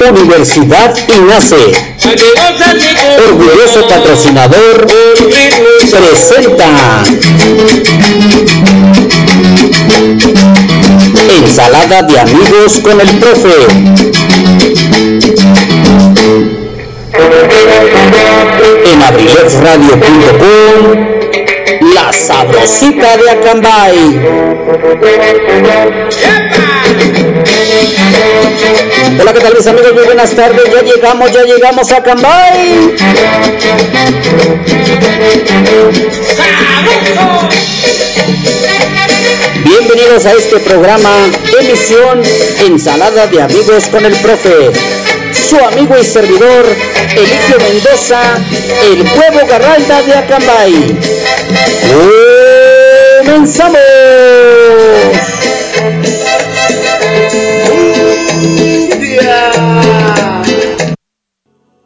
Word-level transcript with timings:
Universidad 0.00 0.96
INACE, 1.08 1.56
orgulloso 3.28 3.88
patrocinador, 3.88 4.86
presenta. 5.90 7.02
Ensalada 11.36 12.02
de 12.02 12.20
amigos 12.20 12.78
con 12.82 13.00
el 13.00 13.08
profe. 13.18 13.66
En 18.84 19.02
sabrosita 22.28 23.16
de 23.16 23.30
Acambay. 23.30 23.96
Hola, 29.18 29.32
¿qué 29.32 29.40
tal 29.40 29.54
mis 29.54 29.66
amigos? 29.66 29.94
Muy 29.94 30.04
buenas 30.04 30.36
tardes. 30.36 30.64
Ya 30.70 30.82
llegamos, 30.82 31.32
ya 31.32 31.42
llegamos 31.44 31.90
a 31.90 31.96
Acambay. 31.96 32.94
Bienvenidos 39.64 40.26
a 40.26 40.32
este 40.32 40.58
programa, 40.60 41.30
emisión 41.60 42.22
Ensalada 42.66 43.26
de 43.26 43.40
Amigos 43.40 43.88
con 43.88 44.04
el 44.04 44.14
Profe 44.16 45.07
su 45.38 45.56
amigo 45.56 45.96
y 45.98 46.04
servidor 46.04 46.66
Eligio 47.16 47.58
Mendoza, 47.60 48.20
el 48.84 49.02
huevo 49.02 49.46
garralda 49.48 50.02
de 50.02 50.14
Acambay. 50.14 50.98
¡Comenzamos! 53.24 53.78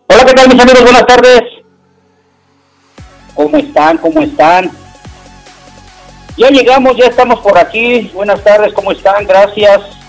Hola, 0.09 0.25
¿qué 0.27 0.34
tal 0.34 0.48
mis 0.48 0.61
amigos? 0.61 0.83
Buenas 0.83 1.06
tardes. 1.06 1.42
¿Cómo 3.34 3.56
están? 3.56 3.98
¿Cómo 3.98 4.22
están? 4.22 4.70
Ya 6.37 6.48
llegamos, 6.48 6.97
ya 6.97 7.06
estamos 7.06 7.41
por 7.41 7.59
aquí. 7.59 8.11
Buenas 8.14 8.42
tardes, 8.42 8.72
¿cómo 8.72 8.92
están? 8.92 9.27
Gracias. 9.27 10.02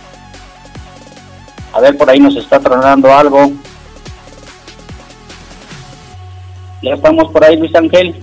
A 1.73 1.79
ver, 1.79 1.97
por 1.97 2.07
ahí 2.09 2.19
nos 2.19 2.35
está 2.35 2.59
tronando 2.59 3.11
algo. 3.11 3.51
Ya 6.83 6.93
estamos 6.93 7.31
por 7.31 7.43
ahí, 7.43 7.57
Luis 7.57 7.73
Ángel. 7.73 8.15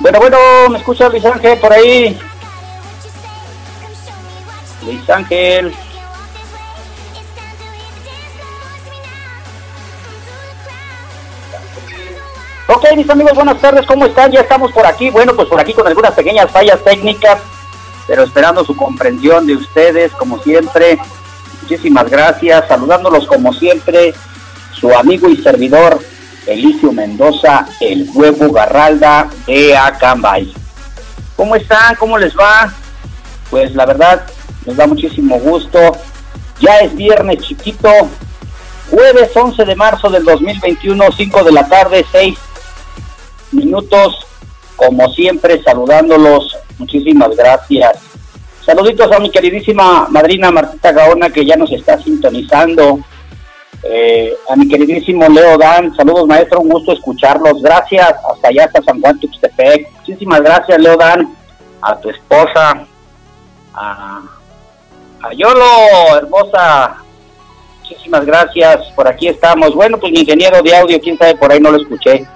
Bueno, 0.00 0.20
bueno, 0.20 0.38
¿me 0.70 0.78
escucha 0.78 1.08
Luis 1.08 1.24
Ángel 1.24 1.58
por 1.58 1.72
ahí? 1.72 2.18
Luis 4.84 5.10
Ángel. 5.10 5.72
Ok, 12.68 12.84
mis 12.96 13.08
amigos, 13.08 13.32
buenas 13.34 13.60
tardes, 13.60 13.86
¿cómo 13.86 14.06
están? 14.06 14.32
Ya 14.32 14.40
estamos 14.40 14.72
por 14.72 14.84
aquí, 14.84 15.08
bueno, 15.08 15.36
pues 15.36 15.46
por 15.46 15.60
aquí 15.60 15.72
con 15.72 15.86
algunas 15.86 16.14
pequeñas 16.14 16.50
fallas 16.50 16.82
técnicas, 16.82 17.38
pero 18.08 18.24
esperando 18.24 18.64
su 18.64 18.74
comprensión 18.74 19.46
de 19.46 19.54
ustedes, 19.54 20.10
como 20.12 20.42
siempre. 20.42 20.98
Muchísimas 21.62 22.10
gracias, 22.10 22.66
saludándolos 22.66 23.24
como 23.28 23.52
siempre, 23.52 24.14
su 24.72 24.92
amigo 24.92 25.28
y 25.28 25.36
servidor, 25.36 26.00
Elicio 26.44 26.90
Mendoza, 26.90 27.68
el 27.78 28.10
huevo 28.12 28.52
Garralda 28.52 29.28
de 29.46 29.76
Acambay. 29.76 30.52
¿Cómo 31.36 31.54
están? 31.54 31.94
¿Cómo 31.94 32.18
les 32.18 32.36
va? 32.36 32.74
Pues 33.48 33.76
la 33.76 33.86
verdad, 33.86 34.26
nos 34.66 34.76
da 34.76 34.88
muchísimo 34.88 35.38
gusto. 35.38 35.78
Ya 36.58 36.80
es 36.80 36.96
viernes 36.96 37.38
chiquito, 37.46 37.88
jueves 38.90 39.30
11 39.36 39.64
de 39.64 39.76
marzo 39.76 40.10
del 40.10 40.24
2021, 40.24 41.04
5 41.16 41.44
de 41.44 41.52
la 41.52 41.68
tarde, 41.68 42.04
6 42.10 42.36
minutos, 43.52 44.26
como 44.76 45.10
siempre, 45.12 45.62
saludándolos. 45.62 46.56
Muchísimas 46.78 47.34
gracias. 47.36 47.98
Saluditos 48.64 49.10
a 49.12 49.20
mi 49.20 49.30
queridísima 49.30 50.08
madrina 50.08 50.50
Martita 50.50 50.92
Gaona, 50.92 51.30
que 51.30 51.44
ya 51.44 51.56
nos 51.56 51.70
está 51.72 51.98
sintonizando. 51.98 52.98
Eh, 53.82 54.34
a 54.48 54.56
mi 54.56 54.66
queridísimo 54.66 55.28
Leo 55.28 55.56
Dan, 55.56 55.94
saludos 55.94 56.26
maestro, 56.26 56.60
un 56.60 56.70
gusto 56.70 56.92
escucharlos. 56.92 57.62
Gracias, 57.62 58.14
hasta 58.28 58.48
allá, 58.48 58.64
hasta 58.64 58.82
San 58.82 59.00
Juan 59.00 59.20
Tuxtepec. 59.20 59.92
Muchísimas 59.98 60.40
gracias, 60.40 60.80
Leo 60.80 60.96
Dan, 60.96 61.36
a 61.80 61.96
tu 61.96 62.10
esposa, 62.10 62.86
a, 63.72 64.22
a 65.22 65.32
Yolo, 65.34 66.16
hermosa. 66.16 66.96
Muchísimas 67.82 68.26
gracias, 68.26 68.88
por 68.96 69.06
aquí 69.06 69.28
estamos. 69.28 69.74
Bueno, 69.74 69.98
pues 69.98 70.12
mi 70.12 70.20
ingeniero 70.20 70.60
de 70.60 70.76
audio, 70.76 71.00
quién 71.00 71.16
sabe, 71.16 71.36
por 71.36 71.52
ahí 71.52 71.60
no 71.60 71.70
lo 71.70 71.80
escuché. 71.80 72.26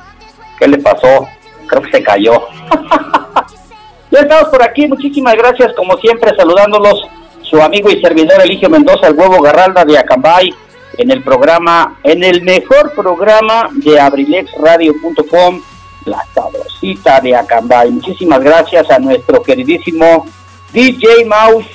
¿Qué 0.61 0.69
le 0.69 0.79
pasó? 0.79 1.27
Creo 1.67 1.83
que 1.83 1.91
se 1.91 2.03
cayó. 2.03 2.33
ya 4.11 4.21
estamos 4.21 4.51
por 4.51 4.63
aquí, 4.63 4.87
muchísimas 4.87 5.35
gracias, 5.35 5.73
como 5.75 5.97
siempre, 5.97 6.37
saludándolos, 6.37 7.01
su 7.43 7.61
amigo 7.63 7.91
y 7.91 8.01
servidor 8.03 8.43
Eligio 8.43 8.69
Mendoza, 8.69 9.07
el 9.07 9.15
huevo 9.15 9.41
Garralda 9.41 9.87
de 9.87 9.99
Acambay, 9.99 10.55
en 10.99 11.11
el 11.11 11.25
programa, 11.25 11.99
en 12.05 12.23
el 12.23 12.43
mejor 12.43 12.93
programa 12.95 13.71
de 13.73 13.99
abrilexradio.com, 13.99 15.63
la 16.05 16.23
sabrosita 16.35 17.21
de 17.21 17.35
Acambay. 17.35 17.91
Muchísimas 17.91 18.41
gracias 18.41 18.91
a 18.91 18.99
nuestro 18.99 19.43
queridísimo 19.43 20.27
DJ 20.75 21.25
Mouse 21.25 21.67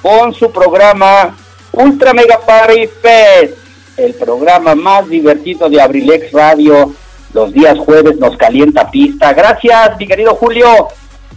con 0.00 0.32
su 0.32 0.50
programa 0.50 1.36
Ultra 1.72 2.14
Mega 2.14 2.40
Party 2.40 2.86
Fest, 2.86 3.58
el 3.98 4.14
programa 4.14 4.74
más 4.74 5.06
divertido 5.10 5.68
de 5.68 5.82
Abrilex 5.82 6.32
Radio 6.32 6.94
los 7.32 7.52
días 7.52 7.78
jueves 7.78 8.18
nos 8.18 8.36
calienta 8.36 8.90
pista. 8.90 9.32
Gracias, 9.32 9.96
mi 9.98 10.06
querido 10.06 10.34
Julio, 10.34 10.88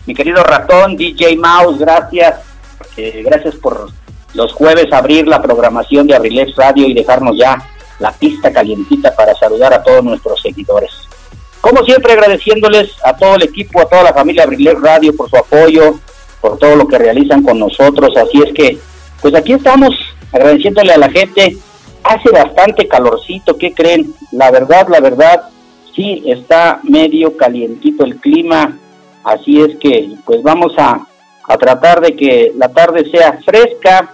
mi 0.06 0.14
querido 0.14 0.44
ratón, 0.44 0.96
DJ 0.96 1.38
Mouse, 1.38 1.80
gracias. 1.80 2.36
Eh, 2.98 3.24
gracias 3.26 3.56
por 3.56 3.90
los 4.34 4.54
jueves 4.54 4.92
abrir 4.92 5.28
la 5.28 5.42
programación 5.42 6.08
de 6.08 6.16
Abrilex 6.16 6.56
Radio 6.56 6.88
y 6.88 6.94
dejarnos 6.94 7.38
ya 7.38 7.58
la 8.00 8.12
pista 8.12 8.52
calientita 8.52 9.16
para 9.16 9.36
saludar 9.36 9.74
a 9.74 9.84
todos 9.84 10.04
nuestros 10.04 10.42
seguidores. 10.42 10.92
Como 11.62 11.84
siempre, 11.86 12.14
agradeciéndoles 12.14 12.92
a 13.06 13.16
todo 13.16 13.36
el 13.36 13.44
equipo, 13.44 13.80
a 13.80 13.86
toda 13.86 14.04
la 14.04 14.14
familia 14.14 14.44
Abrilex 14.44 14.81
Radio 14.81 15.16
por 15.16 15.30
su 15.30 15.38
apoyo, 15.38 16.00
por 16.42 16.58
todo 16.58 16.75
lo 16.75 16.88
que 16.88 16.98
realizan 16.98 17.42
con 17.42 17.58
nosotros. 17.58 18.18
Así 18.18 18.42
es 18.46 18.54
que, 18.54 18.78
pues 19.22 19.34
aquí 19.34 19.54
estamos 19.54 19.92
agradeciéndole 20.34 20.92
a 20.92 20.98
la 20.98 21.10
gente. 21.10 21.56
Hace 22.04 22.31
bastante 22.31 22.86
calorcito, 22.88 23.58
¿qué 23.58 23.74
creen? 23.74 24.14
La 24.34 24.52
verdad, 24.52 24.88
la 24.90 25.00
verdad, 25.00 25.44
sí 25.96 26.24
está 26.26 26.80
medio 26.84 27.36
calientito 27.38 28.04
el 28.04 28.18
clima, 28.18 28.78
así 29.24 29.62
es 29.62 29.78
que 29.78 30.12
pues 30.26 30.42
vamos 30.44 30.74
a, 30.78 31.06
a 31.48 31.58
tratar 31.58 32.02
de 32.02 32.16
que 32.16 32.52
la 32.56 32.70
tarde 32.70 33.09
sea 33.09 33.40
fresca. 33.46 34.14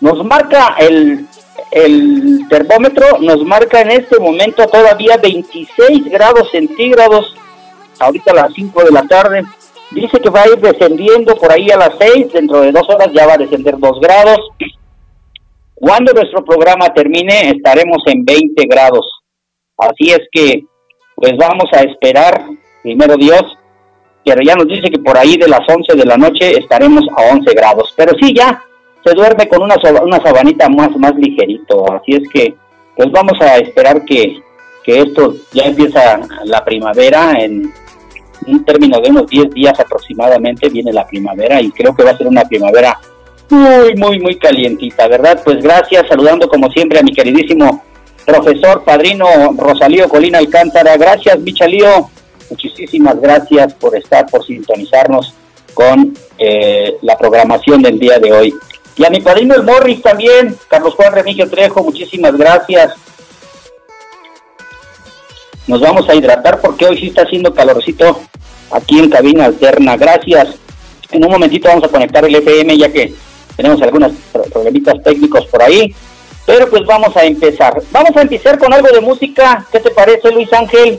Nos 0.00 0.24
marca 0.24 0.76
el, 0.78 1.26
el 1.70 2.46
termómetro, 2.48 3.18
nos 3.20 3.44
marca 3.44 3.80
en 3.80 3.92
este 3.92 4.18
momento 4.18 4.66
todavía 4.66 5.16
26 5.16 6.04
grados 6.06 6.50
centígrados, 6.50 7.34
ahorita 7.98 8.32
a 8.32 8.34
las 8.34 8.54
5 8.54 8.84
de 8.84 8.90
la 8.90 9.02
tarde. 9.04 9.44
Dice 9.90 10.18
que 10.20 10.30
va 10.30 10.42
a 10.42 10.48
ir 10.48 10.58
descendiendo 10.58 11.36
por 11.36 11.52
ahí 11.52 11.70
a 11.70 11.76
las 11.76 11.92
6, 11.98 12.32
dentro 12.32 12.60
de 12.60 12.72
dos 12.72 12.88
horas 12.88 13.08
ya 13.14 13.26
va 13.26 13.34
a 13.34 13.38
descender 13.38 13.78
2 13.78 14.00
grados. 14.00 14.38
Cuando 15.74 16.12
nuestro 16.12 16.44
programa 16.44 16.92
termine 16.92 17.50
estaremos 17.50 17.98
en 18.06 18.24
20 18.24 18.66
grados. 18.66 19.06
Así 19.76 20.10
es 20.10 20.20
que 20.32 20.64
pues 21.14 21.36
vamos 21.36 21.66
a 21.72 21.82
esperar, 21.82 22.44
primero 22.82 23.16
Dios, 23.16 23.42
pero 24.24 24.40
ya 24.42 24.54
nos 24.54 24.66
dice 24.66 24.90
que 24.90 24.98
por 24.98 25.16
ahí 25.18 25.36
de 25.36 25.48
las 25.48 25.60
11 25.68 25.94
de 25.96 26.04
la 26.06 26.16
noche 26.16 26.58
estaremos 26.58 27.04
a 27.16 27.34
11 27.34 27.54
grados. 27.54 27.92
Pero 27.96 28.12
sí, 28.20 28.34
ya 28.34 28.62
se 29.04 29.14
duerme 29.14 29.46
con 29.48 29.62
una, 29.62 29.76
una 30.02 30.22
sabanita 30.22 30.68
más, 30.68 30.96
más 30.96 31.14
ligerito. 31.16 31.84
Así 31.92 32.12
es 32.12 32.28
que, 32.32 32.54
pues 32.96 33.10
vamos 33.12 33.38
a 33.40 33.58
esperar 33.58 34.04
que, 34.04 34.40
que 34.82 35.00
esto 35.00 35.34
ya 35.52 35.64
empieza 35.64 36.20
la 36.44 36.64
primavera. 36.64 37.34
En 37.38 37.70
un 38.46 38.64
término 38.64 38.98
de 39.00 39.10
unos 39.10 39.26
10 39.26 39.50
días 39.50 39.78
aproximadamente 39.78 40.68
viene 40.68 40.92
la 40.92 41.06
primavera 41.06 41.60
y 41.60 41.70
creo 41.70 41.94
que 41.94 42.04
va 42.04 42.10
a 42.10 42.16
ser 42.16 42.26
una 42.26 42.44
primavera 42.44 42.98
muy, 43.50 43.94
muy, 43.96 44.18
muy 44.20 44.36
calientita, 44.36 45.06
¿verdad? 45.06 45.40
Pues 45.44 45.62
gracias, 45.62 46.06
saludando 46.08 46.48
como 46.48 46.70
siempre 46.70 46.98
a 46.98 47.02
mi 47.02 47.12
queridísimo 47.12 47.82
profesor 48.24 48.84
padrino 48.84 49.26
Rosalío 49.56 50.08
Colina 50.08 50.38
Alcántara. 50.38 50.96
Gracias, 50.96 51.38
Michalío. 51.40 52.10
Muchísimas 52.50 53.20
gracias 53.20 53.74
por 53.74 53.96
estar, 53.96 54.26
por 54.26 54.44
sintonizarnos 54.44 55.34
con 55.72 56.16
eh, 56.38 56.96
la 57.02 57.16
programación 57.16 57.82
del 57.82 57.98
día 57.98 58.18
de 58.18 58.32
hoy. 58.32 58.54
Y 58.96 59.04
a 59.04 59.10
mi 59.10 59.20
padrino 59.20 59.54
el 59.54 59.64
Morris 59.64 60.02
también, 60.02 60.56
Carlos 60.68 60.94
Juan 60.94 61.12
Remigio 61.12 61.48
Trejo, 61.50 61.82
muchísimas 61.82 62.36
gracias. 62.36 62.94
nos 65.66 65.80
vamos 65.80 66.08
a 66.08 66.14
hidratar 66.14 66.60
porque 66.60 66.86
hoy 66.86 66.98
sí 66.98 67.06
está 67.06 67.22
haciendo 67.22 67.54
calorcito 67.54 68.20
aquí 68.70 68.98
en 68.98 69.10
cabina 69.10 69.46
alterna. 69.46 69.96
Gracias. 69.96 70.56
En 71.10 71.24
un 71.24 71.30
momentito 71.30 71.68
vamos 71.68 71.84
a 71.84 71.88
conectar 71.88 72.24
el 72.24 72.34
FM 72.34 72.76
ya 72.76 72.92
que 72.92 73.14
tenemos 73.56 73.80
algunos 73.82 74.12
problemitas 74.52 75.02
técnicos 75.02 75.46
por 75.46 75.62
ahí. 75.62 75.94
Pero 76.46 76.68
pues 76.68 76.84
vamos 76.84 77.16
a 77.16 77.24
empezar. 77.24 77.74
Vamos 77.90 78.16
a 78.16 78.22
empezar 78.22 78.58
con 78.58 78.72
algo 78.72 78.88
de 78.88 79.00
música. 79.00 79.66
¿Qué 79.72 79.80
te 79.80 79.90
parece, 79.90 80.30
Luis 80.30 80.52
Ángel? 80.52 80.98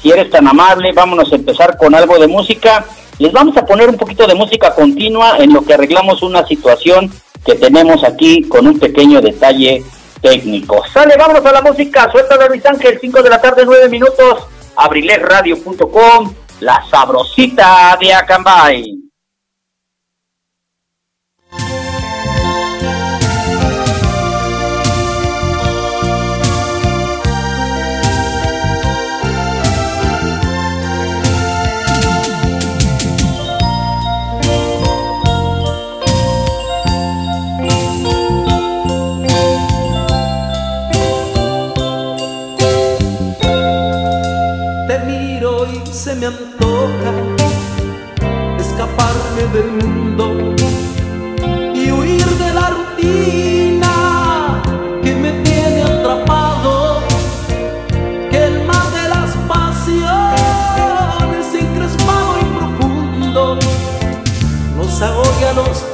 Si 0.00 0.10
eres 0.10 0.30
tan 0.30 0.48
amable, 0.48 0.92
vámonos 0.92 1.32
a 1.32 1.36
empezar 1.36 1.76
con 1.76 1.94
algo 1.94 2.18
de 2.18 2.26
música. 2.26 2.84
Les 3.18 3.32
vamos 3.32 3.56
a 3.56 3.64
poner 3.64 3.88
un 3.88 3.96
poquito 3.96 4.26
de 4.26 4.34
música 4.34 4.74
continua 4.74 5.36
en 5.38 5.52
lo 5.52 5.62
que 5.62 5.74
arreglamos 5.74 6.22
una 6.22 6.44
situación 6.46 7.12
que 7.44 7.54
tenemos 7.54 8.02
aquí 8.02 8.42
con 8.48 8.66
un 8.66 8.78
pequeño 8.78 9.20
detalle 9.20 9.84
técnico. 10.20 10.82
Sale, 10.92 11.16
vámonos 11.16 11.44
a 11.44 11.52
la 11.52 11.62
música. 11.62 12.10
Suéltalo, 12.10 12.48
Luis 12.48 12.64
Ángel, 12.66 12.98
5 13.00 13.22
de 13.22 13.30
la 13.30 13.40
tarde, 13.40 13.62
9 13.64 13.88
minutos. 13.88 14.46
Abrilesradio.com, 14.74 16.34
la 16.60 16.82
sabrosita 16.90 17.96
de 18.00 18.14
Acambay. 18.14 19.01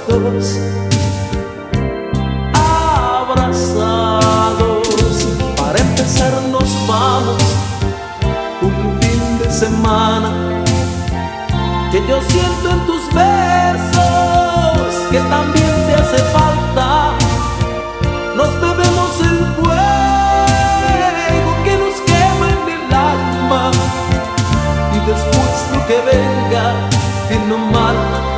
Dos. 0.09 0.59
Abrazados, 3.21 4.09
para 5.57 5.79
empezar 5.79 6.33
nos 6.51 6.87
vamos 6.87 7.59
semana 9.59 10.31
que 11.91 11.99
yo 12.07 12.21
siento 12.29 12.71
en 12.71 12.87
tus 12.87 13.03
besos 13.13 14.89
que 15.11 15.19
también 15.19 15.73
te 15.87 15.95
hace 15.95 16.19
falta. 16.37 17.13
Nos 18.37 18.51
bebemos 18.61 19.21
el 19.21 19.39
fuego 19.57 21.51
que 21.65 21.75
nos 21.83 21.97
quema 22.09 22.47
en 22.55 22.63
el 22.77 22.95
alma 22.95 23.71
y 24.95 24.99
después 25.11 25.55
lo 25.73 25.87
que 25.89 25.99
venga, 26.13 26.65
que 27.29 27.37
no 27.49 27.59
mal 27.59 28.38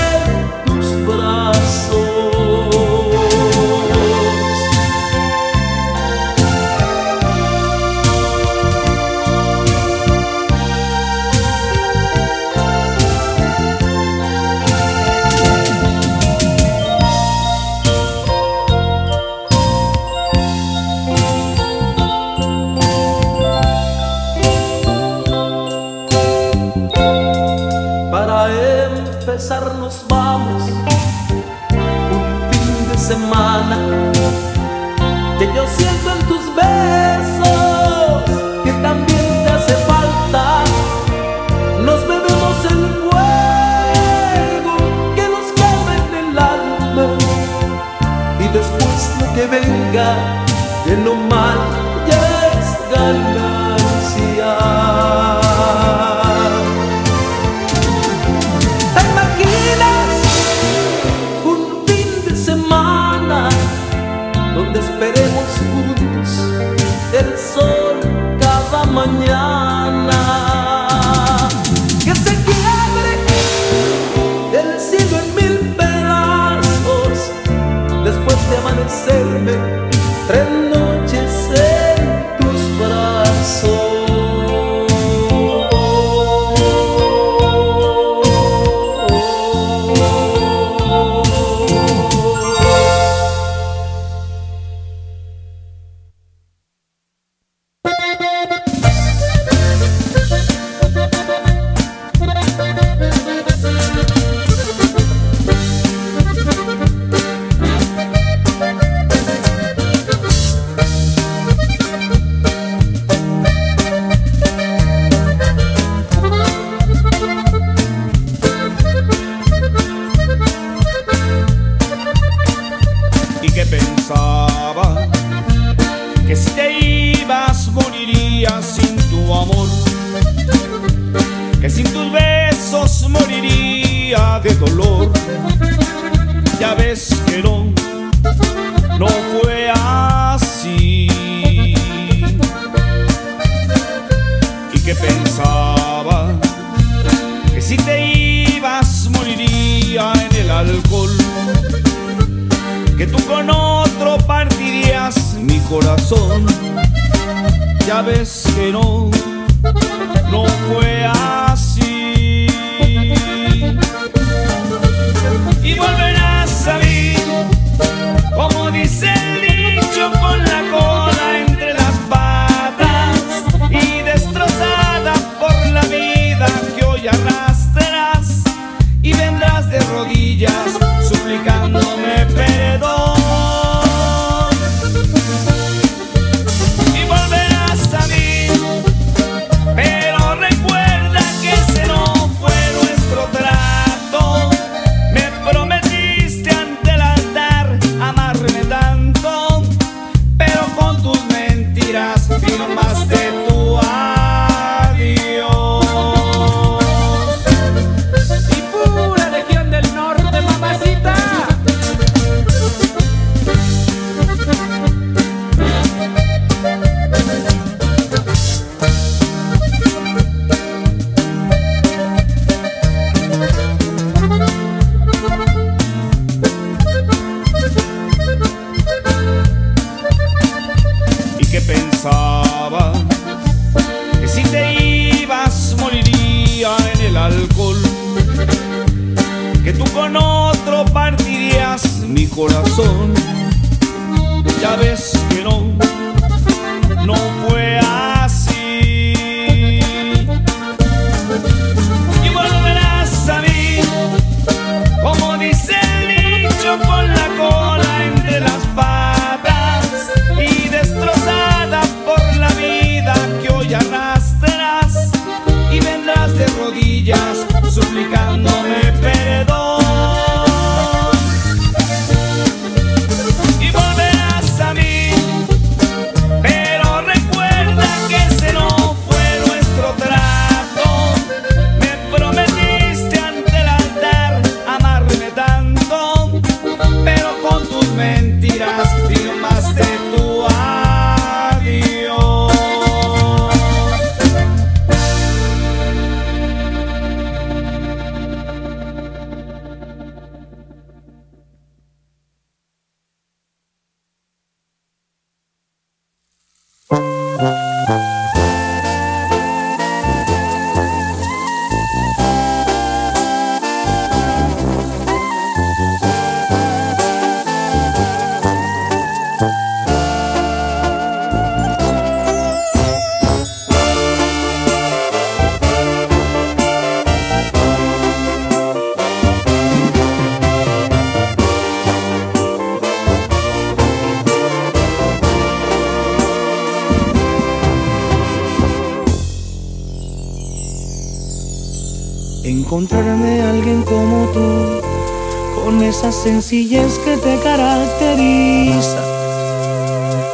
Sencillez 346.21 346.99
que 346.99 347.17
te 347.17 347.39
caracteriza. 347.39 349.01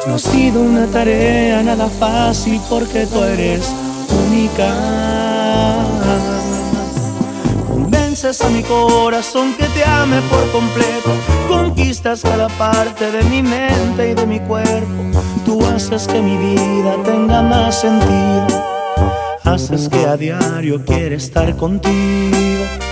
No 0.06 0.16
ha 0.16 0.20
sido 0.20 0.62
una 0.62 0.86
tarea 0.88 1.64
nada 1.64 1.88
fácil 1.88 2.60
porque 2.70 3.06
tú 3.06 3.24
eres 3.24 3.72
única. 4.28 4.68
Convences 7.70 8.42
a 8.42 8.50
mi 8.50 8.64
corazón 8.64 9.54
que 9.54 9.66
te 9.68 9.86
ame 9.86 10.20
por 10.24 10.52
completo. 10.52 11.12
Conquistas 11.48 12.22
cada 12.22 12.50
parte 12.50 13.10
de 13.10 13.24
mi 13.24 13.42
mente 13.42 14.12
y 14.12 14.14
de 14.14 14.26
mi 14.26 14.40
cuerpo. 14.42 15.22
Tú 15.46 15.66
haces 15.66 16.06
que 16.08 16.22
mi 16.22 16.36
vida 16.38 16.96
tenga 17.06 17.42
más 17.42 17.80
sentido. 17.80 18.48
Haces 19.46 19.88
que 19.88 20.06
a 20.06 20.18
diario 20.18 20.84
quiera 20.84 21.16
estar 21.16 21.56
contigo. 21.56 22.87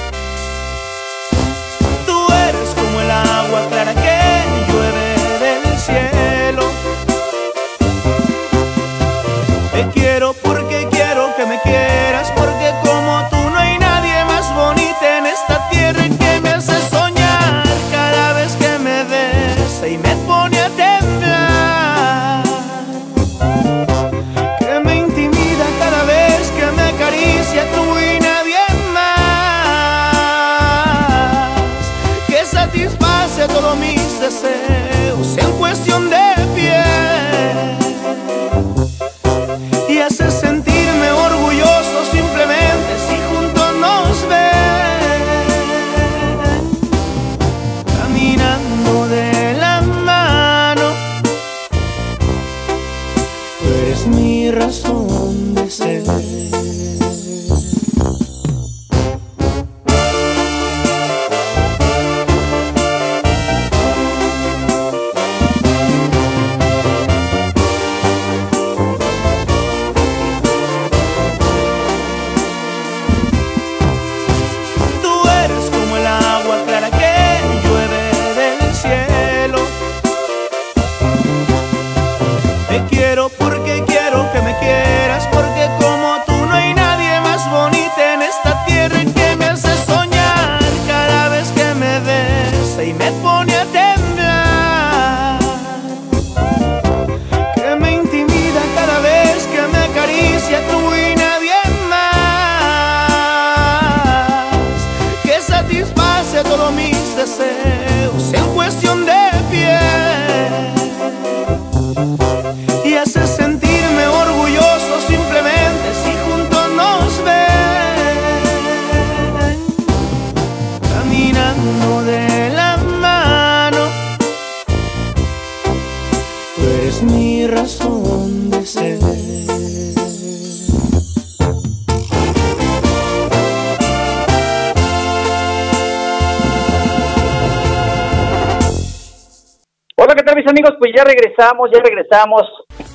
Regresamos, 141.36 141.70
ya 141.72 141.80
regresamos. 141.82 142.42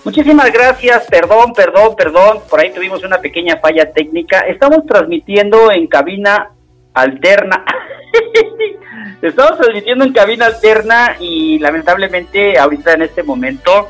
Muchísimas 0.04 0.52
gracias, 0.52 1.06
perdón, 1.10 1.52
perdón, 1.52 1.94
perdón, 1.96 2.38
por 2.48 2.60
ahí 2.60 2.72
tuvimos 2.72 3.02
una 3.04 3.18
pequeña 3.18 3.58
falla 3.58 3.92
técnica. 3.92 4.40
Estamos 4.40 4.86
transmitiendo 4.86 5.70
en 5.70 5.86
cabina 5.86 6.50
alterna. 6.94 7.64
Estamos 9.22 9.58
transmitiendo 9.58 10.04
en 10.04 10.12
cabina 10.12 10.46
alterna 10.46 11.16
y 11.20 11.58
lamentablemente 11.58 12.58
ahorita 12.58 12.94
en 12.94 13.02
este 13.02 13.22
momento 13.22 13.88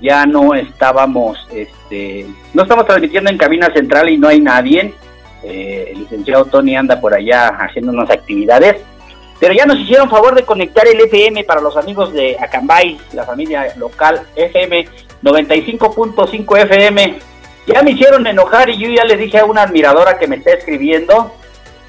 ya 0.00 0.24
no 0.24 0.54
estábamos, 0.54 1.36
este, 1.52 2.26
no 2.54 2.62
estamos 2.62 2.86
transmitiendo 2.86 3.28
en 3.30 3.38
cabina 3.38 3.72
central 3.72 4.08
y 4.08 4.18
no 4.18 4.28
hay 4.28 4.40
nadie. 4.40 4.94
Eh, 5.42 5.88
el 5.90 5.98
licenciado 5.98 6.44
Tony 6.44 6.76
anda 6.76 7.00
por 7.00 7.12
allá 7.12 7.48
haciendo 7.48 7.90
unas 7.90 8.08
actividades. 8.10 8.76
Pero 9.42 9.54
ya 9.54 9.66
nos 9.66 9.80
hicieron 9.80 10.08
favor 10.08 10.36
de 10.36 10.44
conectar 10.44 10.86
el 10.86 11.00
FM 11.00 11.42
para 11.42 11.60
los 11.60 11.76
amigos 11.76 12.12
de 12.12 12.36
Acambay, 12.38 12.96
la 13.12 13.24
familia 13.24 13.74
local 13.76 14.22
FM 14.36 14.86
95.5 15.20 16.58
FM. 16.60 17.18
Ya 17.66 17.82
me 17.82 17.90
hicieron 17.90 18.24
enojar 18.24 18.70
y 18.70 18.78
yo 18.78 18.88
ya 18.88 19.04
les 19.04 19.18
dije 19.18 19.40
a 19.40 19.44
una 19.44 19.62
admiradora 19.62 20.16
que 20.16 20.28
me 20.28 20.36
está 20.36 20.52
escribiendo 20.52 21.34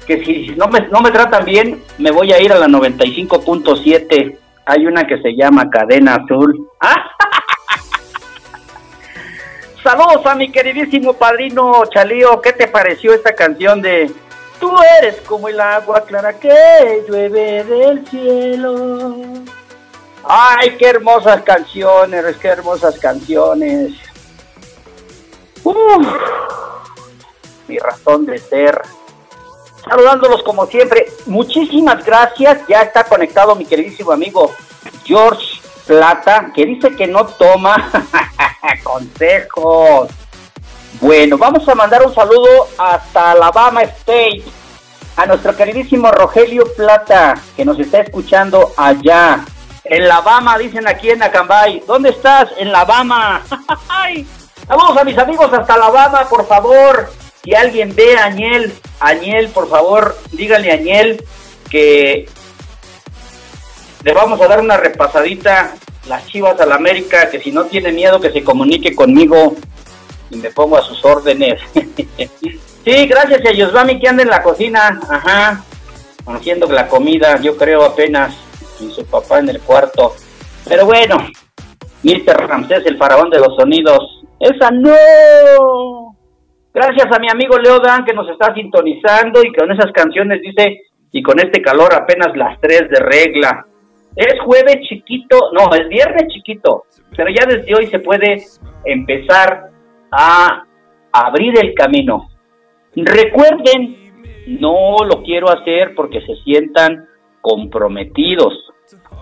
que 0.04 0.24
si 0.24 0.48
no 0.56 0.66
me, 0.66 0.80
no 0.88 1.00
me 1.00 1.12
tratan 1.12 1.44
bien, 1.44 1.80
me 1.98 2.10
voy 2.10 2.32
a 2.32 2.42
ir 2.42 2.52
a 2.52 2.58
la 2.58 2.66
95.7. 2.66 4.36
Hay 4.66 4.86
una 4.86 5.06
que 5.06 5.22
se 5.22 5.36
llama 5.36 5.70
Cadena 5.70 6.16
Azul. 6.16 6.68
Saludos 9.84 10.26
a 10.26 10.34
mi 10.34 10.50
queridísimo 10.50 11.12
padrino 11.12 11.84
Chalío. 11.94 12.40
¿Qué 12.40 12.52
te 12.52 12.66
pareció 12.66 13.14
esta 13.14 13.36
canción 13.36 13.80
de 13.80 14.10
Tú 14.64 14.74
eres 14.98 15.20
como 15.26 15.48
el 15.48 15.60
agua 15.60 16.00
clara 16.06 16.40
que 16.40 17.04
llueve 17.06 17.64
del 17.64 18.08
cielo. 18.08 19.14
Ay, 20.24 20.74
qué 20.78 20.86
hermosas 20.86 21.42
canciones, 21.42 22.34
qué 22.38 22.48
hermosas 22.48 22.98
canciones. 22.98 23.92
Uf, 25.62 26.06
mi 27.68 27.76
razón 27.76 28.24
de 28.24 28.38
ser. 28.38 28.80
Saludándolos 29.86 30.42
como 30.42 30.64
siempre. 30.64 31.12
Muchísimas 31.26 32.02
gracias. 32.02 32.66
Ya 32.66 32.80
está 32.80 33.04
conectado 33.04 33.54
mi 33.54 33.66
queridísimo 33.66 34.12
amigo 34.12 34.50
George 35.04 35.60
Plata, 35.86 36.50
que 36.54 36.64
dice 36.64 36.96
que 36.96 37.06
no 37.06 37.26
toma 37.26 37.90
consejos. 38.82 40.08
Bueno, 41.02 41.36
vamos 41.36 41.68
a 41.68 41.74
mandar 41.74 42.06
un 42.06 42.14
saludo 42.14 42.66
hasta 42.78 43.32
Alabama 43.32 43.82
State 43.82 44.42
a 45.16 45.26
nuestro 45.26 45.56
queridísimo 45.56 46.10
Rogelio 46.10 46.64
Plata, 46.76 47.34
que 47.56 47.64
nos 47.64 47.78
está 47.78 48.00
escuchando 48.00 48.72
allá. 48.76 49.44
En 49.84 50.02
Alabama, 50.02 50.58
dicen 50.58 50.88
aquí 50.88 51.10
en 51.10 51.22
Acambay. 51.22 51.82
¿Dónde 51.86 52.10
estás? 52.10 52.50
En 52.56 52.68
Alabama. 52.68 53.42
Saludos 54.66 54.96
a 54.96 55.04
mis 55.04 55.18
amigos 55.18 55.52
hasta 55.52 55.74
Alabama, 55.74 56.26
por 56.28 56.46
favor. 56.46 57.12
Si 57.42 57.54
alguien 57.54 57.94
ve 57.94 58.16
a 58.16 58.24
Añel, 58.24 58.72
Añel, 59.00 59.48
por 59.48 59.68
favor, 59.68 60.16
dígale 60.32 60.70
a 60.70 60.74
Añel 60.74 61.22
que 61.68 62.26
le 64.02 64.12
vamos 64.12 64.40
a 64.40 64.48
dar 64.48 64.60
una 64.60 64.78
repasadita 64.78 65.74
las 66.08 66.26
chivas 66.26 66.58
a 66.60 66.66
la 66.66 66.76
América, 66.76 67.30
que 67.30 67.40
si 67.40 67.52
no 67.52 67.64
tiene 67.64 67.92
miedo 67.92 68.20
que 68.20 68.30
se 68.30 68.42
comunique 68.42 68.94
conmigo 68.94 69.54
y 70.30 70.36
me 70.36 70.50
pongo 70.50 70.78
a 70.78 70.82
sus 70.82 71.04
órdenes. 71.04 71.60
sí, 72.84 73.06
gracias 73.06 73.40
a 73.46 73.52
Yosvami 73.52 73.98
que 73.98 74.08
anda 74.08 74.22
en 74.22 74.30
la 74.30 74.42
cocina, 74.42 75.00
ajá, 75.08 75.64
haciendo 76.26 76.66
la 76.66 76.88
comida, 76.88 77.40
yo 77.40 77.56
creo 77.56 77.84
apenas, 77.84 78.36
y 78.80 78.90
su 78.90 79.04
papá 79.06 79.38
en 79.38 79.48
el 79.48 79.60
cuarto. 79.60 80.14
Pero 80.68 80.86
bueno, 80.86 81.16
Mr. 82.02 82.48
Ramsés, 82.48 82.86
el 82.86 82.96
faraón 82.96 83.30
de 83.30 83.38
los 83.38 83.56
sonidos, 83.56 84.24
esa 84.40 84.70
no. 84.70 86.16
Gracias 86.72 87.06
a 87.10 87.20
mi 87.20 87.28
amigo 87.30 87.56
Leo 87.56 87.78
Dan 87.78 88.04
que 88.04 88.12
nos 88.12 88.28
está 88.28 88.52
sintonizando 88.52 89.40
y 89.42 89.52
con 89.52 89.70
esas 89.70 89.92
canciones 89.92 90.40
dice, 90.42 90.80
y 91.12 91.22
con 91.22 91.38
este 91.38 91.62
calor 91.62 91.94
apenas 91.94 92.36
las 92.36 92.60
tres 92.60 92.90
de 92.90 93.00
regla. 93.00 93.64
Es 94.16 94.34
jueves 94.44 94.78
chiquito, 94.88 95.50
no, 95.52 95.72
es 95.74 95.88
viernes 95.88 96.32
chiquito, 96.32 96.84
pero 97.16 97.30
ya 97.30 97.46
desde 97.46 97.74
hoy 97.74 97.86
se 97.86 98.00
puede 98.00 98.42
empezar 98.84 99.70
a 100.10 100.64
abrir 101.12 101.56
el 101.58 101.74
camino. 101.74 102.28
Recuerden, 102.96 104.12
no 104.46 104.96
lo 105.04 105.22
quiero 105.22 105.48
hacer 105.50 105.94
porque 105.94 106.20
se 106.20 106.36
sientan 106.44 107.08
comprometidos. 107.40 108.52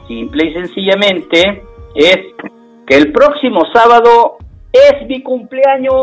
Simple 0.09 0.47
y 0.47 0.55
sencillamente 0.55 1.63
es 1.95 2.19
que 2.87 2.97
el 2.97 3.13
próximo 3.13 3.63
sábado 3.73 4.39
es 4.73 5.07
mi 5.07 5.23
cumpleaños. 5.23 5.95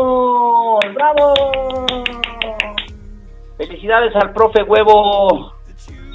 ¡Bravo! 0.94 1.34
Felicidades 3.58 4.14
al 4.16 4.32
profe 4.32 4.62
Huevo. 4.62 5.52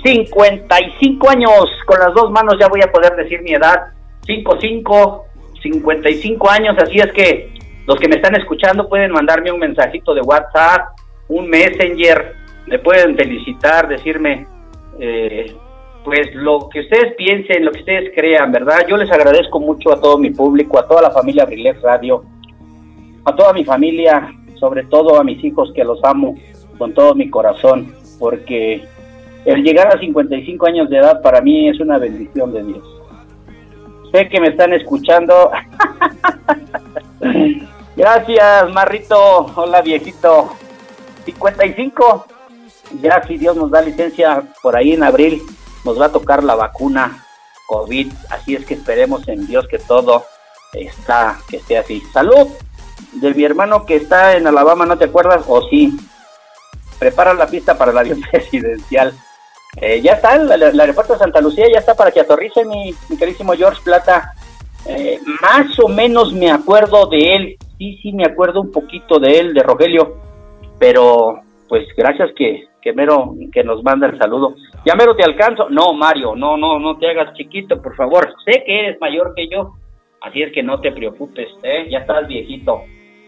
55 0.03 1.29
años. 1.29 1.65
Con 1.85 1.99
las 1.99 2.13
dos 2.13 2.31
manos 2.31 2.55
ya 2.59 2.67
voy 2.67 2.81
a 2.81 2.91
poder 2.91 3.15
decir 3.15 3.41
mi 3.41 3.53
edad. 3.53 3.87
55, 4.25 5.25
55 5.61 6.49
años. 6.49 6.75
Así 6.81 6.97
es 6.97 7.11
que 7.13 7.53
los 7.87 7.99
que 7.99 8.07
me 8.07 8.15
están 8.15 8.35
escuchando 8.35 8.87
pueden 8.87 9.11
mandarme 9.11 9.51
un 9.51 9.59
mensajito 9.59 10.13
de 10.13 10.21
WhatsApp, 10.21 10.89
un 11.27 11.49
Messenger. 11.49 12.35
Me 12.67 12.79
pueden 12.79 13.15
felicitar, 13.15 13.87
decirme, 13.87 14.47
eh, 14.99 15.55
pues 16.03 16.33
lo 16.35 16.69
que 16.69 16.81
ustedes 16.81 17.15
piensen, 17.15 17.65
lo 17.65 17.71
que 17.71 17.79
ustedes 17.79 18.11
crean, 18.15 18.51
¿verdad? 18.51 18.85
Yo 18.87 18.97
les 18.97 19.11
agradezco 19.11 19.59
mucho 19.59 19.91
a 19.91 19.99
todo 19.99 20.17
mi 20.17 20.29
público, 20.29 20.79
a 20.79 20.87
toda 20.87 21.01
la 21.01 21.11
familia 21.11 21.43
Abrilex 21.43 21.81
Radio, 21.81 22.23
a 23.25 23.35
toda 23.35 23.53
mi 23.53 23.65
familia, 23.65 24.31
sobre 24.59 24.83
todo 24.83 25.19
a 25.19 25.23
mis 25.23 25.43
hijos 25.43 25.71
que 25.73 25.83
los 25.83 26.03
amo 26.03 26.35
con 26.77 26.93
todo 26.93 27.15
mi 27.15 27.29
corazón, 27.29 27.93
porque 28.19 28.83
el 29.45 29.63
llegar 29.63 29.87
a 29.95 29.99
55 29.99 30.65
años 30.67 30.89
de 30.89 30.97
edad 30.97 31.21
para 31.21 31.41
mí 31.41 31.69
es 31.69 31.79
una 31.79 31.97
bendición 31.97 32.53
de 32.53 32.63
Dios. 32.63 32.83
Sé 34.11 34.29
que 34.29 34.39
me 34.39 34.49
están 34.49 34.73
escuchando. 34.73 35.51
Gracias, 37.95 38.73
Marrito. 38.73 39.47
Hola, 39.55 39.81
viejito. 39.81 40.49
55. 41.25 42.25
Ya 43.01 43.23
si 43.27 43.37
Dios 43.37 43.55
nos 43.55 43.71
da 43.71 43.81
licencia 43.81 44.43
por 44.61 44.75
ahí 44.75 44.93
en 44.93 45.03
abril, 45.03 45.41
nos 45.83 45.99
va 45.99 46.05
a 46.05 46.11
tocar 46.11 46.43
la 46.43 46.55
vacuna 46.55 47.25
COVID. 47.67 48.11
Así 48.29 48.55
es 48.55 48.65
que 48.65 48.75
esperemos 48.75 49.27
en 49.27 49.45
Dios 49.47 49.67
que 49.67 49.79
todo 49.79 50.25
está, 50.73 51.39
que 51.49 51.57
esté 51.57 51.77
así. 51.77 52.01
Salud 52.13 52.47
de 53.13 53.33
mi 53.33 53.43
hermano 53.43 53.85
que 53.85 53.95
está 53.95 54.37
en 54.37 54.47
Alabama, 54.47 54.85
¿no 54.85 54.97
te 54.97 55.05
acuerdas? 55.05 55.43
O 55.47 55.67
sí. 55.69 55.97
Prepara 56.99 57.33
la 57.33 57.47
pista 57.47 57.77
para 57.77 57.91
el 57.91 57.97
avión 57.97 58.21
presidencial. 58.31 59.13
Eh, 59.77 60.01
ya 60.01 60.13
está, 60.13 60.35
el, 60.35 60.49
el, 60.51 60.79
aeropuerto 60.79 61.13
de 61.13 61.19
Santa 61.19 61.41
Lucía 61.41 61.65
ya 61.71 61.79
está 61.79 61.95
para 61.95 62.11
que 62.11 62.21
aterrice 62.21 62.63
mi, 62.63 62.95
mi 63.09 63.17
queridísimo 63.17 63.53
George 63.53 63.81
Plata. 63.83 64.33
Eh, 64.85 65.19
más 65.41 65.77
o 65.79 65.87
menos 65.87 66.31
me 66.31 66.51
acuerdo 66.51 67.07
de 67.07 67.35
él, 67.35 67.57
sí, 67.77 67.97
sí, 68.01 68.13
me 68.13 68.23
acuerdo 68.23 68.61
un 68.61 68.71
poquito 68.71 69.19
de 69.19 69.39
él, 69.39 69.53
de 69.53 69.63
Rogelio, 69.63 70.15
pero 70.79 71.41
pues 71.67 71.87
gracias 71.97 72.31
que, 72.35 72.65
que 72.81 72.93
Mero 72.93 73.33
que 73.51 73.63
nos 73.63 73.83
manda 73.83 74.07
el 74.07 74.17
saludo. 74.17 74.55
Ya 74.85 74.95
Mero 74.95 75.15
te 75.15 75.23
alcanzo. 75.23 75.69
No, 75.69 75.93
Mario, 75.93 76.35
no, 76.35 76.57
no, 76.57 76.79
no 76.79 76.97
te 76.97 77.09
hagas 77.09 77.33
chiquito, 77.33 77.81
por 77.81 77.95
favor. 77.95 78.33
Sé 78.45 78.63
que 78.65 78.79
eres 78.79 79.01
mayor 79.01 79.33
que 79.35 79.47
yo, 79.47 79.73
así 80.21 80.41
es 80.41 80.51
que 80.53 80.63
no 80.63 80.79
te 80.79 80.91
preocupes, 80.91 81.49
¿eh? 81.63 81.87
ya 81.89 81.99
estás 81.99 82.27
viejito. 82.27 82.81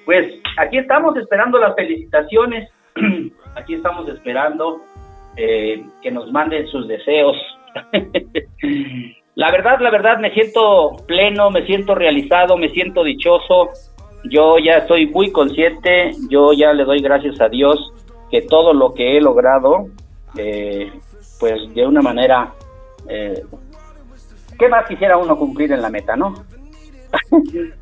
Pues 0.05 0.39
aquí 0.57 0.77
estamos 0.77 1.17
esperando 1.17 1.59
las 1.59 1.75
felicitaciones, 1.75 2.69
aquí 3.55 3.73
estamos 3.73 4.07
esperando 4.07 4.81
eh, 5.35 5.83
que 6.01 6.11
nos 6.11 6.31
manden 6.31 6.67
sus 6.67 6.87
deseos. 6.87 7.35
la 9.35 9.51
verdad, 9.51 9.79
la 9.79 9.91
verdad, 9.91 10.19
me 10.19 10.31
siento 10.31 10.95
pleno, 11.07 11.51
me 11.51 11.65
siento 11.65 11.93
realizado, 11.93 12.57
me 12.57 12.69
siento 12.69 13.03
dichoso. 13.03 13.69
Yo 14.25 14.57
ya 14.59 14.79
estoy 14.79 15.07
muy 15.07 15.31
consciente, 15.31 16.11
yo 16.29 16.51
ya 16.53 16.73
le 16.73 16.83
doy 16.83 16.99
gracias 16.99 17.39
a 17.39 17.47
Dios 17.49 17.93
que 18.29 18.41
todo 18.41 18.73
lo 18.73 18.93
que 18.93 19.17
he 19.17 19.21
logrado, 19.21 19.87
eh, 20.37 20.91
pues 21.39 21.73
de 21.73 21.85
una 21.85 22.01
manera, 22.01 22.53
eh, 23.07 23.41
¿qué 24.59 24.67
más 24.67 24.85
quisiera 24.87 25.17
uno 25.17 25.37
cumplir 25.37 25.71
en 25.71 25.81
la 25.81 25.89
meta, 25.89 26.15
no? 26.15 26.33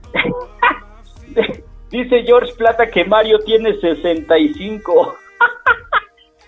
Dice 1.89 2.23
George 2.23 2.53
Plata 2.57 2.87
que 2.87 3.05
Mario 3.05 3.39
tiene 3.39 3.79
65. 3.79 5.15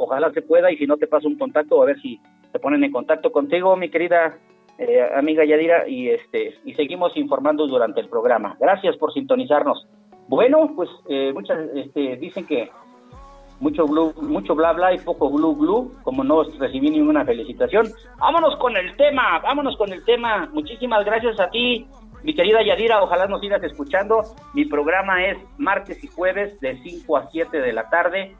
ojalá 0.00 0.32
se 0.32 0.42
pueda 0.42 0.72
y 0.72 0.76
si 0.76 0.86
no 0.86 0.96
te 0.96 1.06
paso 1.06 1.28
un 1.28 1.38
contacto 1.38 1.80
a 1.82 1.86
ver 1.86 2.00
si 2.00 2.20
se 2.50 2.58
ponen 2.58 2.82
en 2.82 2.92
contacto 2.92 3.30
contigo, 3.30 3.76
mi 3.76 3.90
querida 3.90 4.38
eh, 4.78 5.06
amiga 5.14 5.44
Yadira, 5.44 5.86
y 5.86 6.08
este 6.08 6.54
y 6.64 6.74
seguimos 6.74 7.16
informando 7.16 7.66
durante 7.66 8.00
el 8.00 8.08
programa. 8.08 8.56
Gracias 8.58 8.96
por 8.96 9.12
sintonizarnos. 9.12 9.86
Bueno, 10.28 10.72
pues 10.74 10.88
eh, 11.08 11.32
muchas 11.34 11.58
este, 11.74 12.16
dicen 12.16 12.46
que 12.46 12.70
mucho 13.60 13.86
mucho 13.86 14.54
bla 14.54 14.72
bla 14.72 14.94
y 14.94 14.98
poco 14.98 15.28
glu 15.30 15.54
glu, 15.54 15.92
como 16.02 16.24
no 16.24 16.42
recibí 16.58 16.90
ninguna 16.90 17.24
felicitación. 17.24 17.86
Vámonos 18.18 18.56
con 18.56 18.76
el 18.76 18.96
tema, 18.96 19.38
vámonos 19.40 19.76
con 19.76 19.92
el 19.92 20.02
tema. 20.04 20.48
Muchísimas 20.52 21.04
gracias 21.04 21.38
a 21.38 21.50
ti, 21.50 21.86
mi 22.22 22.34
querida 22.34 22.62
Yadira, 22.62 23.02
ojalá 23.02 23.26
nos 23.26 23.40
sigas 23.40 23.62
escuchando. 23.62 24.22
Mi 24.54 24.64
programa 24.66 25.24
es 25.24 25.38
martes 25.58 26.02
y 26.04 26.06
jueves 26.06 26.60
de 26.60 26.78
5 26.82 27.16
a 27.16 27.30
7 27.30 27.60
de 27.60 27.72
la 27.72 27.88
tarde. 27.88 28.36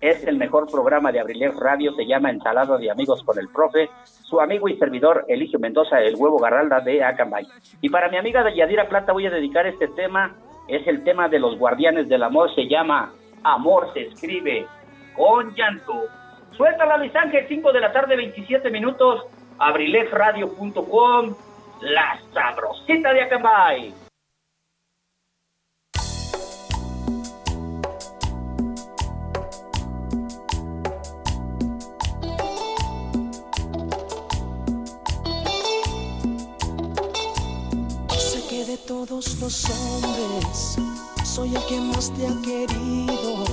Es 0.00 0.24
el 0.24 0.36
mejor 0.36 0.70
programa 0.70 1.12
de 1.12 1.20
Abrilex 1.20 1.56
Radio, 1.56 1.92
se 1.94 2.06
llama 2.06 2.30
Ensalada 2.30 2.76
de 2.76 2.90
Amigos 2.90 3.22
con 3.24 3.38
el 3.38 3.48
Profe. 3.48 3.88
Su 4.04 4.40
amigo 4.40 4.68
y 4.68 4.76
servidor 4.76 5.24
Eligio 5.28 5.58
Mendoza, 5.58 6.00
el 6.00 6.16
huevo 6.16 6.38
Garralda 6.38 6.80
de 6.80 7.02
Acambay. 7.02 7.46
Y 7.80 7.88
para 7.88 8.08
mi 8.08 8.16
amiga 8.16 8.44
Yadira 8.54 8.88
Plata 8.88 9.12
voy 9.12 9.26
a 9.26 9.30
dedicar 9.30 9.66
este 9.66 9.88
tema, 9.88 10.34
es 10.68 10.86
el 10.86 11.04
tema 11.04 11.28
de 11.28 11.38
los 11.38 11.58
guardianes 11.58 12.08
del 12.08 12.22
amor, 12.22 12.54
se 12.54 12.66
llama 12.68 13.12
Amor 13.44 13.92
se 13.92 14.06
escribe 14.06 14.66
con 15.14 15.54
llanto. 15.54 16.06
Suéltala 16.52 16.96
Luis 16.96 17.14
Ángel, 17.14 17.46
5 17.48 17.72
de 17.72 17.80
la 17.80 17.92
tarde, 17.92 18.16
27 18.16 18.70
minutos, 18.70 19.24
abrilesradio.com, 19.58 21.34
la 21.80 22.18
sabrosita 22.32 23.12
de 23.12 23.22
Acambay. 23.22 24.03
Todos 38.86 39.38
los 39.40 39.64
hombres 39.70 40.76
soy 41.24 41.54
el 41.54 41.66
que 41.66 41.80
más 41.80 42.12
te 42.12 42.26
ha 42.26 42.42
querido, 42.42 43.44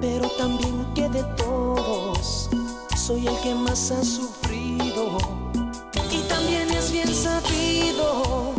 pero 0.00 0.28
también 0.38 0.86
que 0.94 1.08
de 1.08 1.22
todos 1.36 2.48
soy 2.96 3.26
el 3.26 3.38
que 3.40 3.54
más 3.54 3.90
ha 3.90 4.02
sufrido. 4.02 5.18
Y 6.10 6.18
también 6.28 6.70
es 6.70 6.90
bien 6.90 7.14
sabido 7.14 8.54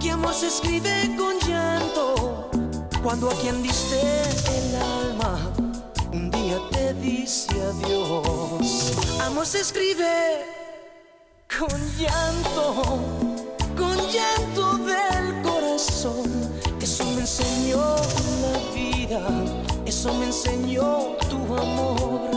que 0.00 0.10
amor 0.10 0.32
se 0.32 0.46
escribe 0.46 1.14
con 1.18 1.38
llanto 1.46 2.48
cuando 3.02 3.30
a 3.30 3.34
quien 3.34 3.62
diste 3.62 4.00
el 4.56 4.76
alma 4.76 5.52
un 6.12 6.30
día 6.30 6.58
te 6.72 6.94
dice 6.94 7.50
adiós. 7.62 8.92
Amor 9.20 9.46
se 9.46 9.60
escribe 9.60 10.46
con 11.58 11.78
llanto, 11.98 12.98
con 13.76 13.96
llanto 14.10 14.55
Eso 16.80 17.04
me 17.14 17.22
enseñó 17.22 17.96
la 18.42 18.74
vida, 18.74 19.20
eso 19.84 20.14
me 20.14 20.26
enseñó 20.26 21.16
tu 21.28 21.36
amor. 21.56 22.30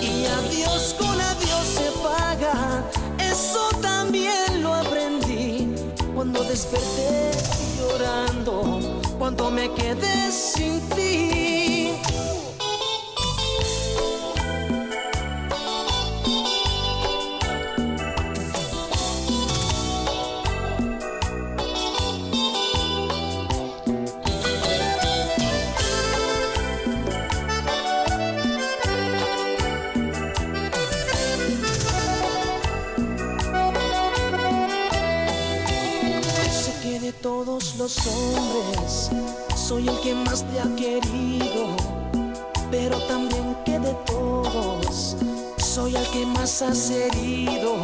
Y 0.00 0.26
adiós 0.26 0.96
con 0.98 1.20
adiós 1.20 1.66
se 1.76 1.90
paga, 2.02 2.84
eso 3.18 3.70
también 3.80 4.62
lo 4.62 4.74
aprendí. 4.74 5.72
Cuando 6.14 6.42
desperté 6.42 7.30
llorando, 7.78 8.80
cuando 9.18 9.50
me 9.50 9.72
quedé 9.72 10.32
sin 10.32 10.80
ti. 10.90 12.11
Todos 37.22 37.76
los 37.76 37.96
hombres 38.06 39.10
soy 39.54 39.88
el 39.88 40.00
que 40.00 40.14
más 40.14 40.44
te 40.44 40.60
ha 40.60 40.74
querido, 40.74 41.76
pero 42.70 42.98
también 43.06 43.56
que 43.64 43.78
de 43.78 43.94
todos 44.04 45.16
soy 45.56 45.94
el 45.94 46.06
que 46.10 46.26
más 46.26 46.60
has 46.60 46.90
herido. 46.90 47.76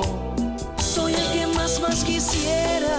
Soy 0.77 1.15
el 1.15 1.33
que 1.33 1.47
más 1.47 1.81
más 1.81 2.05
quisiera 2.05 2.99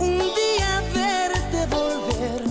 un 0.00 0.18
día 0.18 0.82
verte 0.94 1.66
volver. 1.66 2.42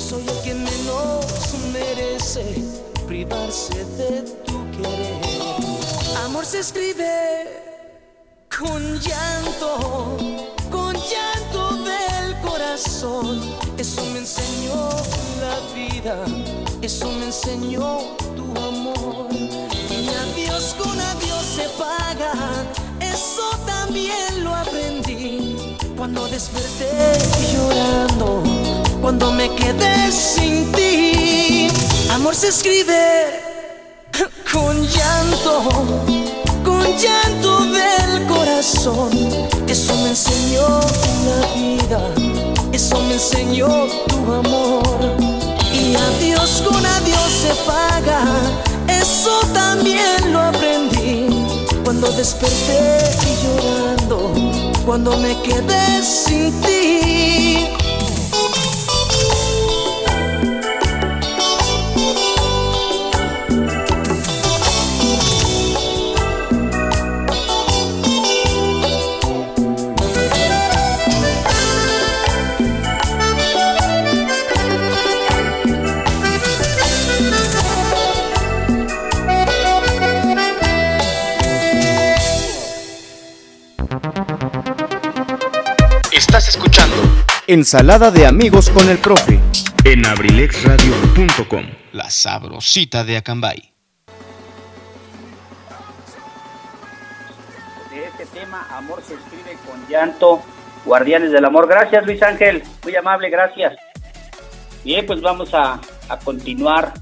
Soy 0.00 0.26
el 0.26 0.40
que 0.42 0.54
menos 0.54 1.26
merece 1.72 2.64
privarse 3.06 3.84
de 3.84 4.22
tu 4.46 4.70
querer. 4.72 5.20
Amor 6.24 6.46
se 6.46 6.60
escribe 6.60 7.60
con 8.58 8.82
llanto, 8.98 10.16
Eso 12.80 13.22
me 14.12 14.20
enseñó 14.20 14.88
la 15.38 15.74
vida, 15.74 16.24
eso 16.80 17.10
me 17.12 17.26
enseñó 17.26 17.98
tu 18.34 18.44
amor. 18.58 19.28
Y 19.32 20.08
adiós 20.08 20.74
con 20.78 20.98
adiós 20.98 21.44
se 21.56 21.68
paga, 21.78 22.32
eso 23.00 23.50
también 23.66 24.44
lo 24.44 24.54
aprendí. 24.54 25.76
Cuando 25.94 26.26
desperté 26.28 27.18
llorando, 27.52 28.42
cuando 29.02 29.30
me 29.32 29.54
quedé 29.56 30.10
sin 30.10 30.72
ti. 30.72 31.68
Amor 32.10 32.34
se 32.34 32.48
escribe 32.48 33.42
con 34.52 34.86
llanto, 34.86 35.64
con 36.64 36.80
corazón. 38.26 39.10
Eso 39.68 39.94
me 39.96 40.10
enseñó 40.10 40.80
la 41.26 41.54
vida, 41.54 42.49
eso 42.72 43.00
me 43.02 43.14
enseñó 43.14 43.68
tu 44.08 44.32
amor. 44.32 45.00
Y 45.72 45.94
adiós 45.94 46.62
con 46.66 46.84
adiós 46.84 47.30
se 47.42 47.54
paga, 47.66 48.24
eso 48.88 49.40
también 49.52 50.32
lo 50.32 50.40
aprendí. 50.40 51.46
Cuando 51.84 52.10
desperté 52.12 53.16
llorando, 53.42 54.32
cuando 54.86 55.16
me 55.18 55.40
quedé 55.42 56.02
sin 56.02 56.52
ti. 56.62 57.68
Ensalada 87.46 88.12
de 88.12 88.24
amigos 88.24 88.70
con 88.70 88.88
el 88.88 88.98
profe. 88.98 89.40
En 89.84 90.06
abrilexradio.com. 90.06 91.66
La 91.92 92.08
sabrosita 92.08 93.02
de 93.02 93.16
Acambay. 93.16 93.72
De 97.90 98.04
este 98.04 98.26
tema, 98.26 98.64
Amor 98.70 99.02
se 99.02 99.14
escribe 99.14 99.58
con 99.66 99.84
llanto. 99.88 100.40
Guardianes 100.84 101.32
del 101.32 101.44
Amor. 101.44 101.66
Gracias, 101.66 102.06
Luis 102.06 102.22
Ángel. 102.22 102.62
Muy 102.84 102.94
amable, 102.94 103.28
gracias. 103.28 103.74
Bien, 104.84 105.04
pues 105.04 105.20
vamos 105.20 105.50
a, 105.52 105.80
continuar. 106.22 106.94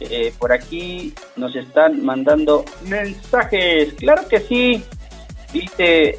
Eh, 0.00 0.32
por 0.38 0.52
aquí 0.52 1.12
nos 1.36 1.54
están 1.54 2.02
mandando 2.02 2.64
mensajes. 2.86 3.92
Claro 3.94 4.26
que 4.26 4.40
sí. 4.40 4.82
Dice 5.52 6.18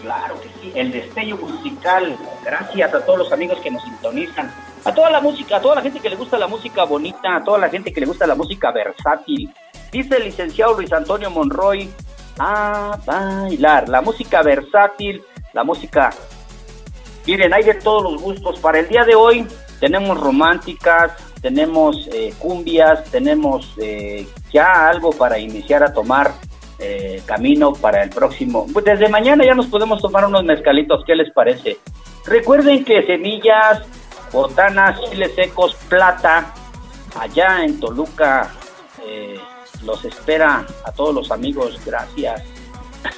Claro 0.00 0.40
que 0.40 0.48
sí, 0.60 0.72
el 0.74 0.92
destello 0.92 1.36
musical. 1.36 2.16
Gracias 2.44 2.94
a 2.94 3.04
todos 3.04 3.18
los 3.18 3.32
amigos 3.32 3.58
que 3.60 3.70
nos 3.70 3.82
sintonizan. 3.82 4.52
A 4.84 4.94
toda 4.94 5.10
la 5.10 5.20
música, 5.20 5.56
a 5.56 5.60
toda 5.60 5.74
la 5.74 5.82
gente 5.82 6.00
que 6.00 6.08
le 6.08 6.16
gusta 6.16 6.38
la 6.38 6.46
música 6.46 6.84
bonita, 6.84 7.36
a 7.36 7.44
toda 7.44 7.58
la 7.58 7.68
gente 7.68 7.92
que 7.92 8.00
le 8.00 8.06
gusta 8.06 8.26
la 8.26 8.36
música 8.36 8.70
versátil. 8.70 9.52
Dice 9.90 10.16
el 10.16 10.24
licenciado 10.24 10.74
Luis 10.74 10.92
Antonio 10.92 11.30
Monroy, 11.30 11.90
a 12.38 12.98
bailar. 13.04 13.88
La 13.88 14.00
música 14.00 14.42
versátil, 14.42 15.22
la 15.52 15.64
música... 15.64 16.10
Miren, 17.26 17.52
hay 17.52 17.64
de 17.64 17.74
todos 17.74 18.04
los 18.04 18.22
gustos. 18.22 18.58
Para 18.60 18.78
el 18.78 18.88
día 18.88 19.04
de 19.04 19.14
hoy 19.14 19.46
tenemos 19.80 20.18
románticas, 20.18 21.12
tenemos 21.42 22.08
eh, 22.12 22.32
cumbias, 22.38 23.04
tenemos 23.10 23.74
eh, 23.78 24.26
ya 24.52 24.88
algo 24.88 25.10
para 25.10 25.38
iniciar 25.38 25.82
a 25.82 25.92
tomar 25.92 26.32
eh, 26.78 27.22
camino 27.26 27.72
para 27.72 28.02
el 28.02 28.10
próximo. 28.10 28.66
Pues 28.72 28.84
desde 28.84 29.08
mañana 29.08 29.44
ya 29.44 29.54
nos 29.54 29.66
podemos 29.66 30.00
tomar 30.00 30.24
unos 30.24 30.44
mezcalitos, 30.44 31.04
¿qué 31.04 31.14
les 31.14 31.32
parece? 31.32 31.78
Recuerden 32.24 32.84
que 32.84 33.04
semillas, 33.04 33.82
botanas, 34.32 35.00
chiles 35.02 35.34
secos, 35.34 35.74
plata, 35.88 36.54
allá 37.18 37.64
en 37.64 37.80
Toluca, 37.80 38.50
eh, 39.04 39.38
los 39.84 40.04
espera 40.04 40.66
a 40.84 40.92
todos 40.92 41.14
los 41.14 41.30
amigos, 41.30 41.80
gracias. 41.84 42.42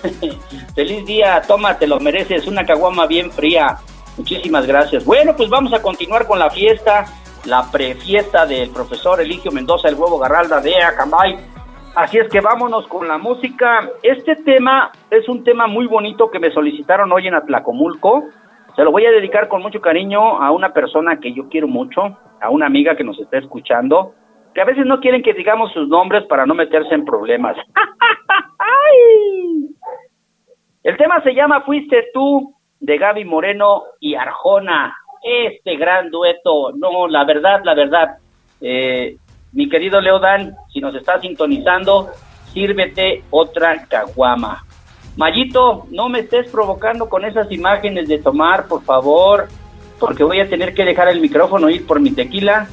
Feliz 0.75 1.05
día, 1.07 1.43
toma, 1.47 1.79
te 1.79 1.87
lo 1.87 2.01
mereces, 2.01 2.47
una 2.47 2.65
caguama 2.65 3.07
bien 3.07 3.31
fría. 3.31 3.79
Muchísimas 4.17 4.67
gracias. 4.67 5.05
Bueno, 5.05 5.35
pues 5.37 5.49
vamos 5.49 5.73
a 5.73 5.81
continuar 5.81 6.27
con 6.27 6.39
la 6.39 6.51
fiesta, 6.51 7.07
la 7.45 7.71
prefiesta 7.71 8.47
del 8.47 8.71
profesor 8.71 9.21
Eligio 9.21 9.51
Mendoza, 9.51 9.89
el 9.89 9.95
huevo 9.95 10.19
Garralda 10.19 10.61
de 10.61 10.83
Acambay. 10.83 11.39
Así 11.95 12.19
es 12.19 12.29
que 12.29 12.41
vámonos 12.41 12.87
con 12.87 13.09
la 13.09 13.19
música. 13.19 13.91
Este 14.03 14.37
tema 14.37 14.91
es 15.11 15.29
un 15.29 15.45
tema 15.45 15.67
muy 15.67 15.87
bonito 15.87 16.31
que 16.31 16.39
me 16.39 16.51
solicitaron 16.51 17.13
hoy 17.13 17.29
en 17.29 17.35
Atlacomulco. 17.35 18.25
Se 18.77 18.85
lo 18.85 18.93
voy 18.93 19.07
a 19.07 19.11
dedicar 19.11 19.49
con 19.49 19.63
mucho 19.63 19.81
cariño 19.81 20.41
a 20.41 20.51
una 20.53 20.73
persona 20.73 21.19
que 21.19 21.33
yo 21.33 21.49
quiero 21.49 21.67
mucho, 21.67 22.19
a 22.41 22.51
una 22.51 22.67
amiga 22.67 22.97
que 22.97 23.05
nos 23.05 23.19
está 23.19 23.39
escuchando 23.39 24.15
que 24.55 24.61
a 24.61 24.65
veces 24.65 24.87
no 24.87 25.01
quieren 25.01 25.23
que 25.23 25.33
digamos 25.33 25.73
sus 25.73 25.89
nombres 25.89 26.25
para 26.27 26.47
no 26.47 26.55
meterse 26.55 26.95
en 26.95 27.05
problemas. 27.05 27.57
El 30.83 30.97
tema 30.97 31.23
se 31.23 31.35
llama 31.35 31.63
Fuiste 31.63 32.09
tú 32.13 32.55
de 32.81 32.97
Gaby 32.99 33.25
Moreno 33.25 33.83
y 34.01 34.15
Arjona. 34.15 34.97
Este 35.23 35.77
gran 35.77 36.11
dueto, 36.11 36.73
no, 36.73 37.07
la 37.07 37.25
verdad, 37.25 37.61
la 37.65 37.75
verdad. 37.75 38.17
Eh, 38.61 39.17
mi 39.53 39.69
querido 39.69 40.01
Leodan, 40.01 40.57
si 40.73 40.81
nos 40.81 40.95
está 40.95 41.21
sintonizando, 41.21 42.11
sírvete 42.53 43.25
otra 43.31 43.85
caguama. 43.87 44.65
Mayito, 45.17 45.87
no 45.91 46.09
me 46.09 46.21
estés 46.21 46.49
provocando 46.51 47.09
con 47.09 47.25
esas 47.25 47.51
imágenes 47.51 48.09
de 48.09 48.19
tomar, 48.19 48.67
por 48.69 48.83
favor, 48.85 49.49
porque 49.99 50.25
voy 50.25 50.41
a 50.41 50.49
tener 50.49 50.73
que 50.73 50.85
dejar 50.85 51.09
el 51.09 51.21
micrófono 51.21 51.69
ir 51.69 51.87
por 51.87 52.01
mi 52.01 52.13
tequila 52.13 52.69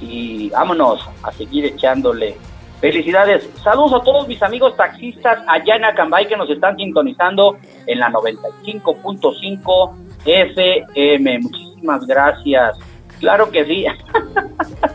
y 0.00 0.48
vámonos 0.50 1.08
a 1.22 1.32
seguir 1.32 1.66
echándole. 1.66 2.36
Felicidades. 2.80 3.48
Saludos 3.62 4.00
a 4.00 4.04
todos 4.04 4.26
mis 4.26 4.42
amigos 4.42 4.76
taxistas 4.76 5.38
allá 5.46 5.76
en 5.76 5.84
Acambay 5.84 6.26
que 6.26 6.36
nos 6.36 6.50
están 6.50 6.76
sintonizando 6.76 7.56
en 7.86 8.00
la 8.00 8.10
95.5 8.10 9.92
FM. 10.24 11.38
Muchísimas 11.40 12.06
gracias. 12.06 12.78
Claro 13.20 13.50
que 13.50 13.64
sí. 13.64 13.86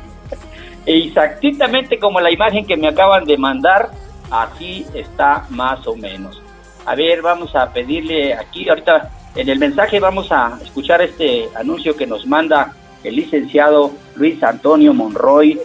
Exactamente 0.87 1.99
como 1.99 2.21
la 2.21 2.31
imagen 2.31 2.65
que 2.65 2.77
me 2.77 2.87
acaban 2.87 3.25
de 3.25 3.37
mandar, 3.37 3.91
así 4.31 4.87
está 4.93 5.45
más 5.49 5.85
o 5.85 5.97
menos. 5.97 6.41
A 6.85 6.95
ver, 6.95 7.21
vamos 7.21 7.53
a 7.57 7.73
pedirle 7.73 8.33
aquí, 8.33 8.69
ahorita 8.69 9.11
en 9.35 9.49
el 9.49 9.59
mensaje 9.59 9.99
vamos 9.99 10.31
a 10.31 10.57
escuchar 10.63 11.01
este 11.01 11.49
anuncio 11.55 11.95
que 11.97 12.07
nos 12.07 12.25
manda 12.25 12.73
el 13.03 13.17
licenciado 13.17 13.91
Luis 14.15 14.41
Antonio 14.41 14.93
Monroy. 14.93 15.59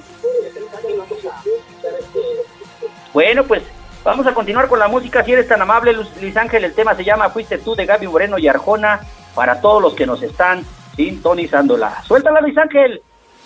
Bueno, 3.12 3.44
pues 3.44 3.62
vamos 4.02 4.26
a 4.26 4.34
continuar 4.34 4.66
con 4.66 4.80
la 4.80 4.88
música. 4.88 5.22
Si 5.22 5.32
eres 5.32 5.46
tan 5.46 5.62
amable, 5.62 5.96
Luis 6.20 6.36
Ángel, 6.36 6.64
el 6.64 6.74
tema 6.74 6.96
se 6.96 7.04
llama 7.04 7.30
Fuiste 7.30 7.58
tú 7.58 7.76
de 7.76 7.86
Gaby 7.86 8.08
Moreno 8.08 8.38
y 8.38 8.48
Arjona 8.48 9.00
para 9.36 9.60
todos 9.60 9.80
los 9.80 9.94
que 9.94 10.04
nos 10.04 10.20
están 10.20 10.64
sintonizándola. 10.96 12.02
Suéltala, 12.02 12.40
Luis 12.40 12.58
Ángel. 12.58 13.00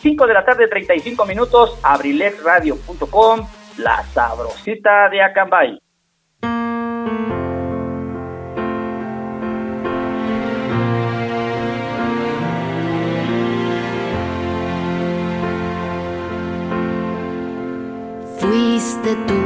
5 0.07 0.25
de 0.25 0.35
la 0.35 0.45
tarde, 0.45 0.69
35 0.69 1.27
minutos, 1.27 1.81
abrilexradio.com, 1.83 3.45
la 3.79 4.05
sabrosita 4.05 5.09
de 5.09 5.21
Acambay. 5.21 5.79
Fuiste 18.39 19.17
tú. 19.27 19.43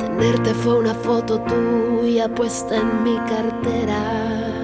Tenerte 0.00 0.54
fue 0.54 0.78
una 0.78 0.94
foto 0.94 1.40
tuya 1.42 2.28
puesta 2.34 2.78
en 2.78 3.04
mi 3.04 3.16
cartera 3.18 4.63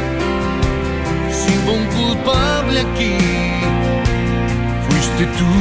culpable 1.95 2.79
aquí, 2.79 3.17
fuiste 4.87 5.25
tú. 5.37 5.53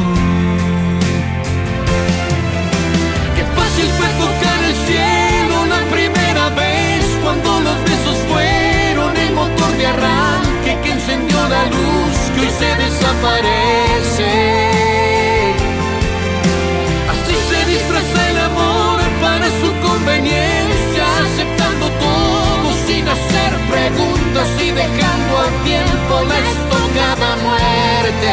Qué 3.36 3.44
fácil 3.56 3.88
fue 3.98 4.08
tocar 4.24 4.60
el 4.70 4.76
cielo 4.88 5.56
la 5.66 5.82
primera 5.94 6.44
vez 6.50 7.04
cuando 7.22 7.60
los 7.60 7.78
besos 7.84 8.18
fueron 8.30 9.16
el 9.16 9.30
motor 9.34 9.72
de 9.78 9.86
arranque 9.86 10.72
que 10.82 10.90
encendió 10.92 11.38
la 11.48 11.64
luz 11.66 12.14
que 12.34 12.40
hoy 12.40 12.52
se 12.58 12.70
desaparece. 12.84 14.32
Así 17.12 17.34
se 17.50 17.60
disfraza 17.72 18.30
el 18.30 18.38
amor 18.38 19.00
para 19.20 19.46
su 19.60 19.68
conveniencia, 19.86 20.49
hacer 23.90 23.96
preguntas 23.96 24.48
y 24.62 24.70
dejando 24.70 25.38
al 25.38 25.64
tiempo 25.64 26.20
la 26.28 26.38
estocada 26.38 27.36
muerte. 27.36 28.32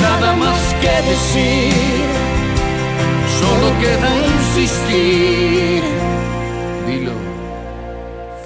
Nada 0.00 0.36
más 0.36 0.74
que 0.80 1.10
decir, 1.10 2.06
solo 3.40 3.66
queda 3.80 4.10
insistir. 4.36 5.82
Dilo. 6.86 7.12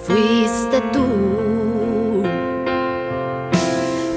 Fuiste 0.06 0.80
tú. 0.92 2.22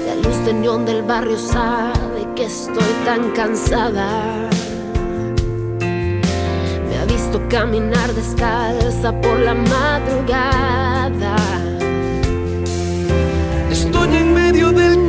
La 0.06 0.14
luz 0.16 0.44
de 0.46 0.52
neón 0.54 0.84
del 0.84 1.02
barrio 1.02 1.38
sabe 1.38 2.26
que 2.34 2.44
estoy 2.44 2.92
tan 3.04 3.30
cansada. 3.32 4.48
Caminar 7.52 8.12
descalza 8.14 9.12
por 9.20 9.38
la 9.38 9.54
madrugada. 9.54 11.36
Estoy 13.70 14.16
en 14.16 14.34
medio 14.34 14.72
del 14.72 15.01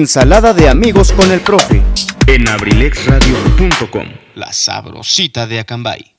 Ensalada 0.00 0.54
de 0.54 0.66
amigos 0.66 1.12
con 1.12 1.30
el 1.30 1.40
profe. 1.42 1.82
en 2.26 2.48
abrilexradio.com, 2.48 4.06
la 4.34 4.50
sabrosita 4.50 5.46
de 5.46 5.58
Acambay. 5.58 6.16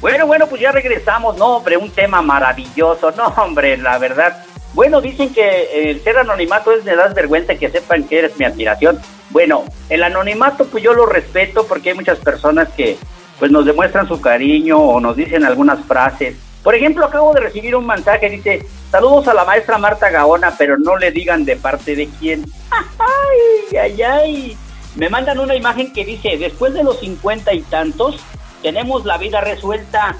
Bueno, 0.00 0.24
bueno, 0.28 0.46
pues 0.46 0.60
ya 0.60 0.70
regresamos. 0.70 1.36
No, 1.36 1.56
hombre, 1.56 1.76
un 1.76 1.90
tema 1.90 2.22
maravilloso. 2.22 3.10
No, 3.16 3.26
hombre, 3.38 3.76
la 3.76 3.98
verdad. 3.98 4.44
Bueno, 4.72 5.00
dicen 5.00 5.34
que 5.34 5.90
el 5.90 6.00
ser 6.04 6.18
anonimato 6.18 6.70
es 6.70 6.84
de 6.84 6.94
das 6.94 7.12
vergüenza 7.12 7.56
que 7.56 7.70
sepan 7.70 8.04
que 8.04 8.20
eres 8.20 8.38
mi 8.38 8.44
admiración. 8.44 9.00
Bueno, 9.30 9.64
el 9.88 10.04
anonimato 10.04 10.64
pues 10.66 10.84
yo 10.84 10.94
lo 10.94 11.06
respeto 11.06 11.66
porque 11.66 11.88
hay 11.88 11.96
muchas 11.96 12.20
personas 12.20 12.68
que 12.76 12.96
pues 13.40 13.50
nos 13.50 13.66
demuestran 13.66 14.06
su 14.06 14.20
cariño 14.20 14.78
o 14.78 15.00
nos 15.00 15.16
dicen 15.16 15.44
algunas 15.44 15.84
frases. 15.86 16.36
Por 16.62 16.76
ejemplo, 16.76 17.04
acabo 17.04 17.34
de 17.34 17.40
recibir 17.40 17.74
un 17.74 17.86
mensaje, 17.86 18.30
dice, 18.30 18.64
saludos 18.90 19.28
a 19.28 19.34
la 19.34 19.44
maestra 19.44 19.78
Marta 19.78 20.10
Gaona, 20.10 20.54
pero 20.56 20.76
no 20.78 20.96
le 20.96 21.10
digan 21.10 21.44
de 21.44 21.56
parte 21.56 21.94
de 21.96 22.08
quién. 22.18 22.44
Ay, 22.70 23.76
ay, 23.76 24.02
ay. 24.02 24.58
Me 24.96 25.08
mandan 25.08 25.38
una 25.38 25.54
imagen 25.54 25.92
que 25.92 26.04
dice, 26.04 26.36
después 26.36 26.74
de 26.74 26.82
los 26.82 26.98
cincuenta 27.00 27.54
y 27.54 27.62
tantos, 27.62 28.16
tenemos 28.62 29.04
la 29.04 29.18
vida 29.18 29.40
resuelta. 29.40 30.16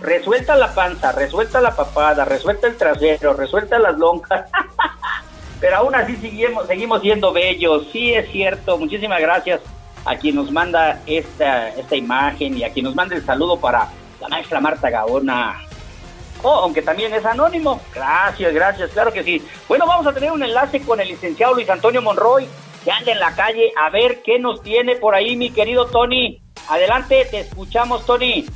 Resuelta 0.00 0.56
la 0.56 0.74
panza, 0.74 1.12
resuelta 1.12 1.60
la 1.60 1.76
papada, 1.76 2.24
resuelta 2.24 2.66
el 2.66 2.76
trasero, 2.76 3.34
resuelta 3.34 3.78
las 3.78 3.96
lonjas. 3.98 4.46
Pero 5.60 5.76
aún 5.76 5.94
así 5.94 6.16
seguimos, 6.16 6.66
seguimos 6.66 7.02
siendo 7.02 7.32
bellos. 7.32 7.86
Sí, 7.92 8.12
es 8.12 8.30
cierto. 8.32 8.78
Muchísimas 8.78 9.20
gracias 9.20 9.60
a 10.04 10.16
quien 10.16 10.34
nos 10.34 10.50
manda 10.50 11.00
esta, 11.06 11.68
esta 11.68 11.94
imagen 11.94 12.56
y 12.58 12.64
a 12.64 12.72
quien 12.72 12.86
nos 12.86 12.96
manda 12.96 13.14
el 13.14 13.24
saludo 13.24 13.60
para 13.60 13.88
la 14.20 14.28
maestra 14.28 14.60
Marta 14.60 14.90
Gaona. 14.90 15.60
Aunque 16.42 16.82
también 16.82 17.12
es 17.14 17.24
anónimo. 17.24 17.80
Gracias, 17.94 18.52
gracias, 18.52 18.90
claro 18.90 19.12
que 19.12 19.22
sí. 19.22 19.42
Bueno, 19.68 19.86
vamos 19.86 20.06
a 20.06 20.12
tener 20.12 20.32
un 20.32 20.42
enlace 20.42 20.80
con 20.82 21.00
el 21.00 21.08
licenciado 21.08 21.54
Luis 21.54 21.70
Antonio 21.70 22.02
Monroy, 22.02 22.46
que 22.84 22.90
anda 22.90 23.12
en 23.12 23.20
la 23.20 23.34
calle 23.34 23.72
a 23.80 23.90
ver 23.90 24.22
qué 24.22 24.38
nos 24.38 24.62
tiene 24.62 24.96
por 24.96 25.14
ahí, 25.14 25.36
mi 25.36 25.50
querido 25.50 25.86
Tony. 25.86 26.40
Adelante, 26.68 27.26
te 27.30 27.40
escuchamos, 27.40 28.04
Tony. 28.06 28.46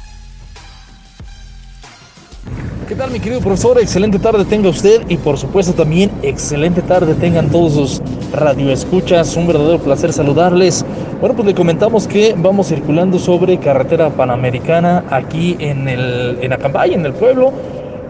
¿Qué 2.88 2.94
tal 2.94 3.10
mi 3.10 3.18
querido 3.18 3.40
profesor? 3.40 3.80
Excelente 3.80 4.20
tarde 4.20 4.44
tenga 4.44 4.68
usted 4.68 5.02
y 5.08 5.16
por 5.16 5.36
supuesto 5.36 5.72
también 5.72 6.08
excelente 6.22 6.82
tarde 6.82 7.14
tengan 7.14 7.50
todos 7.50 7.72
sus 7.72 8.02
radioescuchas. 8.32 9.36
Un 9.36 9.48
verdadero 9.48 9.80
placer 9.80 10.12
saludarles. 10.12 10.84
Bueno, 11.20 11.34
pues 11.34 11.46
le 11.48 11.54
comentamos 11.54 12.06
que 12.06 12.36
vamos 12.36 12.68
circulando 12.68 13.18
sobre 13.18 13.58
carretera 13.58 14.10
panamericana 14.10 15.04
aquí 15.10 15.56
en 15.58 15.88
el 15.88 16.38
en 16.40 16.52
Acambay, 16.52 16.94
en 16.94 17.04
el 17.04 17.12
pueblo. 17.12 17.52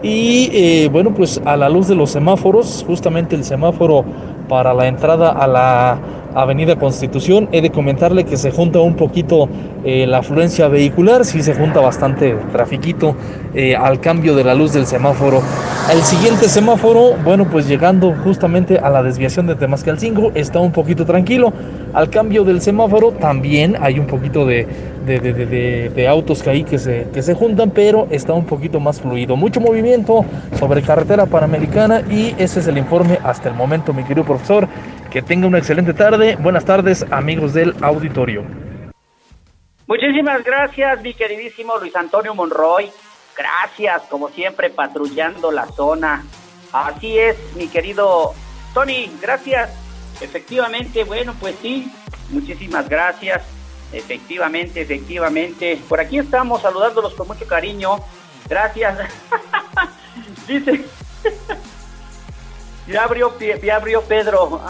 Y 0.03 0.49
eh, 0.53 0.89
bueno, 0.91 1.13
pues 1.13 1.41
a 1.43 1.57
la 1.57 1.69
luz 1.69 1.87
de 1.87 1.95
los 1.95 2.11
semáforos, 2.11 2.83
justamente 2.85 3.35
el 3.35 3.43
semáforo 3.43 4.05
para 4.47 4.73
la 4.73 4.87
entrada 4.87 5.31
a 5.31 5.47
la 5.47 5.97
Avenida 6.37 6.75
Constitución. 6.75 7.49
He 7.51 7.61
de 7.61 7.71
comentarle 7.71 8.23
que 8.23 8.37
se 8.37 8.51
junta 8.51 8.79
un 8.79 8.95
poquito 8.95 9.49
eh, 9.83 10.05
la 10.05 10.19
afluencia 10.19 10.67
vehicular, 10.67 11.25
sí 11.25 11.41
se 11.41 11.55
junta 11.55 11.79
bastante 11.79 12.35
trafiquito 12.51 13.15
eh, 13.55 13.75
al 13.75 13.99
cambio 13.99 14.35
de 14.35 14.43
la 14.43 14.53
luz 14.53 14.73
del 14.73 14.85
semáforo. 14.85 15.41
El 15.91 16.03
siguiente 16.03 16.47
semáforo, 16.47 17.15
bueno, 17.23 17.47
pues 17.49 17.67
llegando 17.67 18.13
justamente 18.23 18.77
a 18.77 18.89
la 18.89 19.01
desviación 19.01 19.47
de 19.47 19.55
Temascalcingo, 19.55 20.31
está 20.35 20.59
un 20.59 20.71
poquito 20.71 21.05
tranquilo. 21.05 21.51
Al 21.93 22.09
cambio 22.09 22.43
del 22.43 22.61
semáforo 22.61 23.13
también 23.13 23.75
hay 23.81 23.97
un 23.97 24.05
poquito 24.05 24.45
de, 24.45 24.67
de, 25.07 26.07
autos 26.07 26.43
que 26.43 26.49
ahí 26.49 26.63
que 26.63 26.77
se, 26.77 27.07
que 27.13 27.23
se 27.23 27.33
juntan, 27.33 27.71
pero 27.71 28.07
está 28.11 28.33
un 28.33 28.45
poquito 28.45 28.79
más 28.79 29.01
fluido. 29.01 29.35
Mucho 29.35 29.59
movimiento 29.59 30.25
sobre 30.59 30.81
carretera 30.81 31.25
panamericana 31.25 32.01
y 32.01 32.35
ese 32.37 32.59
es 32.59 32.67
el 32.67 32.77
informe 32.77 33.17
hasta 33.23 33.49
el 33.49 33.55
momento, 33.55 33.93
mi 33.93 34.03
querido 34.03 34.25
profesor. 34.25 34.67
Que 35.11 35.21
tenga 35.21 35.47
una 35.47 35.57
excelente 35.57 35.93
tarde. 35.93 36.35
Buenas 36.35 36.65
tardes, 36.65 37.05
amigos 37.11 37.53
del 37.53 37.73
auditorio. 37.81 38.43
Muchísimas 39.87 40.43
gracias, 40.43 41.01
mi 41.01 41.13
queridísimo 41.13 41.77
Luis 41.77 41.95
Antonio 41.95 42.35
Monroy. 42.35 42.91
Gracias, 43.37 44.01
como 44.09 44.29
siempre, 44.29 44.69
patrullando 44.69 45.51
la 45.51 45.65
zona. 45.67 46.25
Así 46.73 47.17
es, 47.17 47.37
mi 47.55 47.67
querido 47.67 48.33
Tony, 48.73 49.09
gracias. 49.21 49.69
Efectivamente, 50.19 51.03
bueno, 51.05 51.33
pues 51.39 51.55
sí, 51.61 51.91
muchísimas 52.29 52.89
gracias. 52.89 53.43
Efectivamente, 53.93 54.81
efectivamente. 54.81 55.79
Por 55.87 56.01
aquí 56.01 56.17
estamos 56.17 56.61
saludándolos 56.61 57.13
con 57.13 57.27
mucho 57.27 57.47
cariño. 57.47 57.97
Gracias. 58.49 58.99
Dice. 60.47 60.85
Ya 62.87 63.03
abrió, 63.03 63.33
ya 63.39 63.75
abrió 63.75 64.01
Pedro. 64.03 64.61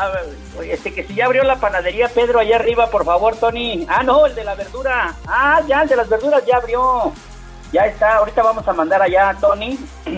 este, 0.63 0.93
que 0.93 1.03
si 1.03 1.15
ya 1.15 1.25
abrió 1.25 1.43
la 1.43 1.57
panadería 1.57 2.09
Pedro 2.09 2.39
allá 2.39 2.55
arriba, 2.55 2.89
por 2.89 3.05
favor, 3.05 3.35
Tony. 3.35 3.85
Ah, 3.87 4.03
no, 4.03 4.25
el 4.25 4.33
de 4.33 4.43
la 4.43 4.55
verdura. 4.55 5.15
Ah, 5.27 5.61
ya, 5.67 5.83
el 5.83 5.89
de 5.89 5.95
las 5.95 6.09
verduras 6.09 6.43
ya 6.45 6.57
abrió. 6.57 7.11
Ya 7.71 7.85
está, 7.85 8.17
ahorita 8.17 8.41
vamos 8.41 8.67
a 8.67 8.73
mandar 8.73 9.01
allá 9.01 9.29
a 9.29 9.33
Tony. 9.35 9.77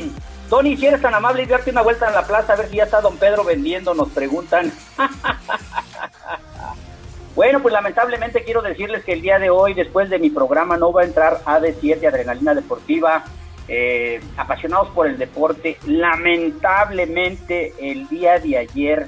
Tony, 0.50 0.78
si 0.78 0.88
eres 0.88 1.02
tan 1.02 1.14
amable 1.14 1.44
y 1.44 1.46
darte 1.46 1.72
una 1.72 1.82
vuelta 1.82 2.08
en 2.08 2.16
la 2.16 2.26
plaza 2.26 2.54
a 2.54 2.56
ver 2.56 2.70
si 2.70 2.78
ya 2.78 2.86
está 2.86 3.02
don 3.02 3.18
Pedro 3.18 3.44
vendiendo, 3.44 3.94
nos 3.94 4.10
preguntan. 4.10 4.72
bueno, 7.36 7.62
pues 7.62 7.74
lamentablemente 7.74 8.44
quiero 8.44 8.62
decirles 8.62 9.04
que 9.04 9.14
el 9.14 9.22
día 9.22 9.40
de 9.40 9.50
hoy, 9.50 9.74
después 9.74 10.10
de 10.10 10.20
mi 10.20 10.30
programa, 10.30 10.78
no 10.78 10.92
va 10.92 11.02
a 11.02 11.06
entrar 11.06 11.44
AD7 11.44 12.08
Adrenalina 12.08 12.56
Deportiva 12.56 13.26
eh, 13.70 14.20
apasionados 14.36 14.90
por 14.90 15.08
el 15.08 15.18
deporte. 15.18 15.78
Lamentablemente 15.86 17.74
el 17.80 18.08
día 18.08 18.40
de 18.40 18.58
ayer 18.58 19.08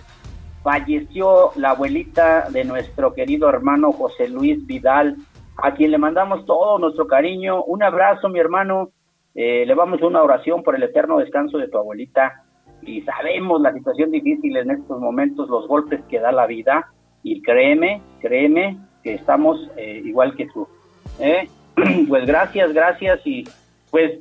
falleció 0.64 1.52
la 1.56 1.72
abuelita 1.72 2.48
de 2.50 2.64
nuestro 2.64 3.14
querido 3.14 3.50
hermano 3.50 3.92
José 3.92 4.30
Luis 4.30 4.66
Vidal, 4.68 5.18
a 5.58 5.74
quien 5.74 5.90
le 5.90 5.98
mandamos 5.98 6.46
todo 6.46 6.78
nuestro 6.78 7.08
cariño. 7.08 7.64
Un 7.64 7.84
abrazo, 7.84 8.30
mi 8.30 8.40
hermano. 8.40 8.90
Eh, 9.34 9.66
le 9.66 9.74
vamos 9.74 10.02
una 10.02 10.22
oración 10.22 10.62
por 10.62 10.76
el 10.76 10.84
eterno 10.84 11.18
descanso 11.18 11.58
de 11.58 11.68
tu 11.68 11.78
abuelita. 11.78 12.44
Y 12.84 13.02
sabemos 13.02 13.62
la 13.62 13.74
situación 13.74 14.12
difícil 14.12 14.56
en 14.58 14.72
estos 14.72 15.00
momentos, 15.00 15.50
los 15.50 15.68
golpes 15.68 16.02
que 16.10 16.20
da 16.20 16.32
la 16.32 16.46
vida. 16.46 16.92
Y 17.24 17.42
créeme, 17.42 18.02
créeme 18.20 18.78
que 19.04 19.16
estamos 19.16 19.60
eh, 19.78 20.02
igual 20.06 20.36
que 20.36 20.48
tú. 20.48 20.68
¿eh? 21.20 21.48
Pues 22.08 22.28
gracias, 22.28 22.74
gracias. 22.74 23.26
Y 23.26 23.44
pues 23.90 24.20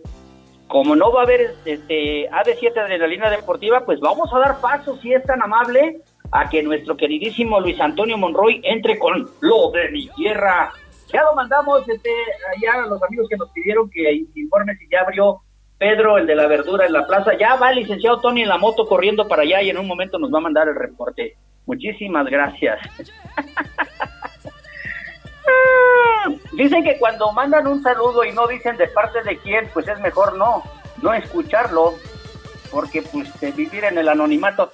como 0.70 0.94
no 0.94 1.12
va 1.12 1.22
a 1.22 1.24
haber 1.24 1.56
este 1.64 2.30
AD7 2.30 2.78
Adrenalina 2.78 3.28
Deportiva, 3.28 3.84
pues 3.84 3.98
vamos 3.98 4.32
a 4.32 4.38
dar 4.38 4.60
paso, 4.60 4.96
si 4.98 5.12
es 5.12 5.22
tan 5.24 5.42
amable, 5.42 6.00
a 6.30 6.48
que 6.48 6.62
nuestro 6.62 6.96
queridísimo 6.96 7.58
Luis 7.60 7.80
Antonio 7.80 8.16
Monroy 8.16 8.60
entre 8.62 8.96
con 8.96 9.28
lo 9.40 9.72
de 9.72 9.90
mi 9.90 10.08
tierra. 10.10 10.72
Ya 11.12 11.24
lo 11.24 11.34
mandamos 11.34 11.86
este, 11.88 12.10
allá 12.56 12.84
a 12.84 12.86
los 12.86 13.02
amigos 13.02 13.26
que 13.28 13.36
nos 13.36 13.50
pidieron 13.50 13.90
que 13.90 14.26
informe 14.36 14.76
si 14.76 14.88
ya 14.88 15.00
abrió 15.00 15.40
Pedro, 15.76 16.18
el 16.18 16.28
de 16.28 16.36
la 16.36 16.46
verdura 16.46 16.86
en 16.86 16.92
la 16.92 17.04
plaza. 17.04 17.32
Ya 17.36 17.56
va 17.56 17.70
el 17.70 17.80
licenciado 17.80 18.20
Tony 18.20 18.42
en 18.42 18.48
la 18.48 18.58
moto 18.58 18.86
corriendo 18.86 19.26
para 19.26 19.42
allá 19.42 19.62
y 19.62 19.70
en 19.70 19.78
un 19.78 19.88
momento 19.88 20.20
nos 20.20 20.32
va 20.32 20.38
a 20.38 20.42
mandar 20.42 20.68
el 20.68 20.76
reporte. 20.76 21.36
Muchísimas 21.66 22.26
gracias. 22.26 22.78
Dicen 26.52 26.84
que 26.84 26.98
cuando 26.98 27.32
mandan 27.32 27.66
un 27.66 27.82
saludo 27.82 28.24
y 28.24 28.32
no 28.32 28.46
dicen 28.46 28.76
de 28.76 28.88
parte 28.88 29.22
de 29.22 29.38
quién, 29.38 29.68
pues 29.72 29.88
es 29.88 29.98
mejor 30.00 30.36
no, 30.36 30.62
no 31.02 31.12
escucharlo, 31.14 31.94
porque 32.70 33.02
pues 33.02 33.28
vivir 33.54 33.84
en 33.84 33.98
el 33.98 34.08
anonimato, 34.08 34.70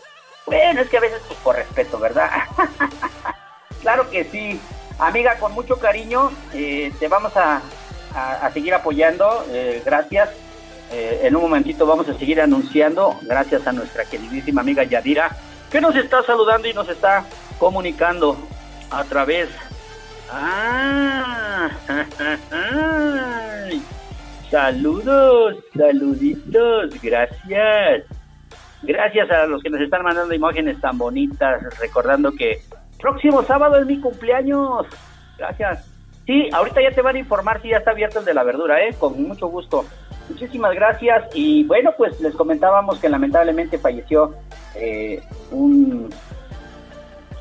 bueno, 0.47 0.81
es 0.81 0.89
que 0.89 0.99
a 0.99 1.01
veces 1.01 1.21
pues 1.27 1.39
por 1.41 1.57
respeto, 1.57 1.99
¿verdad? 1.99 2.31
claro 3.83 4.09
que 4.11 4.25
sí. 4.25 4.61
Amiga, 4.99 5.39
con 5.39 5.53
mucho 5.53 5.77
cariño, 5.79 6.31
eh, 6.55 6.93
te 6.99 7.09
vamos 7.09 7.33
a, 7.37 7.61
seguir 8.55 8.73
apoyando, 8.73 9.45
eh, 9.51 9.83
gracias. 9.85 10.31
Eh, 10.91 11.23
en 11.25 11.35
un 11.37 11.43
momentito 11.43 11.85
vamos 11.85 12.09
a 12.09 12.15
seguir 12.15 12.41
anunciando, 12.41 13.19
gracias 13.23 13.67
a 13.67 13.73
nuestra 13.73 14.05
queridísima 14.05 14.61
amiga 14.61 14.85
Yadira, 14.85 15.37
que 15.71 15.81
nos 15.81 15.97
está 15.97 16.23
saludando 16.23 16.69
y 16.69 16.73
nos 16.73 16.89
está 16.89 17.25
comunicando 17.59 18.39
a 18.91 19.03
través 19.05 19.49
Ah, 20.39 21.71
saludos, 24.51 25.57
saluditos, 25.75 27.03
gracias. 27.03 28.05
Gracias 28.83 29.31
a 29.31 29.47
los 29.47 29.63
que 29.63 29.71
nos 29.71 29.81
están 29.81 30.03
mandando 30.03 30.35
imágenes 30.35 30.79
tan 30.79 30.99
bonitas, 30.99 31.63
recordando 31.81 32.33
que 32.33 32.61
próximo 33.01 33.45
sábado 33.45 33.79
es 33.79 33.87
mi 33.87 33.99
cumpleaños. 33.99 34.87
Gracias. 35.39 35.91
Sí, 36.27 36.51
ahorita 36.53 36.83
ya 36.83 36.91
te 36.91 37.01
van 37.01 37.17
a 37.17 37.21
informar 37.21 37.63
si 37.63 37.71
ya 37.71 37.79
está 37.79 37.93
abierto 37.93 38.19
el 38.19 38.27
de 38.27 38.35
la 38.35 38.45
verdura, 38.45 38.87
¿eh? 38.87 38.95
Con 38.99 39.23
mucho 39.23 39.47
gusto. 39.47 39.87
Muchísimas 40.29 40.75
gracias. 40.75 41.31
Y 41.33 41.65
bueno, 41.65 41.95
pues 41.97 42.21
les 42.21 42.35
comentábamos 42.35 42.99
que 42.99 43.09
lamentablemente 43.09 43.79
falleció 43.79 44.35
eh, 44.75 45.23
un, 45.51 46.11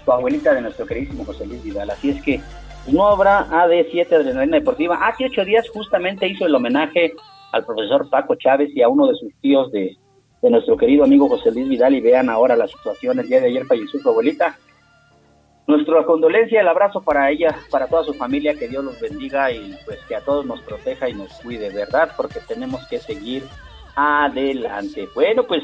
su 0.05 0.11
abuelita 0.13 0.53
de 0.53 0.61
nuestro 0.61 0.85
queridísimo 0.85 1.25
José 1.25 1.45
Luis 1.45 1.61
Vidal. 1.61 1.89
Así 1.89 2.11
es 2.11 2.21
que 2.23 2.39
no 2.87 3.07
habrá 3.07 3.47
AD7 3.47 4.11
Adrenalina 4.13 4.57
Deportiva. 4.57 5.07
Hace 5.07 5.25
ocho 5.25 5.43
días 5.43 5.67
justamente 5.69 6.27
hizo 6.27 6.45
el 6.45 6.55
homenaje 6.55 7.13
al 7.51 7.65
profesor 7.65 8.09
Paco 8.09 8.35
Chávez 8.35 8.69
y 8.75 8.81
a 8.81 8.89
uno 8.89 9.07
de 9.07 9.15
sus 9.15 9.33
tíos 9.41 9.71
de, 9.71 9.97
nuestro 10.41 10.77
querido 10.77 11.03
amigo 11.03 11.27
José 11.27 11.51
Luis 11.51 11.67
Vidal 11.67 11.95
y 11.95 12.01
vean 12.01 12.29
ahora 12.29 12.55
la 12.55 12.67
situación. 12.67 13.17
El 13.17 13.27
día 13.27 13.41
de 13.41 13.47
ayer 13.47 13.65
falleció 13.65 13.99
su 13.99 14.09
abuelita. 14.09 14.59
Nuestra 15.65 16.03
condolencia, 16.05 16.61
el 16.61 16.67
abrazo 16.67 17.01
para 17.01 17.31
ella, 17.31 17.55
para 17.71 17.87
toda 17.87 18.03
su 18.03 18.13
familia, 18.13 18.53
que 18.53 18.67
Dios 18.67 18.85
los 18.85 18.99
bendiga 18.99 19.51
y 19.51 19.75
pues 19.85 19.97
que 20.07 20.15
a 20.15 20.21
todos 20.21 20.45
nos 20.45 20.61
proteja 20.61 21.09
y 21.09 21.15
nos 21.15 21.33
cuide, 21.41 21.71
¿verdad? 21.71 22.11
Porque 22.15 22.39
tenemos 22.47 22.85
que 22.87 22.99
seguir 22.99 23.43
adelante. 23.95 25.09
Bueno, 25.15 25.47
pues 25.47 25.63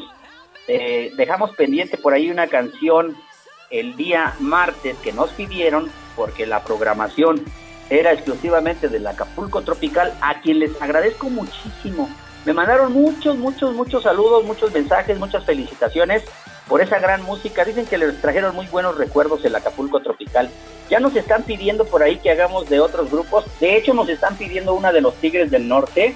eh, 0.67 1.11
dejamos 1.15 1.51
pendiente 1.51 1.99
por 1.99 2.13
ahí 2.13 2.32
una 2.32 2.47
canción 2.47 3.15
el 3.72 3.95
día 3.95 4.36
martes 4.39 4.97
que 4.97 5.13
nos 5.13 5.32
pidieron, 5.32 5.89
porque 6.15 6.45
la 6.45 6.63
programación 6.63 7.43
era 7.89 8.13
exclusivamente 8.13 8.88
del 8.89 9.07
Acapulco 9.07 9.61
Tropical, 9.61 10.13
a 10.22 10.41
quien 10.41 10.59
les 10.59 10.80
agradezco 10.82 11.30
muchísimo. 11.30 12.09
Me 12.45 12.53
mandaron 12.53 12.93
muchos, 12.93 13.38
muchos, 13.38 13.74
muchos 13.74 14.03
saludos, 14.03 14.43
muchos 14.43 14.74
mensajes, 14.74 15.19
muchas 15.19 15.45
felicitaciones 15.45 16.24
por 16.67 16.82
esa 16.82 16.99
gran 16.99 17.22
música. 17.24 17.65
Dicen 17.65 17.86
que 17.86 17.97
les 17.97 18.19
trajeron 18.19 18.55
muy 18.55 18.65
buenos 18.67 18.97
recuerdos 18.97 19.43
el 19.45 19.55
Acapulco 19.55 19.99
Tropical. 19.99 20.49
Ya 20.89 20.99
nos 20.99 21.15
están 21.15 21.43
pidiendo 21.43 21.86
por 21.86 22.01
ahí 22.01 22.17
que 22.17 22.32
hagamos 22.32 22.69
de 22.69 22.80
otros 22.80 23.11
grupos. 23.11 23.45
De 23.59 23.78
hecho, 23.78 23.93
nos 23.93 24.09
están 24.09 24.38
pidiendo 24.38 24.74
una 24.74 24.91
de 24.91 25.01
los 25.01 25.15
Tigres 25.15 25.51
del 25.51 25.67
Norte. 25.67 26.15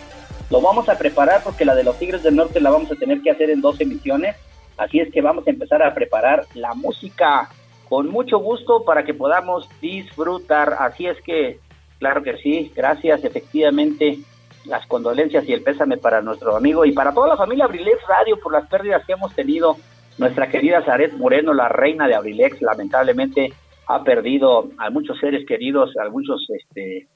Lo 0.50 0.62
vamos 0.62 0.90
a 0.90 0.98
preparar 0.98 1.44
porque 1.44 1.66
la 1.66 1.76
de 1.76 1.84
los 1.84 2.00
Tigres 2.00 2.24
del 2.24 2.36
Norte 2.36 2.60
la 2.60 2.72
vamos 2.72 2.92
a 2.92 2.96
tener 2.96 3.22
que 3.22 3.32
hacer 3.32 3.50
en 3.50 3.62
dos 3.62 3.80
emisiones. 3.80 4.36
Así 4.78 5.00
es 5.00 5.12
que 5.12 5.22
vamos 5.22 5.48
a 5.48 5.52
empezar 5.52 5.82
a 5.84 5.94
preparar 5.94 6.46
la 6.54 6.74
música 6.74 7.50
con 7.88 8.10
mucho 8.10 8.40
gusto 8.40 8.84
para 8.84 9.04
que 9.04 9.14
podamos 9.14 9.70
disfrutar. 9.82 10.76
Así 10.80 11.08
es 11.08 11.22
que, 11.22 11.60
claro 12.00 12.24
que 12.24 12.38
sí, 12.38 12.72
gracias, 12.76 13.24
efectivamente, 13.24 14.20
las 14.66 14.86
condolencias 14.88 15.48
y 15.48 15.54
el 15.54 15.62
pésame 15.62 15.98
para 15.98 16.22
nuestro 16.22 16.56
amigo 16.56 16.86
y 16.86 16.92
para 16.92 17.14
toda 17.14 17.28
la 17.28 17.38
familia 17.38 17.66
Abrilex 17.66 18.00
Radio 18.08 18.40
por 18.42 18.52
las 18.52 18.68
pérdidas 18.68 19.06
que 19.06 19.14
hemos 19.14 19.34
tenido. 19.34 19.78
Nuestra 20.18 20.50
querida 20.50 20.82
Zaret 20.84 21.14
Moreno, 21.14 21.54
la 21.54 21.68
reina 21.68 22.08
de 22.08 22.16
Abrilex, 22.16 22.62
lamentablemente 22.62 23.54
ha 23.88 24.04
perdido 24.04 24.70
a 24.78 24.90
muchos 24.90 25.20
seres 25.20 25.46
queridos, 25.46 25.92
a 25.98 26.10
muchos 26.10 26.48
este, 26.50 27.08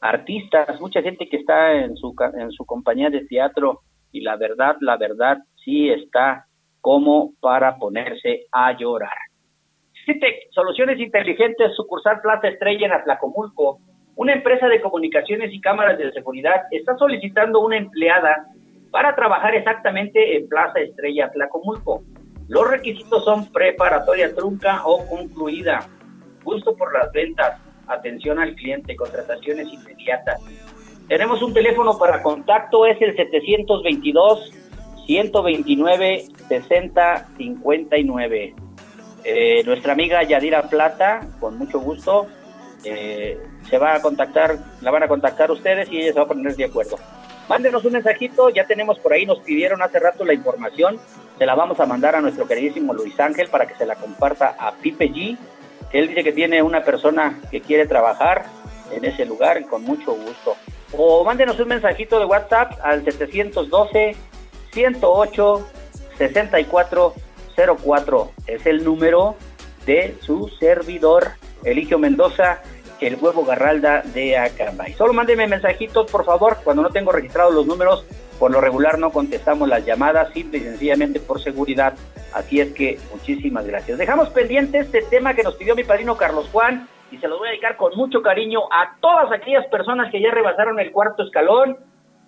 artistas, 0.00 0.80
mucha 0.80 1.00
gente 1.00 1.28
que 1.28 1.36
está 1.36 1.72
en 1.72 1.96
su, 1.96 2.14
en 2.38 2.50
su 2.50 2.66
compañía 2.66 3.10
de 3.10 3.24
teatro 3.26 3.80
y 4.10 4.22
la 4.22 4.36
verdad, 4.36 4.76
la 4.80 4.96
verdad 4.96 5.38
sí 5.64 5.88
está 5.88 6.47
como 6.80 7.32
para 7.40 7.76
ponerse 7.76 8.46
a 8.52 8.76
llorar. 8.76 9.16
Citec 10.04 10.50
Soluciones 10.52 10.98
Inteligentes, 11.00 11.74
sucursal 11.76 12.20
Plaza 12.22 12.48
Estrella 12.48 12.86
en 12.86 12.92
Atlacomulco, 12.92 13.80
una 14.16 14.32
empresa 14.32 14.66
de 14.68 14.80
comunicaciones 14.80 15.52
y 15.52 15.60
cámaras 15.60 15.98
de 15.98 16.10
seguridad, 16.12 16.62
está 16.70 16.96
solicitando 16.96 17.60
una 17.60 17.76
empleada 17.76 18.46
para 18.90 19.14
trabajar 19.14 19.54
exactamente 19.54 20.36
en 20.36 20.48
Plaza 20.48 20.80
Estrella 20.80 21.26
Atlacomulco. 21.26 22.02
Los 22.48 22.68
requisitos 22.68 23.24
son 23.24 23.52
preparatoria 23.52 24.34
trunca 24.34 24.82
o 24.86 25.06
concluida, 25.06 25.86
gusto 26.42 26.74
por 26.74 26.92
las 26.94 27.12
ventas, 27.12 27.60
atención 27.86 28.38
al 28.38 28.54
cliente, 28.54 28.96
contrataciones 28.96 29.68
inmediatas. 29.72 30.40
Tenemos 31.08 31.42
un 31.42 31.52
teléfono 31.52 31.98
para 31.98 32.22
contacto, 32.22 32.86
es 32.86 33.00
el 33.02 33.14
722 33.14 34.52
129 35.06 36.24
6059. 36.48 38.54
Eh, 39.24 39.62
nuestra 39.64 39.92
amiga 39.92 40.22
Yadira 40.22 40.62
Plata, 40.62 41.26
con 41.40 41.58
mucho 41.58 41.80
gusto, 41.80 42.28
eh, 42.84 43.38
se 43.68 43.78
va 43.78 43.96
a 43.96 44.02
contactar, 44.02 44.56
la 44.80 44.90
van 44.90 45.02
a 45.02 45.08
contactar 45.08 45.50
ustedes 45.50 45.90
y 45.90 45.98
ella 45.98 46.12
se 46.12 46.18
va 46.18 46.24
a 46.24 46.28
poner 46.28 46.56
de 46.56 46.64
acuerdo. 46.64 46.96
Mándenos 47.48 47.84
un 47.84 47.92
mensajito, 47.92 48.50
ya 48.50 48.66
tenemos 48.66 48.98
por 48.98 49.12
ahí, 49.12 49.24
nos 49.24 49.40
pidieron 49.40 49.82
hace 49.82 49.98
rato 49.98 50.24
la 50.24 50.34
información, 50.34 50.98
se 51.38 51.46
la 51.46 51.54
vamos 51.54 51.80
a 51.80 51.86
mandar 51.86 52.14
a 52.14 52.20
nuestro 52.20 52.46
queridísimo 52.46 52.92
Luis 52.92 53.18
Ángel 53.18 53.48
para 53.48 53.66
que 53.66 53.74
se 53.74 53.86
la 53.86 53.96
comparta 53.96 54.54
a 54.58 54.72
Pipe 54.72 55.10
G. 55.10 55.38
Él 55.92 56.08
dice 56.08 56.22
que 56.22 56.32
tiene 56.32 56.62
una 56.62 56.84
persona 56.84 57.40
que 57.50 57.62
quiere 57.62 57.86
trabajar 57.86 58.44
en 58.92 59.04
ese 59.04 59.24
lugar 59.24 59.64
con 59.66 59.82
mucho 59.82 60.12
gusto. 60.12 60.56
O 60.96 61.24
mándenos 61.24 61.58
un 61.60 61.68
mensajito 61.68 62.18
de 62.18 62.26
WhatsApp 62.26 62.72
al 62.82 63.04
712 63.04 64.16
108 64.72 65.66
6404. 66.18 68.32
Es 68.46 68.66
el 68.66 68.84
número 68.84 69.36
de 69.86 70.18
su 70.20 70.48
servidor, 70.60 71.28
Eligio 71.64 71.98
Mendoza, 71.98 72.60
el 73.00 73.16
huevo 73.16 73.44
Garralda 73.44 74.02
de 74.02 74.36
Acambay. 74.36 74.92
Solo 74.94 75.12
mándenme 75.12 75.46
mensajitos, 75.46 76.10
por 76.10 76.24
favor, 76.24 76.58
cuando 76.64 76.82
no 76.82 76.90
tengo 76.90 77.12
registrados 77.12 77.54
los 77.54 77.66
números. 77.66 78.04
Por 78.38 78.52
lo 78.52 78.60
regular 78.60 78.98
no 78.98 79.10
contestamos 79.10 79.68
las 79.68 79.84
llamadas, 79.84 80.32
simple 80.32 80.58
y 80.58 80.62
sencillamente 80.62 81.18
por 81.18 81.40
seguridad. 81.40 81.94
Así 82.32 82.60
es 82.60 82.72
que 82.72 82.98
muchísimas 83.10 83.66
gracias. 83.66 83.98
Dejamos 83.98 84.30
pendiente 84.30 84.78
este 84.78 85.02
tema 85.02 85.34
que 85.34 85.42
nos 85.42 85.56
pidió 85.56 85.74
mi 85.74 85.84
padrino 85.84 86.16
Carlos 86.16 86.48
Juan 86.52 86.88
y 87.10 87.18
se 87.18 87.26
los 87.26 87.38
voy 87.38 87.48
a 87.48 87.50
dedicar 87.50 87.76
con 87.76 87.96
mucho 87.96 88.22
cariño 88.22 88.60
a 88.70 88.96
todas 89.00 89.32
aquellas 89.32 89.66
personas 89.66 90.12
que 90.12 90.20
ya 90.20 90.30
rebasaron 90.30 90.78
el 90.78 90.92
cuarto 90.92 91.22
escalón. 91.22 91.78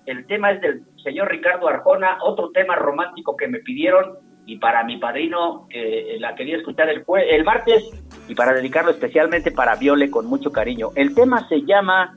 El 0.06 0.26
tema 0.26 0.52
es 0.52 0.60
del 0.60 0.82
señor 1.04 1.28
Ricardo 1.30 1.68
Arjona, 1.68 2.18
otro 2.22 2.50
tema 2.50 2.74
romántico 2.76 3.36
que 3.36 3.48
me 3.48 3.60
pidieron 3.60 4.18
y 4.46 4.58
para 4.58 4.82
mi 4.84 4.96
padrino 4.96 5.66
eh, 5.70 6.16
la 6.18 6.34
quería 6.34 6.56
escuchar 6.56 6.88
el, 6.88 7.04
el 7.28 7.44
martes 7.44 7.84
y 8.28 8.34
para 8.34 8.52
dedicarlo 8.52 8.90
especialmente 8.90 9.52
para 9.52 9.76
Viole 9.76 10.10
con 10.10 10.26
mucho 10.26 10.50
cariño. 10.50 10.88
El 10.96 11.14
tema 11.14 11.46
se 11.48 11.62
llama 11.62 12.16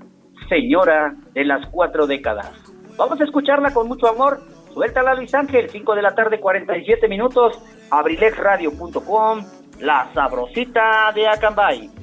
Señora 0.50 1.16
de 1.34 1.46
las 1.46 1.68
cuatro 1.68 2.08
décadas. 2.08 2.52
Vamos 2.98 3.20
a 3.20 3.24
escucharla 3.24 3.74
con 3.74 3.88
mucho 3.88 4.08
amor. 4.08 4.40
Suéltala 4.74 5.14
Luis 5.14 5.34
Ángel, 5.36 5.70
5 5.70 5.96
de 5.96 6.02
la 6.02 6.16
tarde, 6.16 6.40
47 6.40 7.08
minutos, 7.08 7.60
abrilexradio.com, 7.92 9.46
la 9.80 10.10
sabrosita 10.14 11.12
de 11.14 11.28
Acambay. 11.28 12.03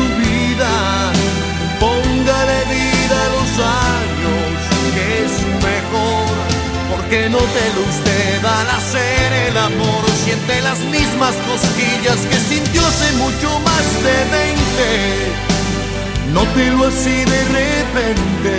años, 3.59 4.53
que 4.93 5.25
es 5.25 5.33
mejor. 5.69 6.29
Porque 6.91 7.29
no 7.29 7.39
te 7.39 7.65
lo 7.75 7.81
usted 7.89 8.45
al 8.45 8.69
hacer 8.69 9.33
el 9.47 9.57
amor. 9.57 10.03
Siente 10.23 10.61
las 10.61 10.79
mismas 10.79 11.35
cosquillas 11.49 12.19
que 12.29 12.37
sintió 12.37 12.85
hace 12.85 13.11
mucho 13.13 13.59
más 13.61 13.85
de 14.03 14.15
20. 14.31 15.51
Nótelo 16.33 16.87
así 16.87 17.25
de 17.33 17.43
repente. 17.59 18.53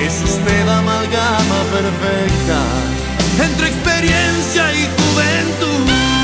Es 0.00 0.14
usted 0.22 0.68
amalgama 0.68 1.58
perfecta 1.72 2.60
entre 3.42 3.68
experiencia 3.68 4.72
y 4.74 4.88
juventud. 4.96 6.23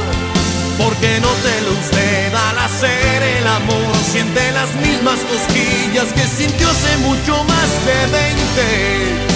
Porque 0.83 1.19
no 1.21 1.31
te 1.45 1.61
lo 1.61 1.71
usted 1.79 2.33
al 2.33 2.57
hacer 2.59 3.23
el 3.37 3.47
amor, 3.47 3.95
siente 4.11 4.51
las 4.51 4.73
mismas 4.75 5.19
cosquillas 5.31 6.11
que 6.13 6.25
sintió 6.27 6.69
hace 6.69 6.97
mucho 6.97 7.43
más 7.43 7.69
de 7.85 7.99
20 8.11 9.31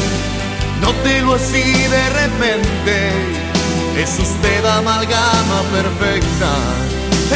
Nótelo 0.81 1.33
así 1.35 1.63
de 1.63 2.09
repente, 2.09 3.11
es 3.97 4.19
usted 4.19 4.65
amalgama 4.65 5.61
perfecta 5.71 6.51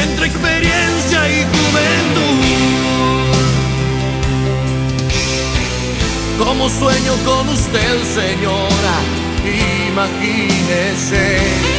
entre 0.04 0.28
experiencia 0.28 1.30
y 1.30 1.46
juventud. 1.46 2.80
Como 6.38 6.70
sueño 6.70 7.14
con 7.26 7.50
usted, 7.50 8.04
señora, 8.14 8.96
imagínese. 9.88 11.79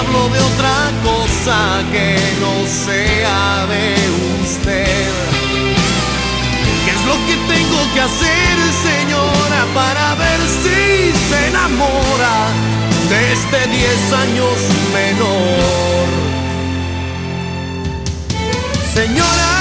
hablo 0.00 0.28
de 0.30 0.38
otra 0.38 0.76
cosa 1.02 1.82
que 1.92 2.16
no 2.40 2.66
sea 2.66 3.66
de 3.66 3.94
usted 4.42 5.30
lo 7.10 7.16
que 7.26 7.36
tengo 7.54 7.80
que 7.94 8.00
hacer, 8.00 8.56
señora, 8.88 9.60
para 9.74 10.14
ver 10.14 10.40
si 10.62 11.12
se 11.28 11.48
enamora 11.48 12.36
de 13.10 13.32
este 13.32 13.58
10 13.66 14.12
años 14.24 14.56
menor. 14.98 16.08
Señora, 18.94 19.52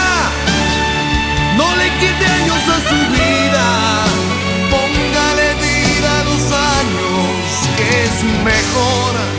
no 1.57 1.67
le 1.79 1.87
quite 2.01 2.25
años 2.39 2.63
a 2.75 2.79
su 2.89 2.99
vida, 3.17 3.67
póngale 4.73 5.47
vida 5.65 6.11
a 6.19 6.23
los 6.29 6.43
años, 6.75 7.35
que 7.77 8.03
es 8.05 8.15
mejor. 8.43 9.38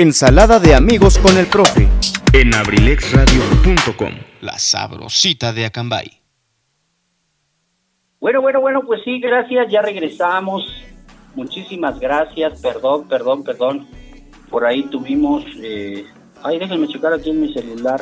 Ensalada 0.00 0.60
de 0.60 0.76
amigos 0.76 1.18
con 1.18 1.36
el 1.38 1.48
profe. 1.48 1.88
En 2.32 2.54
abrilexradio.com. 2.54 4.12
La 4.42 4.56
sabrosita 4.56 5.52
de 5.52 5.64
Acambay. 5.64 6.22
Bueno, 8.20 8.40
bueno, 8.40 8.60
bueno, 8.60 8.82
pues 8.86 9.00
sí, 9.04 9.18
gracias, 9.18 9.66
ya 9.72 9.82
regresamos. 9.82 10.62
Muchísimas 11.34 11.98
gracias, 11.98 12.60
perdón, 12.60 13.08
perdón, 13.08 13.42
perdón. 13.42 13.88
Por 14.48 14.64
ahí 14.64 14.84
tuvimos... 14.84 15.44
Eh... 15.56 16.06
Ay, 16.44 16.60
déjenme 16.60 16.86
checar 16.86 17.12
aquí 17.12 17.30
en 17.30 17.40
mi 17.40 17.52
celular. 17.52 18.00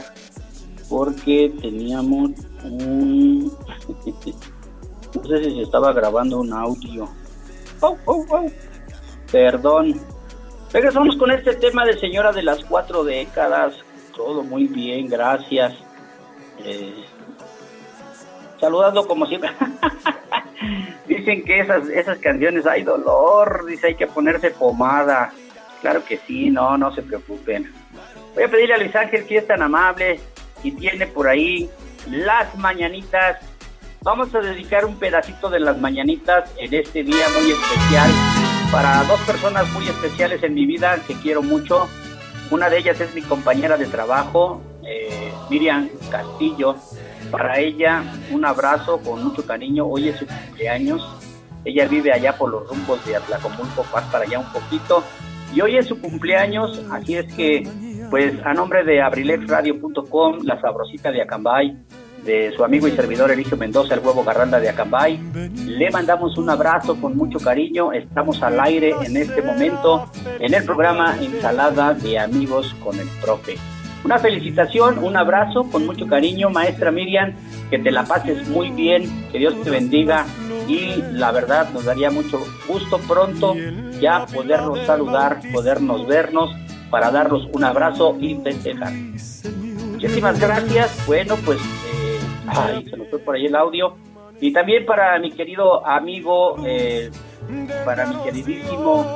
Porque 0.90 1.50
teníamos 1.62 2.32
un... 2.62 3.46
no 5.14 5.24
sé 5.24 5.44
si 5.44 5.50
se 5.50 5.62
estaba 5.62 5.94
grabando 5.94 6.40
un 6.40 6.52
audio. 6.52 7.08
Oh, 7.80 7.96
oh, 8.04 8.26
oh. 8.28 8.46
Perdón, 9.32 9.98
Regresamos 10.72 11.16
con 11.16 11.30
este 11.30 11.54
tema 11.54 11.84
de 11.84 11.98
señora 11.98 12.32
de 12.32 12.42
las 12.42 12.64
cuatro 12.64 13.04
décadas. 13.04 13.74
Todo 14.14 14.42
muy 14.42 14.66
bien, 14.66 15.08
gracias. 15.08 15.74
Eh, 16.58 17.04
saludando 18.60 19.06
como 19.06 19.26
siempre. 19.26 19.50
Dicen 21.06 21.44
que 21.44 21.60
esas, 21.60 21.88
esas 21.88 22.18
canciones 22.18 22.66
hay 22.66 22.82
dolor, 22.82 23.64
dice 23.66 23.88
hay 23.88 23.94
que 23.94 24.06
ponerse 24.06 24.50
pomada. 24.50 25.32
Claro 25.80 26.04
que 26.04 26.18
sí, 26.18 26.50
no, 26.50 26.76
no 26.76 26.92
se 26.94 27.02
preocupen. 27.02 27.72
Voy 28.34 28.44
a 28.44 28.48
pedirle 28.48 28.74
a 28.74 28.78
Luis 28.78 28.96
Ángel 28.96 29.24
que 29.26 29.38
es 29.38 29.46
tan 29.46 29.62
amable 29.62 30.18
y 30.62 30.72
tiene 30.72 31.06
por 31.06 31.28
ahí 31.28 31.70
las 32.10 32.56
mañanitas. 32.56 33.38
Vamos 34.02 34.34
a 34.34 34.40
dedicar 34.40 34.84
un 34.84 34.98
pedacito 34.98 35.48
de 35.48 35.60
las 35.60 35.78
mañanitas 35.78 36.52
en 36.58 36.74
este 36.74 37.02
día 37.02 37.26
muy 37.38 37.52
especial 37.52 38.55
para 38.70 39.04
dos 39.04 39.20
personas 39.20 39.70
muy 39.72 39.86
especiales 39.86 40.42
en 40.42 40.54
mi 40.54 40.66
vida 40.66 41.00
que 41.06 41.14
quiero 41.14 41.42
mucho. 41.42 41.88
Una 42.50 42.68
de 42.68 42.78
ellas 42.78 43.00
es 43.00 43.14
mi 43.14 43.22
compañera 43.22 43.76
de 43.76 43.86
trabajo, 43.86 44.60
eh, 44.84 45.32
Miriam 45.50 45.88
Castillo. 46.10 46.76
Para 47.30 47.58
ella, 47.58 48.02
un 48.30 48.44
abrazo 48.44 48.98
con 48.98 49.22
mucho 49.22 49.44
cariño. 49.44 49.86
Hoy 49.86 50.08
es 50.08 50.18
su 50.18 50.26
cumpleaños. 50.26 51.02
Ella 51.64 51.86
vive 51.88 52.12
allá 52.12 52.36
por 52.36 52.50
los 52.50 52.68
rumbos 52.68 53.04
de 53.04 53.16
Atlacomulco, 53.16 53.82
Paz 53.92 54.04
para 54.10 54.24
allá 54.24 54.38
un 54.38 54.52
poquito. 54.52 55.02
Y 55.52 55.60
hoy 55.60 55.76
es 55.76 55.86
su 55.86 56.00
cumpleaños, 56.00 56.80
así 56.90 57.16
es 57.16 57.32
que, 57.34 57.68
pues 58.10 58.34
a 58.44 58.52
nombre 58.52 58.84
de 58.84 59.00
abrilexradio.com, 59.00 60.40
la 60.42 60.60
sabrosita 60.60 61.10
de 61.10 61.22
Acambay, 61.22 61.76
de 62.26 62.52
su 62.56 62.64
amigo 62.64 62.88
y 62.88 62.92
servidor 62.92 63.30
Eligio 63.30 63.56
Mendoza, 63.56 63.94
el 63.94 64.00
huevo 64.00 64.24
garranda 64.24 64.58
de 64.58 64.68
Acambay. 64.68 65.18
Le 65.64 65.90
mandamos 65.90 66.36
un 66.36 66.50
abrazo 66.50 67.00
con 67.00 67.16
mucho 67.16 67.38
cariño. 67.38 67.92
Estamos 67.92 68.42
al 68.42 68.58
aire 68.60 68.94
en 69.02 69.16
este 69.16 69.40
momento 69.40 70.10
en 70.40 70.52
el 70.52 70.64
programa 70.64 71.16
Ensalada 71.20 71.94
de 71.94 72.18
Amigos 72.18 72.74
con 72.82 72.98
el 72.98 73.06
Profe. 73.22 73.56
Una 74.04 74.18
felicitación, 74.18 75.02
un 75.02 75.16
abrazo 75.16 75.64
con 75.70 75.86
mucho 75.86 76.06
cariño, 76.06 76.50
maestra 76.50 76.90
Miriam, 76.90 77.32
que 77.70 77.78
te 77.78 77.90
la 77.90 78.04
pases 78.04 78.46
muy 78.48 78.70
bien, 78.70 79.28
que 79.30 79.38
Dios 79.38 79.60
te 79.62 79.70
bendiga 79.70 80.26
y 80.68 80.96
la 81.12 81.30
verdad 81.32 81.70
nos 81.72 81.84
daría 81.84 82.10
mucho 82.10 82.40
gusto 82.68 82.98
pronto 82.98 83.54
ya 84.00 84.26
podernos 84.26 84.80
saludar, 84.86 85.40
podernos 85.52 86.06
vernos 86.06 86.50
para 86.90 87.10
darnos 87.10 87.48
un 87.52 87.64
abrazo 87.64 88.16
y 88.20 88.36
festejar. 88.36 88.92
Muchísimas 89.92 90.38
gracias. 90.38 91.06
Bueno, 91.06 91.36
pues 91.44 91.58
Ay, 92.46 92.84
se 92.88 92.96
nos 92.96 93.08
fue 93.08 93.18
por 93.18 93.34
ahí 93.34 93.46
el 93.46 93.56
audio. 93.56 93.96
Y 94.40 94.52
también 94.52 94.84
para 94.84 95.18
mi 95.18 95.32
querido 95.32 95.86
amigo, 95.86 96.56
eh, 96.66 97.10
para 97.84 98.06
mi 98.06 98.16
queridísimo 98.22 99.06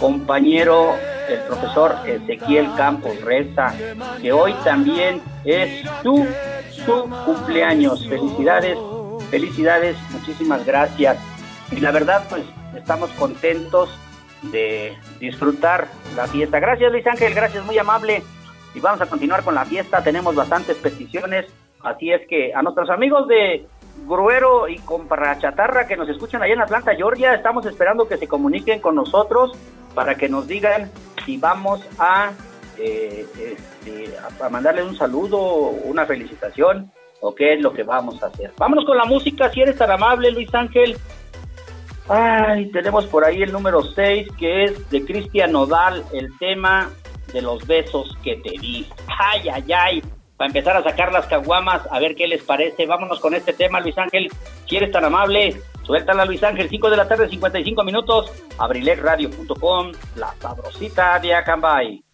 compañero, 0.00 0.94
el 1.28 1.38
profesor 1.40 1.96
Ezequiel 2.06 2.68
Campos 2.76 3.20
Reza, 3.22 3.72
que 4.20 4.32
hoy 4.32 4.52
también 4.64 5.22
es 5.44 5.88
su, 6.02 6.26
su 6.70 7.08
cumpleaños. 7.24 8.06
Felicidades, 8.08 8.76
felicidades, 9.30 9.96
muchísimas 10.10 10.66
gracias. 10.66 11.18
Y 11.70 11.80
la 11.80 11.92
verdad, 11.92 12.24
pues 12.28 12.42
estamos 12.76 13.10
contentos 13.10 13.88
de 14.42 14.92
disfrutar 15.20 15.88
la 16.16 16.26
fiesta. 16.26 16.58
Gracias 16.58 16.92
Luis 16.92 17.06
Ángel, 17.06 17.34
gracias, 17.34 17.64
muy 17.64 17.78
amable. 17.78 18.22
Y 18.74 18.80
vamos 18.80 19.00
a 19.00 19.06
continuar 19.06 19.44
con 19.44 19.54
la 19.54 19.64
fiesta. 19.64 20.02
Tenemos 20.02 20.34
bastantes 20.34 20.76
peticiones 20.76 21.46
Así 21.84 22.10
es 22.10 22.26
que 22.26 22.52
a 22.54 22.62
nuestros 22.62 22.90
amigos 22.90 23.28
de 23.28 23.66
Gruero 24.06 24.68
y 24.68 24.80
Chatarra 25.38 25.86
que 25.86 25.96
nos 25.96 26.08
escuchan 26.08 26.42
allá 26.42 26.54
en 26.54 26.62
Atlanta, 26.62 26.94
Georgia, 26.94 27.34
estamos 27.34 27.64
esperando 27.66 28.08
que 28.08 28.16
se 28.16 28.26
comuniquen 28.26 28.80
con 28.80 28.94
nosotros 28.94 29.52
para 29.94 30.14
que 30.14 30.28
nos 30.28 30.48
digan 30.48 30.90
si 31.24 31.36
vamos 31.36 31.86
a, 31.98 32.32
eh, 32.78 33.26
este, 33.38 34.14
a 34.42 34.48
mandarle 34.48 34.82
un 34.82 34.96
saludo, 34.96 35.38
una 35.84 36.06
felicitación 36.06 36.90
o 37.20 37.34
qué 37.34 37.54
es 37.54 37.60
lo 37.60 37.72
que 37.72 37.82
vamos 37.82 38.22
a 38.22 38.26
hacer. 38.26 38.52
Vámonos 38.58 38.84
con 38.84 38.96
la 38.96 39.04
música, 39.04 39.50
si 39.50 39.60
eres 39.60 39.76
tan 39.76 39.90
amable, 39.90 40.30
Luis 40.30 40.52
Ángel. 40.54 40.96
Ay, 42.08 42.70
tenemos 42.70 43.06
por 43.06 43.24
ahí 43.24 43.42
el 43.42 43.52
número 43.52 43.82
6, 43.82 44.28
que 44.38 44.64
es 44.64 44.90
de 44.90 45.04
Cristian 45.04 45.52
Nodal, 45.52 46.04
el 46.12 46.36
tema 46.38 46.90
de 47.32 47.40
los 47.40 47.66
besos 47.66 48.16
que 48.22 48.36
te 48.36 48.50
di. 48.58 48.86
Ay, 49.06 49.48
ay, 49.48 49.72
ay. 49.72 50.02
Para 50.36 50.48
empezar 50.48 50.76
a 50.76 50.82
sacar 50.82 51.12
las 51.12 51.26
caguamas, 51.26 51.82
a 51.90 52.00
ver 52.00 52.16
qué 52.16 52.26
les 52.26 52.42
parece. 52.42 52.86
Vámonos 52.86 53.20
con 53.20 53.34
este 53.34 53.52
tema, 53.52 53.80
Luis 53.80 53.96
Ángel. 53.96 54.28
Si 54.68 54.76
eres 54.76 54.90
tan 54.90 55.04
amable, 55.04 55.60
suéltala, 55.84 56.24
Luis 56.24 56.42
Ángel. 56.42 56.68
5 56.68 56.90
de 56.90 56.96
la 56.96 57.06
tarde, 57.06 57.28
55 57.28 57.84
minutos. 57.84 58.32
Abrilegradio.com, 58.58 59.92
la 60.16 60.34
sabrosita 60.40 61.18
de 61.20 61.34
Acambay. 61.34 62.04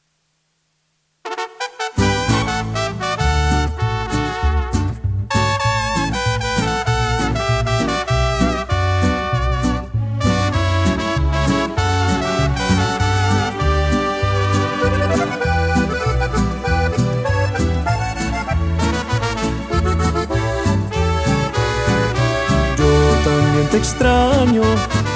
Te 23.71 23.77
extraño, 23.77 24.63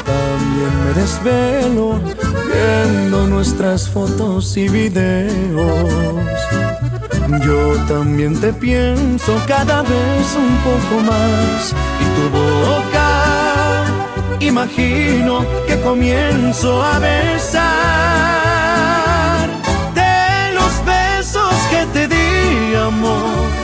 también 0.04 0.84
me 0.84 0.92
desvelo 1.00 2.00
viendo 2.46 3.26
nuestras 3.26 3.88
fotos 3.88 4.56
y 4.56 4.68
videos. 4.68 6.14
Yo 7.44 7.74
también 7.88 8.38
te 8.40 8.52
pienso 8.52 9.40
cada 9.46 9.82
vez 9.82 10.36
un 10.36 10.56
poco 10.58 11.00
más 11.02 11.74
y 12.00 12.04
tu 12.16 12.28
boca 12.30 13.14
imagino 14.40 15.44
que 15.66 15.80
comienzo 15.80 16.82
a 16.82 16.98
besar 16.98 17.58
de 19.94 20.52
los 20.54 20.84
besos 20.84 21.54
que 21.70 21.86
te 21.92 22.08
di 22.08 22.74
amor. 22.76 23.63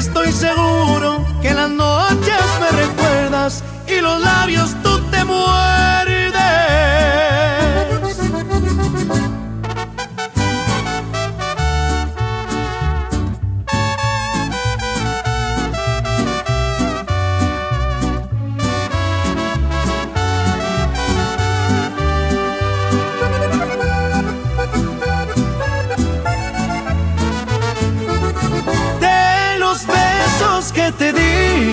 Estoy 0.00 0.32
seguro 0.32 1.22
que 1.42 1.52
las 1.52 1.68
noches 1.68 2.42
me 2.58 2.70
recuerdas 2.70 3.62
y 3.86 4.00
los 4.00 4.18
labios 4.18 4.74
tú 4.82 4.98
te 5.10 5.22
muerdes. 5.26 6.19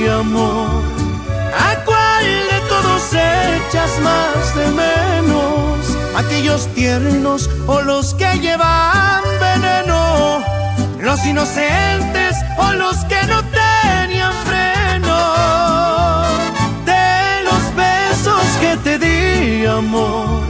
Amor. 0.08 0.84
¿A 1.56 1.84
cuál 1.86 2.26
de 2.52 2.60
todos 2.68 3.14
echas 3.14 4.00
más 4.02 4.56
de 4.56 4.68
menos? 4.68 5.98
¿Aquellos 6.16 6.68
tiernos 6.74 7.50
o 7.68 7.82
los 7.82 8.14
que 8.14 8.40
llevan 8.40 9.24
veneno? 9.40 10.44
¿Los 11.00 11.26
inocentes 11.26 12.36
o 12.58 12.74
los 12.74 12.98
que 13.06 13.22
no 13.28 13.42
tenían 13.44 14.34
freno? 14.46 15.18
De 16.86 17.44
los 17.48 17.64
besos 17.76 18.44
que 18.60 18.78
te 18.84 19.00
di 19.00 19.66
amor. 19.66 20.44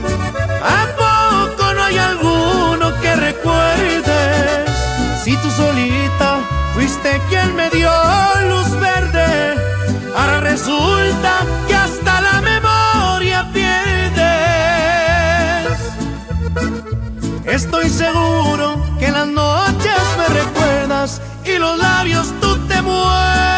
¿A 0.62 0.86
poco 0.96 1.74
no 1.74 1.82
hay 1.84 1.98
alguno 1.98 3.00
que 3.00 3.14
recuerdes? 3.14 4.70
Si 5.22 5.36
tú 5.36 5.50
solita 5.50 6.40
fuiste 6.78 7.20
quien 7.28 7.56
me 7.56 7.68
dio 7.70 7.90
luz 8.48 8.70
verde. 8.78 9.56
Ahora 10.16 10.40
resulta 10.40 11.32
que 11.66 11.74
hasta 11.74 12.20
la 12.20 12.40
memoria 12.40 13.50
pierdes. 13.52 14.28
Estoy 17.46 17.88
seguro 17.90 18.80
que 19.00 19.10
las 19.10 19.26
noches 19.26 20.02
me 20.18 20.26
recuerdas 20.40 21.20
y 21.44 21.58
los 21.58 21.76
labios 21.78 22.32
tú 22.40 22.56
te 22.68 22.80
muerdes. 22.80 23.57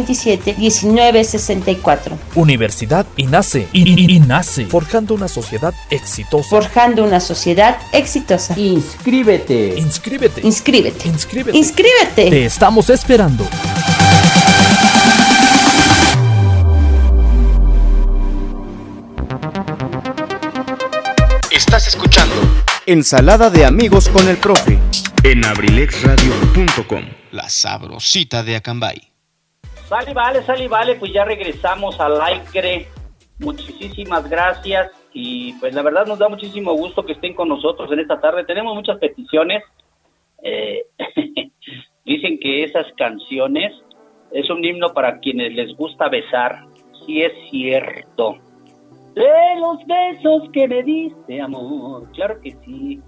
1964. 0.00 2.18
Universidad 2.34 3.06
INACE. 3.16 3.68
INACE. 3.72 4.66
Forjando 4.66 5.14
una 5.14 5.28
sociedad 5.28 5.74
exitosa. 5.90 6.48
Forjando 6.48 7.04
una 7.04 7.20
sociedad 7.20 7.78
exitosa. 7.92 8.58
Inscríbete. 8.58 9.74
Inscríbete. 9.78 10.40
Inscríbete. 10.42 11.08
Inscríbete. 11.08 11.58
Inscríbete. 11.58 12.30
Te 12.30 12.44
estamos 12.44 12.90
esperando. 12.90 13.46
Estás 21.50 21.88
escuchando 21.88 22.34
Ensalada 22.88 23.50
de 23.50 23.64
amigos 23.64 24.08
con 24.08 24.28
el 24.28 24.36
profe 24.36 24.78
en 25.24 25.44
abrilexradio.com. 25.44 27.04
La 27.32 27.48
sabrosita 27.48 28.44
de 28.44 28.54
Acambay. 28.54 29.15
Sale, 29.88 30.14
vale, 30.14 30.42
sale, 30.42 30.66
vale, 30.66 30.96
pues 30.96 31.12
ya 31.12 31.24
regresamos 31.24 32.00
al 32.00 32.20
aire. 32.20 32.88
Muchísimas 33.38 34.28
gracias 34.28 34.90
y 35.12 35.52
pues 35.60 35.72
la 35.76 35.82
verdad 35.82 36.06
nos 36.06 36.18
da 36.18 36.28
muchísimo 36.28 36.74
gusto 36.74 37.06
que 37.06 37.12
estén 37.12 37.34
con 37.34 37.48
nosotros 37.48 37.92
en 37.92 38.00
esta 38.00 38.20
tarde. 38.20 38.44
Tenemos 38.44 38.74
muchas 38.74 38.98
peticiones. 38.98 39.62
Eh, 40.42 40.86
dicen 42.04 42.40
que 42.40 42.64
esas 42.64 42.86
canciones 42.96 43.72
es 44.32 44.50
un 44.50 44.64
himno 44.64 44.92
para 44.92 45.20
quienes 45.20 45.52
les 45.52 45.76
gusta 45.76 46.08
besar. 46.08 46.66
Sí 47.06 47.22
es 47.22 47.32
cierto. 47.50 48.38
De 49.14 49.60
los 49.60 49.86
besos 49.86 50.50
que 50.52 50.66
me 50.66 50.82
diste, 50.82 51.40
amor. 51.40 52.10
Claro 52.10 52.40
que 52.40 52.56
sí. 52.64 53.00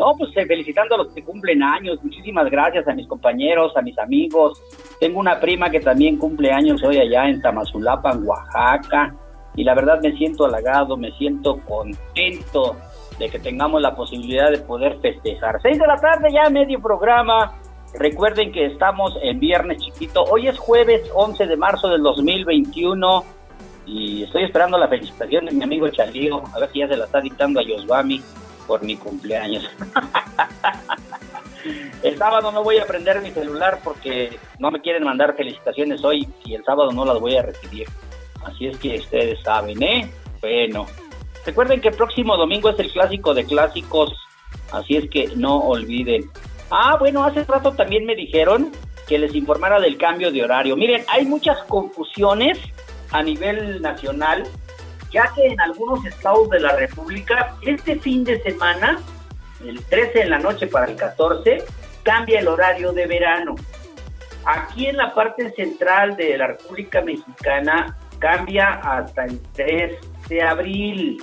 No, 0.00 0.14
pues 0.16 0.34
eh, 0.34 0.46
felicitando 0.46 0.94
a 0.94 0.98
los 0.98 1.12
que 1.12 1.22
cumplen 1.22 1.62
años. 1.62 2.02
Muchísimas 2.02 2.50
gracias 2.50 2.88
a 2.88 2.94
mis 2.94 3.06
compañeros, 3.06 3.76
a 3.76 3.82
mis 3.82 3.98
amigos. 3.98 4.58
Tengo 4.98 5.20
una 5.20 5.38
prima 5.38 5.68
que 5.68 5.78
también 5.78 6.16
cumple 6.16 6.50
años 6.50 6.82
hoy 6.82 6.96
allá 6.96 7.28
en 7.28 7.42
Tamazulapa, 7.42 8.12
en 8.12 8.26
Oaxaca. 8.26 9.14
Y 9.56 9.62
la 9.62 9.74
verdad 9.74 10.00
me 10.02 10.16
siento 10.16 10.46
halagado, 10.46 10.96
me 10.96 11.12
siento 11.18 11.58
contento 11.68 12.76
de 13.18 13.28
que 13.28 13.38
tengamos 13.40 13.82
la 13.82 13.94
posibilidad 13.94 14.50
de 14.50 14.56
poder 14.60 14.98
festejar. 15.02 15.60
Seis 15.60 15.78
de 15.78 15.86
la 15.86 15.96
tarde 15.96 16.32
ya 16.32 16.48
medio 16.48 16.80
programa. 16.80 17.52
Recuerden 17.92 18.52
que 18.52 18.64
estamos 18.64 19.18
en 19.20 19.38
Viernes 19.38 19.82
Chiquito. 19.82 20.24
Hoy 20.24 20.48
es 20.48 20.58
jueves 20.58 21.02
11 21.14 21.46
de 21.46 21.56
marzo 21.58 21.88
del 21.88 22.02
2021 22.02 23.22
y 23.84 24.22
estoy 24.22 24.44
esperando 24.44 24.78
la 24.78 24.88
felicitación 24.88 25.44
de 25.44 25.52
mi 25.52 25.62
amigo 25.62 25.90
Chalío, 25.90 26.42
a 26.54 26.58
ver 26.58 26.70
si 26.72 26.78
ya 26.78 26.88
se 26.88 26.96
la 26.96 27.04
está 27.04 27.20
dictando 27.20 27.60
a 27.60 27.62
Yosvami 27.62 28.22
por 28.70 28.84
mi 28.84 28.96
cumpleaños. 28.96 29.68
el 32.04 32.16
sábado 32.16 32.52
no 32.52 32.62
voy 32.62 32.78
a 32.78 32.86
prender 32.86 33.20
mi 33.20 33.32
celular 33.32 33.80
porque 33.82 34.38
no 34.60 34.70
me 34.70 34.80
quieren 34.80 35.02
mandar 35.02 35.34
felicitaciones 35.34 36.04
hoy 36.04 36.28
y 36.44 36.54
el 36.54 36.62
sábado 36.62 36.92
no 36.92 37.04
las 37.04 37.18
voy 37.18 37.36
a 37.36 37.42
recibir. 37.42 37.88
Así 38.44 38.68
es 38.68 38.78
que 38.78 39.00
ustedes 39.00 39.40
saben, 39.42 39.82
¿eh? 39.82 40.08
Bueno, 40.40 40.86
recuerden 41.44 41.80
que 41.80 41.88
el 41.88 41.96
próximo 41.96 42.36
domingo 42.36 42.70
es 42.70 42.78
el 42.78 42.92
clásico 42.92 43.34
de 43.34 43.44
clásicos, 43.44 44.16
así 44.70 44.94
es 44.98 45.10
que 45.10 45.32
no 45.34 45.56
olviden. 45.58 46.30
Ah, 46.70 46.96
bueno, 46.96 47.24
hace 47.24 47.42
rato 47.42 47.72
también 47.72 48.06
me 48.06 48.14
dijeron 48.14 48.70
que 49.08 49.18
les 49.18 49.34
informara 49.34 49.80
del 49.80 49.98
cambio 49.98 50.30
de 50.30 50.44
horario. 50.44 50.76
Miren, 50.76 51.04
hay 51.08 51.26
muchas 51.26 51.58
confusiones 51.64 52.56
a 53.10 53.20
nivel 53.24 53.82
nacional, 53.82 54.44
ya 55.10 55.32
que 55.34 55.46
en 55.46 55.60
algunos 55.60 56.04
estados 56.04 56.48
de 56.50 56.60
la 56.60 56.76
República, 56.76 57.56
este 57.62 57.98
fin 57.98 58.24
de 58.24 58.40
semana, 58.42 58.98
el 59.64 59.82
13 59.84 60.22
en 60.22 60.30
la 60.30 60.38
noche 60.38 60.66
para 60.66 60.86
el 60.86 60.96
14, 60.96 61.64
cambia 62.02 62.40
el 62.40 62.48
horario 62.48 62.92
de 62.92 63.06
verano. 63.06 63.54
Aquí 64.44 64.86
en 64.86 64.96
la 64.96 65.14
parte 65.14 65.50
central 65.52 66.16
de 66.16 66.38
la 66.38 66.48
República 66.48 67.02
Mexicana 67.02 67.96
cambia 68.18 68.80
hasta 68.82 69.24
el 69.24 69.40
3 69.54 69.98
de 70.28 70.42
abril. 70.42 71.22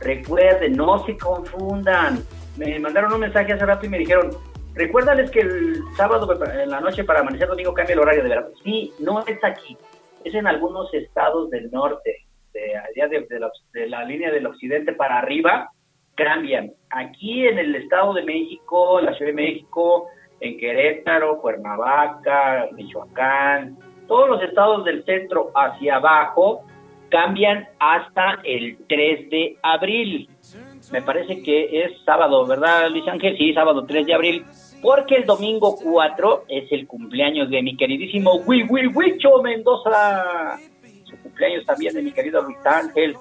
Recuerden, 0.00 0.72
no 0.72 1.04
se 1.06 1.16
confundan. 1.16 2.24
Me 2.56 2.78
mandaron 2.78 3.12
un 3.12 3.20
mensaje 3.20 3.52
hace 3.52 3.64
rato 3.64 3.86
y 3.86 3.88
me 3.88 3.98
dijeron, 3.98 4.30
recuérdales 4.74 5.30
que 5.30 5.40
el 5.40 5.82
sábado 5.96 6.28
en 6.52 6.70
la 6.70 6.80
noche 6.80 7.04
para 7.04 7.20
amanecer 7.20 7.48
domingo 7.48 7.74
cambia 7.74 7.92
el 7.92 8.00
horario 8.00 8.22
de 8.22 8.28
verano. 8.28 8.48
Sí, 8.64 8.92
no 8.98 9.24
es 9.26 9.42
aquí 9.44 9.76
es 10.24 10.34
en 10.34 10.46
algunos 10.46 10.92
estados 10.94 11.50
del 11.50 11.70
norte, 11.70 12.26
de 12.52 12.76
allá 12.76 13.08
de, 13.08 13.86
la, 13.88 14.04
línea 14.04 14.30
del 14.30 14.46
occidente 14.46 14.92
para 14.92 15.18
arriba, 15.18 15.70
cambian. 16.14 16.72
Aquí 16.90 17.46
en 17.46 17.58
el 17.58 17.74
Estado 17.74 18.14
de 18.14 18.22
México, 18.22 19.00
la 19.00 19.14
Ciudad 19.14 19.32
de 19.32 19.36
México, 19.36 20.08
en 20.40 20.58
Querétaro, 20.58 21.40
Cuernavaca, 21.40 22.68
Michoacán, 22.72 23.78
todos 24.06 24.28
los 24.28 24.42
estados 24.42 24.84
del 24.84 25.04
centro 25.04 25.50
hacia 25.54 25.96
abajo 25.96 26.64
cambian 27.10 27.68
hasta 27.78 28.40
el 28.44 28.78
3 28.88 29.30
de 29.30 29.56
abril. 29.62 30.28
Me 30.92 31.02
parece 31.02 31.42
que 31.42 31.84
es 31.84 31.92
sábado, 32.04 32.46
¿verdad, 32.46 32.88
Luis 32.90 33.06
Ángel? 33.06 33.36
Sí, 33.36 33.52
sábado 33.52 33.84
3 33.86 34.06
de 34.06 34.14
abril 34.14 34.44
porque 34.82 35.16
el 35.16 35.26
domingo 35.26 35.76
4 35.76 36.44
es 36.48 36.70
el 36.72 36.86
cumpleaños 36.86 37.50
de 37.50 37.62
mi 37.62 37.76
queridísimo 37.76 38.36
Wicho 38.46 39.42
Mendoza. 39.42 40.58
Cumpleaños 41.22 41.66
también 41.66 41.94
de 41.94 42.02
mi 42.02 42.12
querido 42.12 42.42
Luis 42.42 42.58
Ángel. 42.64 43.16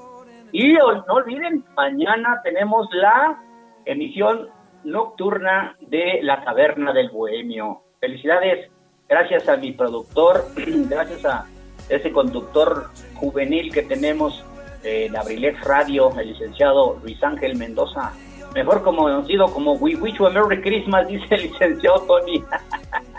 Y 0.52 0.74
no 0.74 1.14
olviden, 1.14 1.64
mañana 1.76 2.42
tenemos 2.44 2.88
la 2.94 3.40
emisión 3.86 4.50
nocturna 4.84 5.76
de 5.82 6.20
La 6.24 6.44
Taberna 6.44 6.94
del 6.94 7.10
Bohemio. 7.10 7.82
Felicidades, 8.00 8.72
gracias 9.08 9.48
a 9.48 9.58
mi 9.58 9.74
productor, 9.74 10.46
gracias 10.90 11.26
a 11.26 11.46
ese 11.90 12.12
conductor 12.12 12.90
juvenil 13.16 13.72
que 13.72 13.84
tenemos 13.84 14.44
en 14.84 15.16
Abrilex 15.16 15.64
Radio, 15.66 16.12
el 16.18 16.30
licenciado 16.30 17.00
Luis 17.04 17.22
Ángel 17.24 17.58
Mendoza 17.58 18.14
mejor 18.54 18.84
conocido 18.84 19.52
como 19.52 19.74
We 19.74 19.96
Wish 19.96 20.18
You 20.18 20.28
a 20.28 20.30
Merry 20.30 20.62
Christmas, 20.62 21.08
dice 21.08 21.36
el 21.36 21.44
licenciado 21.44 22.02
Tony. 22.02 22.44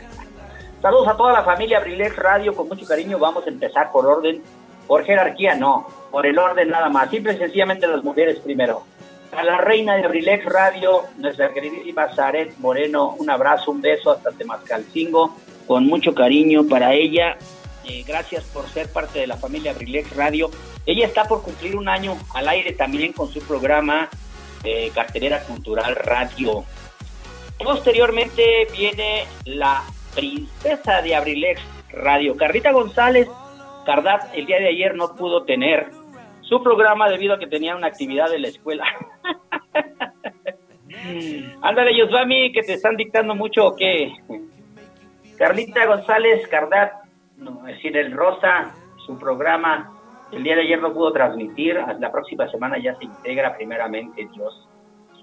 Saludos 0.82 1.08
a 1.08 1.16
toda 1.16 1.32
la 1.32 1.44
familia 1.44 1.78
Abrilex 1.78 2.16
Radio, 2.16 2.54
con 2.54 2.68
mucho 2.68 2.86
cariño. 2.86 3.18
Vamos 3.18 3.46
a 3.46 3.50
empezar 3.50 3.92
por 3.92 4.06
orden, 4.06 4.42
por 4.90 5.04
jerarquía, 5.04 5.54
no, 5.54 5.86
por 6.10 6.26
el 6.26 6.36
orden 6.36 6.68
nada 6.68 6.88
más. 6.88 7.10
Simple 7.10 7.34
y 7.34 7.36
sencillamente 7.36 7.86
las 7.86 8.02
mujeres 8.02 8.40
primero. 8.40 8.82
A 9.30 9.44
la 9.44 9.58
reina 9.58 9.94
de 9.94 10.04
Abrilex 10.04 10.44
Radio, 10.46 11.04
nuestra 11.16 11.54
queridísima 11.54 12.08
Zaret 12.12 12.58
Moreno, 12.58 13.14
un 13.16 13.30
abrazo, 13.30 13.70
un 13.70 13.80
beso 13.80 14.10
hasta 14.10 14.32
Temascalcingo, 14.32 15.36
con 15.68 15.86
mucho 15.86 16.12
cariño 16.12 16.66
para 16.66 16.92
ella. 16.92 17.36
Eh, 17.84 18.02
gracias 18.04 18.42
por 18.46 18.68
ser 18.68 18.88
parte 18.88 19.20
de 19.20 19.28
la 19.28 19.36
familia 19.36 19.70
Abrilex 19.70 20.16
Radio. 20.16 20.50
Ella 20.84 21.06
está 21.06 21.22
por 21.22 21.42
cumplir 21.42 21.76
un 21.76 21.88
año 21.88 22.18
al 22.34 22.48
aire 22.48 22.72
también 22.72 23.12
con 23.12 23.32
su 23.32 23.38
programa 23.42 24.08
de 24.64 24.90
Cartelera 24.92 25.44
Cultural 25.44 25.94
Radio. 25.94 26.64
Posteriormente 27.62 28.66
viene 28.76 29.24
la 29.44 29.84
princesa 30.16 31.00
de 31.00 31.14
Abrilex 31.14 31.60
Radio. 31.92 32.36
Carlita 32.36 32.72
González, 32.72 33.28
Cardat, 33.84 34.34
el 34.34 34.46
día 34.46 34.58
de 34.58 34.68
ayer 34.68 34.94
no 34.94 35.14
pudo 35.14 35.44
tener 35.44 35.88
su 36.42 36.62
programa 36.62 37.08
debido 37.08 37.34
a 37.34 37.38
que 37.38 37.46
tenía 37.46 37.76
una 37.76 37.88
actividad 37.88 38.32
en 38.34 38.42
la 38.42 38.48
escuela. 38.48 38.84
Ándale, 41.62 41.96
Yosvami, 41.96 42.52
que 42.52 42.62
te 42.62 42.74
están 42.74 42.96
dictando 42.96 43.34
mucho 43.34 43.68
o 43.68 43.76
qué. 43.76 44.12
Carlita 45.38 45.86
González, 45.86 46.46
Cardat, 46.48 46.92
no, 47.36 47.66
es 47.66 47.76
decir, 47.76 47.96
el 47.96 48.12
Rosa, 48.12 48.74
su 49.06 49.18
programa 49.18 50.00
el 50.32 50.44
día 50.44 50.54
de 50.54 50.62
ayer 50.62 50.80
no 50.80 50.92
pudo 50.92 51.12
transmitir, 51.12 51.80
la 51.98 52.12
próxima 52.12 52.48
semana 52.50 52.78
ya 52.78 52.94
se 52.96 53.04
integra 53.04 53.56
primeramente 53.56 54.28
Dios. 54.32 54.68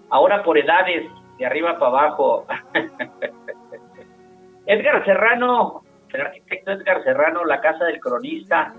Ahora 0.10 0.44
por 0.44 0.58
edades, 0.58 1.10
de 1.38 1.46
arriba 1.46 1.80
para 1.80 1.88
abajo. 1.88 2.46
Edgar 4.66 5.06
Serrano, 5.06 5.84
el 6.14 6.22
arquitecto 6.22 6.72
Edgar 6.72 7.04
Serrano, 7.04 7.46
la 7.46 7.62
casa 7.62 7.86
del 7.86 8.00
cronista, 8.00 8.74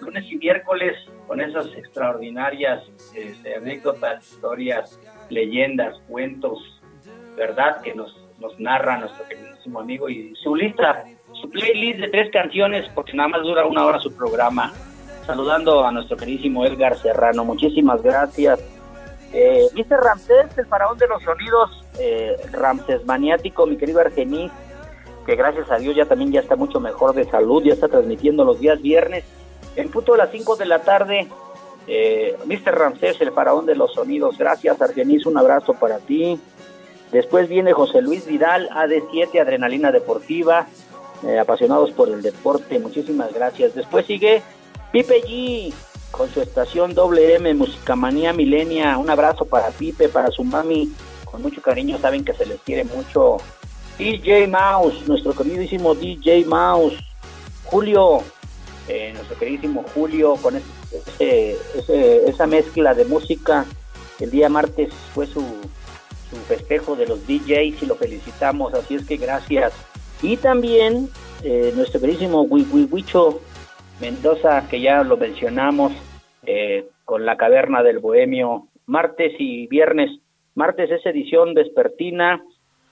lunes 0.00 0.24
y 0.30 0.36
miércoles 0.36 0.96
con 1.26 1.40
esas 1.40 1.66
extraordinarias 1.76 2.82
este, 3.14 3.56
anécdotas, 3.56 4.32
historias, 4.32 4.98
leyendas, 5.30 5.96
cuentos, 6.08 6.80
¿verdad? 7.36 7.80
Que 7.82 7.94
nos, 7.94 8.16
nos 8.38 8.58
narra 8.58 8.98
nuestro 8.98 9.26
queridísimo 9.28 9.80
amigo 9.80 10.08
y 10.08 10.34
su 10.36 10.54
lista, 10.56 11.04
su 11.40 11.48
playlist 11.50 12.00
de 12.00 12.08
tres 12.08 12.30
canciones, 12.32 12.88
porque 12.94 13.12
nada 13.14 13.28
más 13.28 13.42
dura 13.42 13.64
una 13.64 13.84
hora 13.84 14.00
su 14.00 14.14
programa 14.14 14.72
saludando 15.26 15.84
a 15.84 15.92
nuestro 15.92 16.16
queridísimo 16.16 16.66
Edgar 16.66 16.96
Serrano. 16.96 17.44
Muchísimas 17.44 18.02
gracias. 18.02 18.60
Eh, 19.32 19.68
dice 19.74 19.96
Ramsés, 19.96 20.58
el 20.58 20.66
faraón 20.66 20.98
de 20.98 21.06
los 21.08 21.22
sonidos, 21.22 21.84
eh, 21.98 22.36
Ramsés 22.52 23.04
maniático, 23.06 23.66
mi 23.66 23.76
querido 23.76 24.00
Argenis, 24.00 24.52
que 25.26 25.36
gracias 25.36 25.70
a 25.70 25.76
Dios 25.76 25.94
ya 25.96 26.06
también 26.06 26.32
ya 26.32 26.40
está 26.40 26.56
mucho 26.56 26.80
mejor 26.80 27.14
de 27.14 27.24
salud, 27.24 27.62
ya 27.62 27.74
está 27.74 27.88
transmitiendo 27.88 28.44
los 28.44 28.60
días 28.60 28.80
viernes 28.80 29.24
en 29.76 29.90
punto 29.90 30.12
de 30.12 30.18
las 30.18 30.30
5 30.30 30.56
de 30.56 30.66
la 30.66 30.80
tarde. 30.80 31.28
Eh, 31.86 32.36
Mr. 32.44 32.74
Ramsés, 32.74 33.20
el 33.20 33.32
faraón 33.32 33.66
de 33.66 33.74
los 33.74 33.92
sonidos, 33.94 34.38
gracias 34.38 34.80
Argenis, 34.80 35.26
un 35.26 35.38
abrazo 35.38 35.74
para 35.74 35.98
ti. 35.98 36.38
Después 37.10 37.48
viene 37.48 37.72
José 37.72 38.00
Luis 38.00 38.26
Vidal, 38.26 38.68
AD7, 38.70 39.40
Adrenalina 39.40 39.92
Deportiva, 39.92 40.66
eh, 41.26 41.38
apasionados 41.38 41.90
por 41.92 42.08
el 42.08 42.22
deporte, 42.22 42.78
muchísimas 42.78 43.32
gracias. 43.32 43.74
Después 43.74 44.06
sigue 44.06 44.42
Pipe 44.92 45.22
G 45.22 45.74
con 46.10 46.28
su 46.30 46.40
estación 46.40 46.94
WM 46.94 47.54
Musicamanía 47.54 48.32
Milenia. 48.32 48.96
Un 48.98 49.10
abrazo 49.10 49.44
para 49.44 49.70
Pipe, 49.70 50.08
para 50.08 50.30
su 50.30 50.44
mami. 50.44 50.92
Con 51.24 51.42
mucho 51.42 51.60
cariño, 51.60 51.98
saben 51.98 52.24
que 52.24 52.34
se 52.34 52.46
les 52.46 52.60
quiere 52.60 52.84
mucho. 52.84 53.38
DJ 54.02 54.48
Mouse, 54.48 55.06
nuestro 55.06 55.32
queridísimo 55.32 55.94
DJ 55.94 56.44
Mouse. 56.46 56.98
Julio, 57.62 58.18
eh, 58.88 59.12
nuestro 59.14 59.38
queridísimo 59.38 59.84
Julio, 59.94 60.34
con 60.42 60.60
esa 61.20 62.46
mezcla 62.48 62.94
de 62.94 63.04
música. 63.04 63.64
El 64.18 64.32
día 64.32 64.48
martes 64.48 64.92
fue 65.14 65.26
su, 65.26 65.44
festejo 66.48 66.96
de 66.96 67.06
los 67.06 67.24
DJs 67.28 67.80
y 67.80 67.86
lo 67.86 67.94
felicitamos, 67.94 68.74
así 68.74 68.96
es 68.96 69.06
que 69.06 69.18
gracias. 69.18 69.72
Y 70.20 70.36
también 70.36 71.08
eh, 71.44 71.72
nuestro 71.76 72.00
queridísimo 72.00 72.42
Wicho 72.42 73.40
Mendoza, 74.00 74.66
que 74.68 74.80
ya 74.80 75.04
lo 75.04 75.16
mencionamos, 75.16 75.92
eh, 76.44 76.88
con 77.04 77.24
la 77.24 77.36
caverna 77.36 77.84
del 77.84 78.00
Bohemio, 78.00 78.66
martes 78.84 79.32
y 79.38 79.68
viernes. 79.68 80.10
Martes 80.56 80.90
es 80.90 81.06
edición 81.06 81.54
vespertina 81.54 82.42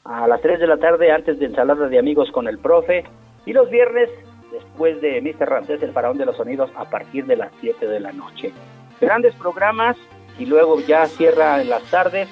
a 0.04 0.26
las 0.26 0.40
3 0.40 0.60
de 0.60 0.66
la 0.66 0.78
tarde 0.78 1.12
antes 1.12 1.38
de 1.38 1.46
ensalada 1.46 1.88
de 1.88 1.98
amigos 1.98 2.30
con 2.32 2.48
el 2.48 2.58
profe. 2.58 3.04
Y 3.46 3.52
los 3.52 3.70
viernes, 3.70 4.10
después 4.52 5.00
de 5.00 5.20
Mr. 5.20 5.48
Ramsés, 5.48 5.82
el 5.82 5.92
faraón 5.92 6.18
de 6.18 6.26
los 6.26 6.36
sonidos, 6.36 6.70
a 6.76 6.88
partir 6.88 7.26
de 7.26 7.36
las 7.36 7.52
7 7.60 7.86
de 7.86 8.00
la 8.00 8.12
noche. 8.12 8.52
grandes 9.00 9.34
programas 9.36 9.96
y 10.38 10.46
luego 10.46 10.80
ya 10.80 11.06
cierra 11.06 11.60
en 11.60 11.70
las 11.70 11.82
tardes 11.84 12.28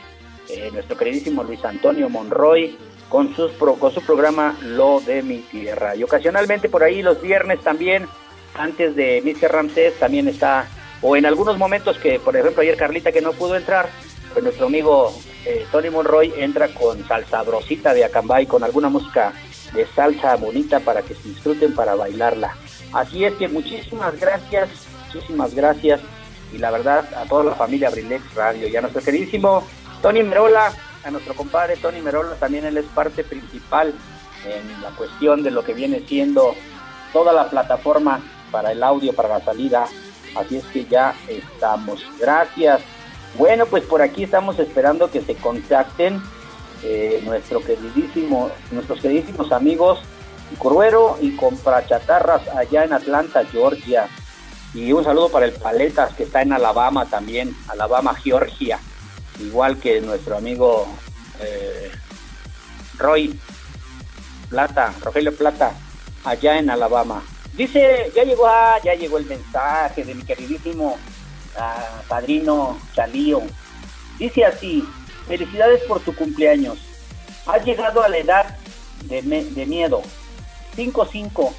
eh, 0.50 0.70
nuestro 0.72 0.96
queridísimo 0.96 1.44
Luis 1.44 1.62
Antonio 1.64 2.08
Monroy 2.08 2.74
con, 3.10 3.34
sus 3.34 3.52
con 3.52 3.92
su 3.92 4.00
programa 4.02 4.56
Lo 4.62 5.00
de 5.00 5.22
mi 5.22 5.38
tierra. 5.38 5.94
Y 5.94 6.02
ocasionalmente 6.02 6.68
por 6.68 6.82
ahí 6.82 7.02
los 7.02 7.20
viernes 7.20 7.60
también, 7.60 8.06
antes 8.54 8.96
de 8.96 9.22
Mr. 9.22 9.52
Ramsés, 9.52 9.94
también 9.98 10.28
está, 10.28 10.66
o 11.02 11.16
en 11.16 11.26
algunos 11.26 11.58
momentos 11.58 11.98
que, 11.98 12.18
por 12.18 12.36
ejemplo, 12.36 12.62
ayer 12.62 12.76
Carlita 12.76 13.12
que 13.12 13.20
no 13.20 13.32
pudo 13.32 13.56
entrar, 13.56 13.88
pues 14.32 14.44
nuestro 14.44 14.66
amigo 14.66 15.12
eh, 15.44 15.66
Tony 15.70 15.90
Monroy 15.90 16.32
entra 16.36 16.68
con 16.68 17.06
salsa 17.06 17.42
brosita 17.42 17.94
de 17.94 18.04
Acambay, 18.04 18.46
con 18.46 18.64
alguna 18.64 18.88
música 18.88 19.32
de 19.72 19.86
salsa 19.94 20.36
bonita 20.36 20.80
para 20.80 21.02
que 21.02 21.14
se 21.14 21.28
disfruten 21.28 21.74
para 21.74 21.94
bailarla. 21.94 22.56
Así 22.92 23.24
es 23.24 23.34
que 23.34 23.48
muchísimas 23.48 24.18
gracias, 24.18 24.68
muchísimas 25.06 25.54
gracias 25.54 26.00
y 26.52 26.58
la 26.58 26.70
verdad 26.70 27.08
a 27.14 27.26
toda 27.26 27.44
la 27.44 27.54
familia 27.54 27.88
Abrilex 27.88 28.34
Radio 28.34 28.68
y 28.68 28.76
a 28.76 28.80
nuestro 28.80 29.02
queridísimo 29.02 29.62
Tony 30.00 30.22
Merola, 30.22 30.72
a 31.04 31.10
nuestro 31.10 31.34
compadre 31.34 31.76
Tony 31.76 32.00
Merola, 32.00 32.34
también 32.36 32.64
él 32.64 32.78
es 32.78 32.86
parte 32.86 33.24
principal 33.24 33.94
en 34.44 34.82
la 34.82 34.90
cuestión 34.90 35.42
de 35.42 35.50
lo 35.50 35.64
que 35.64 35.74
viene 35.74 36.02
siendo 36.06 36.54
toda 37.12 37.32
la 37.32 37.50
plataforma 37.50 38.20
para 38.50 38.72
el 38.72 38.82
audio, 38.82 39.12
para 39.12 39.28
la 39.28 39.40
salida. 39.40 39.86
Así 40.36 40.56
es 40.56 40.64
que 40.66 40.84
ya 40.84 41.14
estamos. 41.28 42.04
Gracias. 42.18 42.82
Bueno, 43.36 43.66
pues 43.66 43.84
por 43.84 44.02
aquí 44.02 44.24
estamos 44.24 44.58
esperando 44.58 45.10
que 45.10 45.20
se 45.20 45.34
contacten 45.34 46.22
eh, 46.82 47.20
nuestro 47.24 47.60
queridísimo, 47.60 48.50
nuestros 48.70 49.00
queridísimos 49.00 49.52
amigos 49.52 50.00
Coruero 50.56 51.18
y 51.20 51.36
Comprachatarras 51.36 52.48
allá 52.48 52.84
en 52.84 52.92
Atlanta, 52.92 53.44
Georgia. 53.44 54.08
Y 54.74 54.92
un 54.92 55.04
saludo 55.04 55.28
para 55.28 55.46
el 55.46 55.52
Paletas 55.52 56.14
que 56.14 56.24
está 56.24 56.42
en 56.42 56.52
Alabama 56.52 57.06
también, 57.06 57.54
Alabama, 57.68 58.14
Georgia. 58.14 58.78
Igual 59.40 59.78
que 59.78 60.00
nuestro 60.00 60.36
amigo 60.36 60.86
eh, 61.40 61.90
Roy 62.96 63.38
Plata, 64.48 64.94
Rogelio 65.02 65.34
Plata, 65.34 65.72
allá 66.24 66.58
en 66.58 66.70
Alabama. 66.70 67.22
Dice, 67.54 68.10
ya 68.14 68.24
llegó, 68.24 68.46
ah, 68.46 68.78
ya 68.82 68.94
llegó 68.94 69.18
el 69.18 69.26
mensaje 69.26 70.04
de 70.04 70.14
mi 70.14 70.22
queridísimo 70.22 70.96
padrino 72.08 72.78
Chalío. 72.94 73.42
Dice 74.18 74.44
así, 74.44 74.84
felicidades 75.26 75.82
por 75.84 76.00
tu 76.00 76.14
cumpleaños. 76.14 76.78
Has 77.46 77.64
llegado 77.64 78.02
a 78.02 78.08
la 78.08 78.18
edad 78.18 78.56
de, 79.04 79.22
de 79.22 79.66
miedo. 79.66 80.02
5-5. 80.76 81.52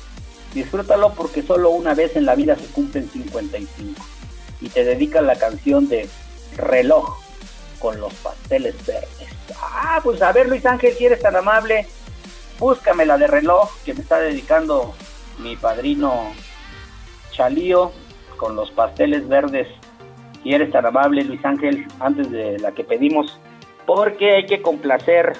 Disfrútalo 0.54 1.14
porque 1.14 1.44
solo 1.44 1.70
una 1.70 1.94
vez 1.94 2.16
en 2.16 2.26
la 2.26 2.36
vida 2.36 2.56
se 2.56 2.66
cumplen 2.68 3.10
55. 3.10 4.02
Y 4.62 4.70
te 4.70 4.84
dedica 4.84 5.22
la 5.22 5.36
canción 5.36 5.88
de 5.88 6.10
reloj 6.58 7.18
con 7.80 8.00
los 8.00 8.14
pasteles 8.16 8.76
verdes. 8.86 9.30
Ah, 9.62 10.00
pues 10.04 10.22
a 10.22 10.32
ver 10.32 10.48
Luis 10.48 10.66
Ángel, 10.66 10.94
si 10.96 11.06
eres 11.06 11.22
tan 11.22 11.36
amable, 11.36 11.88
búscame 12.60 13.06
la 13.06 13.18
de 13.18 13.28
reloj 13.28 13.70
que 13.86 13.94
me 13.94 14.02
está 14.02 14.20
dedicando 14.20 14.94
mi 15.40 15.56
padrino 15.56 16.34
Chalío 17.32 17.92
con 18.38 18.56
los 18.56 18.72
pasteles 18.72 19.28
verdes. 19.28 19.68
Si 20.44 20.54
eres 20.54 20.72
tan 20.72 20.86
amable, 20.86 21.24
Luis 21.24 21.44
Ángel, 21.44 21.86
antes 22.00 22.32
de 22.32 22.60
la 22.60 22.72
que 22.72 22.84
pedimos, 22.84 23.40
porque 23.86 24.36
hay 24.36 24.46
que 24.46 24.62
complacer 24.62 25.34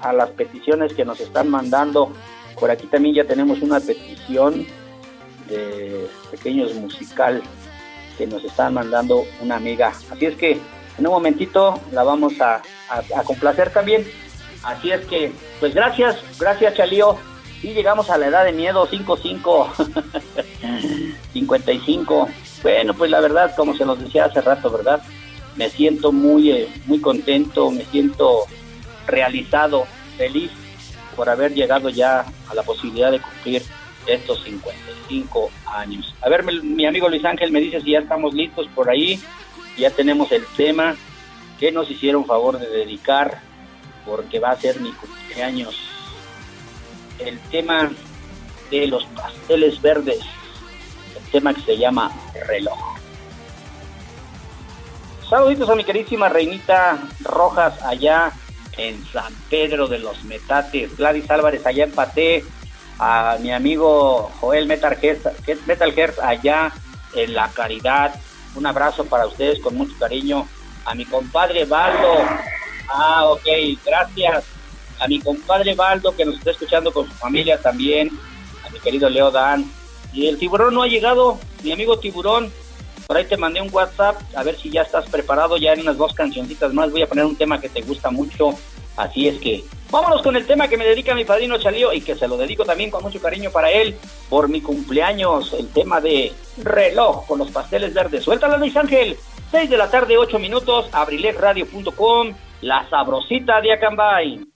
a 0.00 0.12
las 0.12 0.30
peticiones 0.30 0.94
que 0.94 1.04
nos 1.04 1.20
están 1.20 1.48
mandando. 1.48 2.12
Por 2.58 2.70
aquí 2.70 2.86
también 2.86 3.14
ya 3.14 3.24
tenemos 3.24 3.60
una 3.62 3.80
petición 3.80 4.66
de 5.48 6.08
pequeños 6.30 6.74
musical 6.74 7.42
que 8.16 8.26
nos 8.26 8.44
están 8.44 8.74
mandando 8.74 9.24
una 9.42 9.56
amiga. 9.56 9.92
Así 10.10 10.26
es 10.26 10.36
que 10.36 10.52
en 10.98 11.06
un 11.06 11.12
momentito 11.12 11.78
la 11.92 12.02
vamos 12.02 12.40
a, 12.40 12.62
a, 12.88 13.22
complacer 13.24 13.70
también. 13.70 14.06
Así 14.62 14.90
es 14.90 15.04
que, 15.06 15.32
pues 15.60 15.74
gracias, 15.74 16.16
gracias 16.38 16.74
Chalío. 16.74 17.16
Y 17.62 17.72
llegamos 17.72 18.10
a 18.10 18.18
la 18.18 18.26
edad 18.26 18.44
de 18.44 18.52
miedo, 18.52 18.86
55, 18.86 19.72
55. 21.32 22.28
Bueno, 22.62 22.94
pues 22.94 23.10
la 23.10 23.20
verdad, 23.20 23.54
como 23.56 23.76
se 23.76 23.84
nos 23.84 23.98
decía 23.98 24.26
hace 24.26 24.40
rato, 24.40 24.70
¿verdad? 24.70 25.02
Me 25.56 25.70
siento 25.70 26.12
muy, 26.12 26.50
eh, 26.50 26.68
muy 26.86 27.00
contento, 27.00 27.70
me 27.70 27.84
siento 27.84 28.46
realizado, 29.06 29.86
feliz 30.16 30.50
por 31.14 31.28
haber 31.28 31.54
llegado 31.54 31.88
ya 31.88 32.24
a 32.48 32.54
la 32.54 32.62
posibilidad 32.62 33.10
de 33.10 33.20
cumplir 33.20 33.62
estos 34.06 34.42
55 34.44 35.50
años. 35.66 36.14
A 36.20 36.28
ver, 36.28 36.44
mi 36.62 36.86
amigo 36.86 37.08
Luis 37.08 37.24
Ángel 37.24 37.50
me 37.50 37.60
dice 37.60 37.80
si 37.80 37.92
ya 37.92 38.00
estamos 38.00 38.34
listos 38.34 38.68
por 38.74 38.90
ahí 38.90 39.20
ya 39.76 39.90
tenemos 39.90 40.32
el 40.32 40.44
tema 40.56 40.96
que 41.58 41.70
nos 41.70 41.90
hicieron 41.90 42.24
favor 42.24 42.58
de 42.58 42.68
dedicar 42.68 43.40
porque 44.04 44.38
va 44.38 44.50
a 44.50 44.60
ser 44.60 44.80
mi 44.80 44.92
cumpleaños. 44.92 45.76
El 47.18 47.38
tema 47.50 47.90
de 48.70 48.86
los 48.86 49.04
pasteles 49.06 49.80
verdes, 49.80 50.20
tema 51.36 51.52
que 51.52 51.60
se 51.60 51.76
llama 51.76 52.10
reloj. 52.46 52.78
Saluditos 55.28 55.68
a 55.68 55.74
mi 55.74 55.84
queridísima 55.84 56.30
reinita 56.30 56.98
Rojas 57.20 57.74
allá 57.82 58.32
en 58.78 59.04
San 59.12 59.34
Pedro 59.50 59.86
de 59.86 59.98
los 59.98 60.24
Metates, 60.24 60.96
Gladys 60.96 61.30
Álvarez 61.30 61.66
allá 61.66 61.84
en 61.84 61.92
Paté, 61.92 62.42
a 62.98 63.36
mi 63.38 63.52
amigo 63.52 64.32
Joel 64.40 64.66
Metal 64.66 64.96
Metal 65.66 65.94
allá 66.22 66.72
en 67.14 67.34
La 67.34 67.48
Caridad, 67.50 68.14
un 68.54 68.64
abrazo 68.64 69.04
para 69.04 69.26
ustedes 69.26 69.60
con 69.60 69.76
mucho 69.76 69.92
cariño. 69.98 70.48
A 70.86 70.94
mi 70.94 71.04
compadre 71.04 71.66
Baldo. 71.66 72.14
Ah, 72.88 73.26
ok, 73.26 73.46
gracias. 73.84 74.44
A 74.98 75.06
mi 75.06 75.20
compadre 75.20 75.74
Baldo 75.74 76.16
que 76.16 76.24
nos 76.24 76.36
está 76.36 76.52
escuchando 76.52 76.90
con 76.92 77.06
su 77.06 77.12
familia 77.12 77.60
también. 77.60 78.10
A 78.66 78.70
mi 78.70 78.80
querido 78.80 79.10
Leo 79.10 79.30
Dan. 79.30 79.70
Y 80.16 80.28
el 80.28 80.38
tiburón 80.38 80.72
no 80.72 80.82
ha 80.82 80.88
llegado. 80.88 81.38
Mi 81.62 81.72
amigo 81.72 81.98
tiburón. 81.98 82.50
Por 83.06 83.18
ahí 83.18 83.26
te 83.26 83.36
mandé 83.36 83.60
un 83.60 83.68
WhatsApp. 83.70 84.18
A 84.34 84.42
ver 84.42 84.56
si 84.56 84.70
ya 84.70 84.80
estás 84.80 85.08
preparado. 85.10 85.58
Ya 85.58 85.74
en 85.74 85.80
unas 85.80 85.98
dos 85.98 86.14
cancioncitas 86.14 86.72
más. 86.72 86.90
Voy 86.90 87.02
a 87.02 87.06
poner 87.06 87.26
un 87.26 87.36
tema 87.36 87.60
que 87.60 87.68
te 87.68 87.82
gusta 87.82 88.10
mucho. 88.10 88.54
Así 88.96 89.28
es 89.28 89.38
que 89.38 89.62
vámonos 89.90 90.22
con 90.22 90.34
el 90.36 90.46
tema 90.46 90.68
que 90.68 90.78
me 90.78 90.86
dedica 90.86 91.14
mi 91.14 91.26
padrino 91.26 91.58
Chalío 91.58 91.92
y 91.92 92.00
que 92.00 92.14
se 92.14 92.26
lo 92.26 92.38
dedico 92.38 92.64
también 92.64 92.90
con 92.90 93.02
mucho 93.02 93.20
cariño 93.20 93.50
para 93.50 93.70
él 93.70 93.94
por 94.30 94.48
mi 94.48 94.62
cumpleaños, 94.62 95.52
el 95.52 95.68
tema 95.68 96.00
de 96.00 96.32
reloj 96.62 97.26
con 97.26 97.38
los 97.38 97.50
pasteles 97.50 97.92
verdes. 97.92 98.24
Suéltala 98.24 98.56
Luis 98.56 98.74
Ángel, 98.74 99.18
6 99.50 99.68
de 99.68 99.76
la 99.76 99.90
tarde, 99.90 100.16
8 100.16 100.38
minutos, 100.38 100.88
abrilesradio.com, 100.92 102.32
la 102.62 102.88
sabrosita 102.88 103.60
de 103.60 103.74
Acambay. 103.74 104.55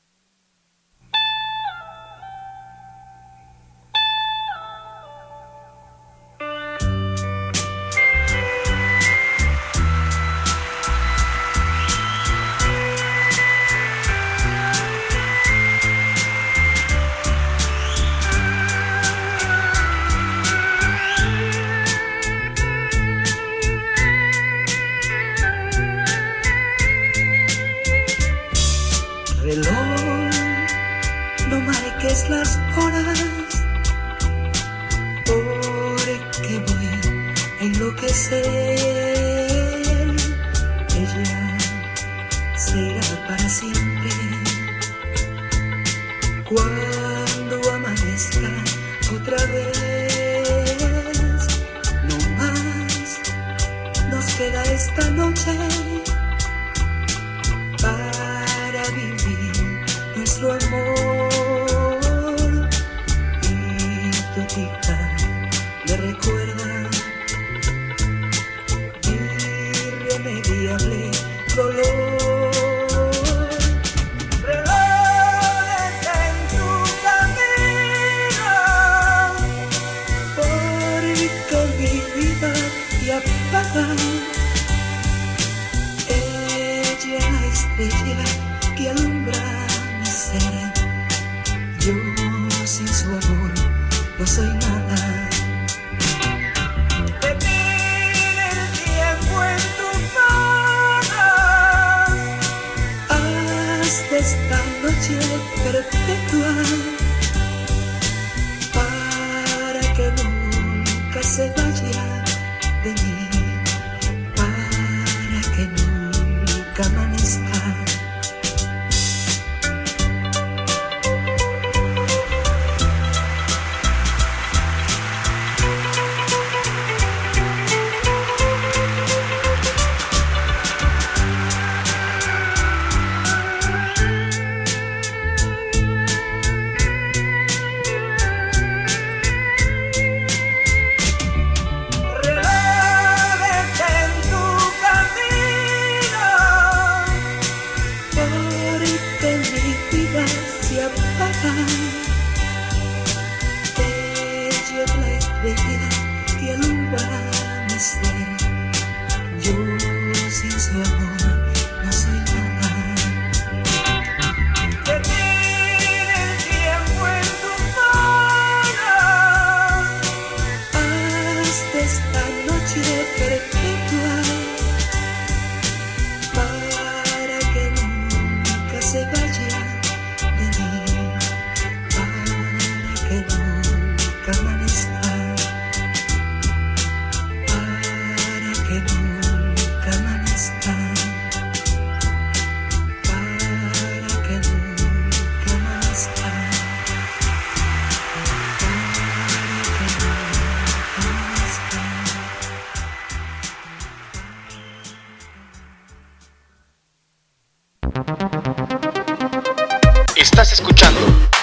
Esta 104.50 104.64
noche 104.82 105.16
perpetua 105.62 106.99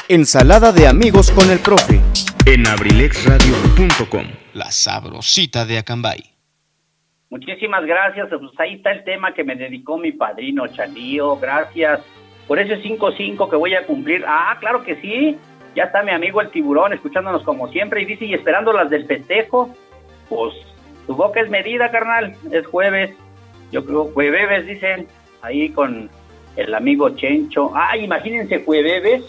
Ensalada 0.09 0.71
de 0.71 0.87
amigos 0.87 1.31
con 1.31 1.51
el 1.51 1.59
profe. 1.59 1.99
En 2.45 2.65
abrilexradio.com. 2.65 4.23
La 4.53 4.71
sabrosita 4.71 5.65
de 5.65 5.79
Acambay. 5.79 6.23
Muchísimas 7.29 7.85
gracias. 7.85 8.29
Pues 8.29 8.57
ahí 8.57 8.75
está 8.75 8.93
el 8.93 9.03
tema 9.03 9.33
que 9.33 9.43
me 9.43 9.57
dedicó 9.57 9.97
mi 9.97 10.13
padrino 10.13 10.65
Chalío. 10.67 11.35
Gracias 11.35 11.99
por 12.47 12.57
ese 12.57 12.81
5-5 12.81 13.49
que 13.49 13.57
voy 13.57 13.73
a 13.75 13.85
cumplir. 13.85 14.23
Ah, 14.25 14.55
claro 14.61 14.81
que 14.81 14.95
sí. 15.01 15.35
Ya 15.75 15.83
está 15.83 16.03
mi 16.03 16.11
amigo 16.11 16.39
el 16.39 16.51
tiburón 16.51 16.93
escuchándonos 16.93 17.43
como 17.43 17.67
siempre 17.67 18.03
y 18.03 18.05
dice, 18.05 18.23
y 18.23 18.33
esperando 18.33 18.71
las 18.71 18.89
del 18.89 19.07
festejo. 19.07 19.75
Pues 20.29 20.53
tu 21.05 21.15
boca 21.15 21.41
es 21.41 21.49
medida, 21.49 21.91
carnal. 21.91 22.33
Es 22.49 22.65
jueves. 22.65 23.13
Yo 23.73 23.85
creo 23.85 24.05
jueves, 24.13 24.67
dicen. 24.67 25.05
Ahí 25.41 25.67
con 25.67 26.09
el 26.55 26.73
amigo 26.73 27.09
Chencho. 27.09 27.73
Ah, 27.75 27.97
imagínense 27.97 28.63
jueves 28.63 29.25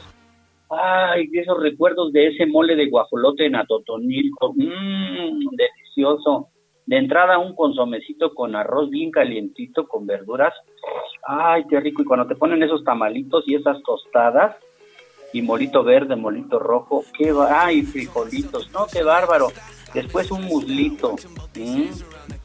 Ay, 0.71 1.29
esos 1.33 1.61
recuerdos 1.63 2.13
de 2.13 2.29
ese 2.29 2.47
mole 2.47 2.77
de 2.77 2.89
guajolote 2.89 3.47
en 3.47 3.57
Atotonilco. 3.57 4.53
Mmm, 4.55 5.57
delicioso. 5.57 6.49
De 6.87 6.97
entrada 6.97 7.39
un 7.39 7.55
consomecito 7.55 8.35
con 8.35 8.57
arroz 8.57 8.89
bien 8.91 9.11
calientito, 9.11 9.87
con 9.87 10.07
verduras. 10.07 10.55
Ay, 11.27 11.65
qué 11.69 11.81
rico. 11.81 12.03
Y 12.03 12.05
cuando 12.07 12.27
te 12.27 12.37
ponen 12.37 12.63
esos 12.63 12.83
tamalitos 12.83 13.45
y 13.47 13.55
esas 13.55 13.83
tostadas, 13.83 14.57
y 15.33 15.43
molito 15.43 15.85
verde, 15.85 16.17
molito 16.17 16.59
rojo, 16.59 17.05
qué 17.17 17.33
ay, 17.51 17.83
frijolitos, 17.83 18.71
no, 18.73 18.87
qué 18.91 19.03
bárbaro. 19.03 19.49
Después 19.95 20.31
un 20.31 20.45
muslito, 20.45 21.17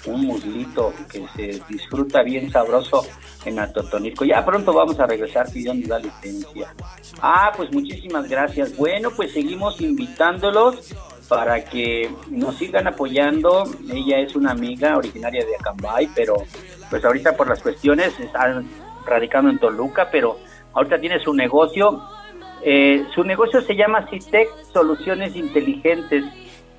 un 0.06 0.26
muslito 0.26 0.94
que 1.10 1.26
se 1.36 1.62
disfruta 1.70 2.24
bien 2.24 2.52
sabroso 2.52 3.06
en 3.46 3.60
Atotonilco. 3.60 4.26
Ya 4.26 4.46
pronto 4.46 4.74
vamos 4.74 5.00
a 5.00 5.06
regresar 5.06 5.52
pidiendo 5.52 5.88
la 5.88 6.00
licencia. 6.00 6.74
Ah, 7.22 7.52
pues 7.56 7.72
muchísimas 7.72 8.28
gracias. 8.28 8.76
Bueno, 8.76 9.12
pues 9.16 9.32
seguimos 9.34 9.80
invitándolos 9.82 10.94
para 11.28 11.64
que 11.64 12.10
nos 12.30 12.56
sigan 12.58 12.88
apoyando. 12.88 13.64
Ella 13.92 14.20
es 14.20 14.36
una 14.36 14.52
amiga 14.52 14.98
originaria 14.98 15.46
de 15.46 15.56
Acambay, 15.56 16.10
pero 16.16 16.36
pues 16.90 17.04
ahorita 17.04 17.36
por 17.36 17.48
las 17.48 17.62
cuestiones 17.62 18.20
están 18.20 18.68
radicando 19.06 19.50
en 19.50 19.60
Toluca, 19.60 20.10
pero 20.12 20.38
ahorita 20.74 21.00
tiene 21.00 21.20
su 21.20 21.34
negocio. 21.34 22.02
Eh, 22.66 23.06
su 23.14 23.24
negocio 23.24 23.62
se 23.62 23.76
llama 23.76 24.08
Citec 24.10 24.50
Soluciones 24.72 25.36
Inteligentes. 25.36 26.24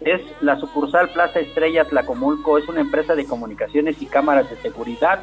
Es 0.04 0.20
la 0.42 0.58
sucursal 0.60 1.08
Plaza 1.10 1.40
Estrella 1.40 1.84
Tlacomulco. 1.84 2.58
Es 2.58 2.68
una 2.68 2.80
empresa 2.80 3.14
de 3.14 3.24
comunicaciones 3.24 4.00
y 4.02 4.06
cámaras 4.06 4.50
de 4.50 4.56
seguridad 4.56 5.20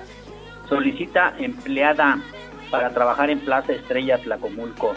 solicita 0.72 1.36
empleada 1.38 2.22
para 2.72 2.92
trabajar 2.92 3.30
en 3.30 3.42
Plaza 3.42 3.74
Estrella 3.74 4.18
Tlacomulco. 4.18 4.94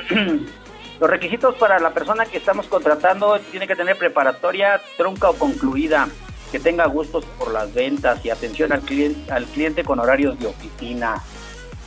Los 1.00 1.10
requisitos 1.10 1.56
para 1.56 1.80
la 1.80 1.90
persona 1.90 2.26
que 2.26 2.38
estamos 2.38 2.66
contratando 2.66 3.38
tiene 3.50 3.66
que 3.66 3.74
tener 3.74 3.96
preparatoria 3.96 4.80
trunca 4.96 5.30
o 5.30 5.34
concluida, 5.34 6.08
que 6.52 6.60
tenga 6.60 6.86
gustos 6.86 7.24
por 7.38 7.52
las 7.52 7.74
ventas 7.74 8.24
y 8.24 8.30
atención 8.30 8.72
al 8.72 8.82
cliente, 8.82 9.32
al 9.32 9.46
cliente 9.46 9.82
con 9.82 9.98
horarios 9.98 10.38
de 10.38 10.46
oficina. 10.46 11.22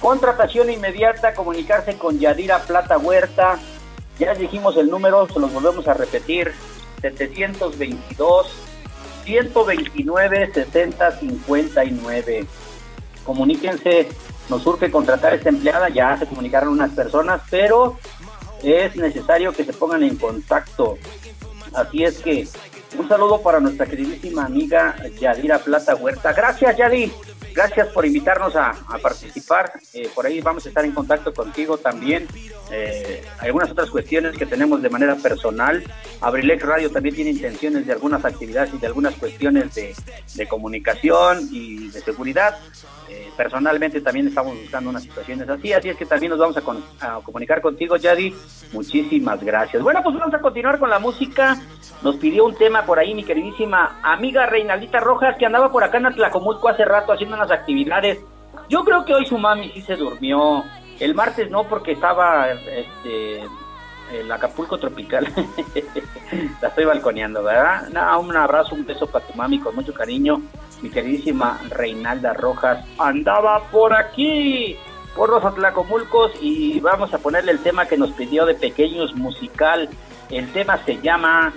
Contratación 0.02 0.70
inmediata, 0.70 1.34
comunicarse 1.34 1.98
con 1.98 2.20
Yadira 2.20 2.60
Plata 2.60 2.98
Huerta. 2.98 3.58
Ya 4.20 4.34
dijimos 4.34 4.76
el 4.76 4.90
número, 4.90 5.28
se 5.30 5.40
los 5.40 5.54
volvemos 5.54 5.88
a 5.88 5.94
repetir. 5.94 6.52
722 7.04 8.48
129 9.26 10.52
60 10.54 11.12
59 11.20 12.48
comuníquense, 13.24 14.10
nos 14.50 14.66
urge 14.66 14.92
contratar 14.92 15.34
a 15.34 15.36
esta 15.36 15.50
empleada, 15.50 15.90
ya 15.90 16.18
se 16.18 16.26
comunicaron 16.26 16.70
unas 16.70 16.92
personas, 16.92 17.42
pero 17.50 17.98
es 18.62 18.96
necesario 18.96 19.54
que 19.54 19.66
se 19.66 19.74
pongan 19.74 20.04
en 20.04 20.18
contacto. 20.18 20.98
Así 21.74 22.04
es 22.04 22.20
que 22.20 22.48
un 22.98 23.08
saludo 23.08 23.42
para 23.42 23.60
nuestra 23.60 23.86
queridísima 23.86 24.46
amiga 24.46 24.96
Yadira 25.20 25.60
Plata 25.60 25.96
Huerta. 25.96 26.34
Gracias, 26.34 26.78
Yadi. 26.78 27.12
Gracias 27.54 27.88
por 27.90 28.06
invitarnos 28.06 28.56
a, 28.56 28.74
participar. 29.02 29.72
Eh, 29.94 30.10
por 30.14 30.26
ahí 30.26 30.42
vamos 30.42 30.66
a 30.66 30.70
estar 30.70 30.84
en 30.84 30.92
contacto 30.92 31.34
contigo 31.34 31.78
también. 31.78 32.28
Eh, 32.72 33.24
algunas 33.40 33.70
otras 33.70 33.90
cuestiones 33.90 34.36
que 34.38 34.46
tenemos 34.46 34.82
de 34.82 34.90
manera 34.90 35.16
personal. 35.16 35.84
Abrilex 36.22 36.64
Radio 36.64 36.90
también 36.90 37.16
tiene 37.16 37.32
intenciones 37.32 37.86
de 37.86 37.94
algunas 37.94 38.26
actividades 38.26 38.74
y 38.74 38.78
de 38.78 38.88
algunas 38.88 39.16
cuestiones 39.16 39.76
de, 39.76 40.48
comunicación 40.48 41.48
y 41.52 41.90
de 41.90 42.02
seguridad. 42.02 42.58
Eh, 43.10 43.30
personalmente 43.38 44.02
también 44.02 44.28
estamos 44.28 44.58
buscando 44.58 44.90
unas 44.90 45.04
situaciones 45.04 45.48
así, 45.48 45.74
así 45.74 45.90
es 45.90 45.98
que 45.98 46.06
también 46.06 46.32
nos 46.32 46.40
vamos 46.40 46.58
a, 47.02 47.20
comunicar 47.22 47.62
contigo, 47.62 47.96
Yadi. 47.96 48.34
Muchísimas 48.72 49.44
gracias. 49.44 49.84
Bueno, 49.84 50.02
pues 50.04 50.18
vamos 50.18 50.34
a 50.34 50.40
continuar 50.40 50.80
con 50.80 50.90
la 50.90 51.00
música. 51.00 51.58
Nos 52.02 52.16
pidió 52.16 52.46
un 52.46 52.56
tema 52.56 52.86
por 52.86 53.00
ahí 53.00 53.14
mi 53.14 53.24
queridísima 53.24 54.00
amiga 54.02 54.46
Reinaldita 54.46 55.00
Rojas, 55.00 55.36
que 55.38 55.46
andaba 55.46 55.72
por 55.72 55.84
acá 55.84 56.00
en 56.00 56.08
Atlacomulco 56.08 56.70
hace 56.70 56.86
rato 56.86 57.14
haciendo 57.14 57.38
unas 57.44 57.60
actividades. 57.60 58.20
Yo 58.70 58.84
creo 58.84 59.06
que 59.06 59.14
hoy 59.14 59.26
su 59.26 59.38
mami 59.38 59.72
sí 59.72 59.82
se 59.82 59.96
durmió. 59.96 60.64
El 61.00 61.16
martes 61.16 61.50
no, 61.50 61.64
porque 61.68 61.94
estaba 61.94 62.52
este, 62.52 63.42
el 64.12 64.32
Acapulco 64.32 64.78
tropical. 64.78 65.28
la 66.62 66.68
estoy 66.68 66.86
balconeando, 66.86 67.44
¿verdad? 67.44 67.88
un 68.20 68.36
abrazo, 68.36 68.76
un 68.76 68.86
beso 68.86 69.08
para 69.08 69.26
tu 69.26 69.34
mami 69.34 69.60
con 69.60 69.76
mucho 69.76 69.94
cariño 69.94 70.42
mi 70.84 70.90
queridísima 70.90 71.60
Reinalda 71.70 72.34
Rojas, 72.34 72.86
andaba 73.00 73.64
por 73.72 73.96
aquí, 73.96 74.76
por 75.16 75.30
los 75.30 75.44
Atlacomulcos, 75.44 76.34
y 76.42 76.82
vamos 76.82 77.14
a 77.14 77.20
ponerle 77.20 77.54
el 77.54 77.60
tema 77.60 77.86
que 77.86 77.98
nos 77.98 78.12
pidió 78.12 78.46
de 78.46 78.54
pequeños 78.54 79.16
musical. 79.16 79.90
El 80.30 80.52
tema 80.52 80.78
se 80.86 81.00
llama 81.02 81.54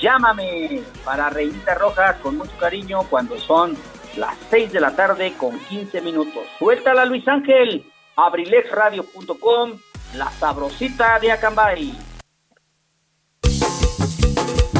Llámame 0.00 0.82
para 1.04 1.28
Reinita 1.28 1.74
Rojas 1.74 2.16
con 2.22 2.38
mucho 2.38 2.56
cariño 2.58 3.02
cuando 3.10 3.38
son 3.38 3.76
las 4.16 4.36
6 4.50 4.72
de 4.72 4.80
la 4.80 4.94
tarde 4.94 5.34
con 5.36 5.58
15 5.58 6.00
minutos. 6.00 6.44
Suéltala 6.58 7.04
Luis 7.04 7.26
Ángel, 7.28 7.84
abrilexradio.com, 8.16 9.72
la 10.14 10.30
sabrosita 10.30 11.18
de 11.18 11.32
Acambay. 11.32 11.94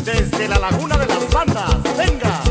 Desde 0.04 0.48
la 0.48 0.58
laguna 0.58 0.96
de 0.96 1.06
las 1.06 1.32
bandas, 1.32 1.96
venga. 1.96 2.42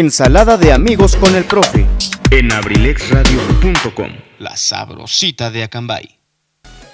Ensalada 0.00 0.56
de 0.56 0.72
amigos 0.72 1.14
con 1.14 1.34
el 1.36 1.44
profe. 1.44 1.86
En 2.30 2.50
abrilexradio.com. 2.50 4.08
La 4.38 4.56
sabrosita 4.56 5.50
de 5.50 5.62
Acambay. 5.62 6.18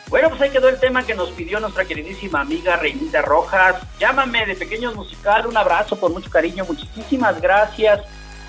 Bueno, 0.08 0.28
pues 0.28 0.40
ahí 0.40 0.50
quedó 0.50 0.68
el 0.68 0.80
tema 0.80 1.06
que 1.06 1.14
nos 1.14 1.30
pidió 1.30 1.60
nuestra 1.60 1.84
queridísima 1.84 2.40
amiga 2.40 2.74
Reinita 2.74 3.22
Rojas. 3.22 3.76
Llámame 4.00 4.44
de 4.46 4.56
Pequeños 4.56 4.96
Musical, 4.96 5.46
un 5.46 5.56
abrazo 5.56 6.00
con 6.00 6.14
mucho 6.14 6.28
cariño, 6.30 6.64
muchísimas 6.66 7.40
gracias. 7.40 8.00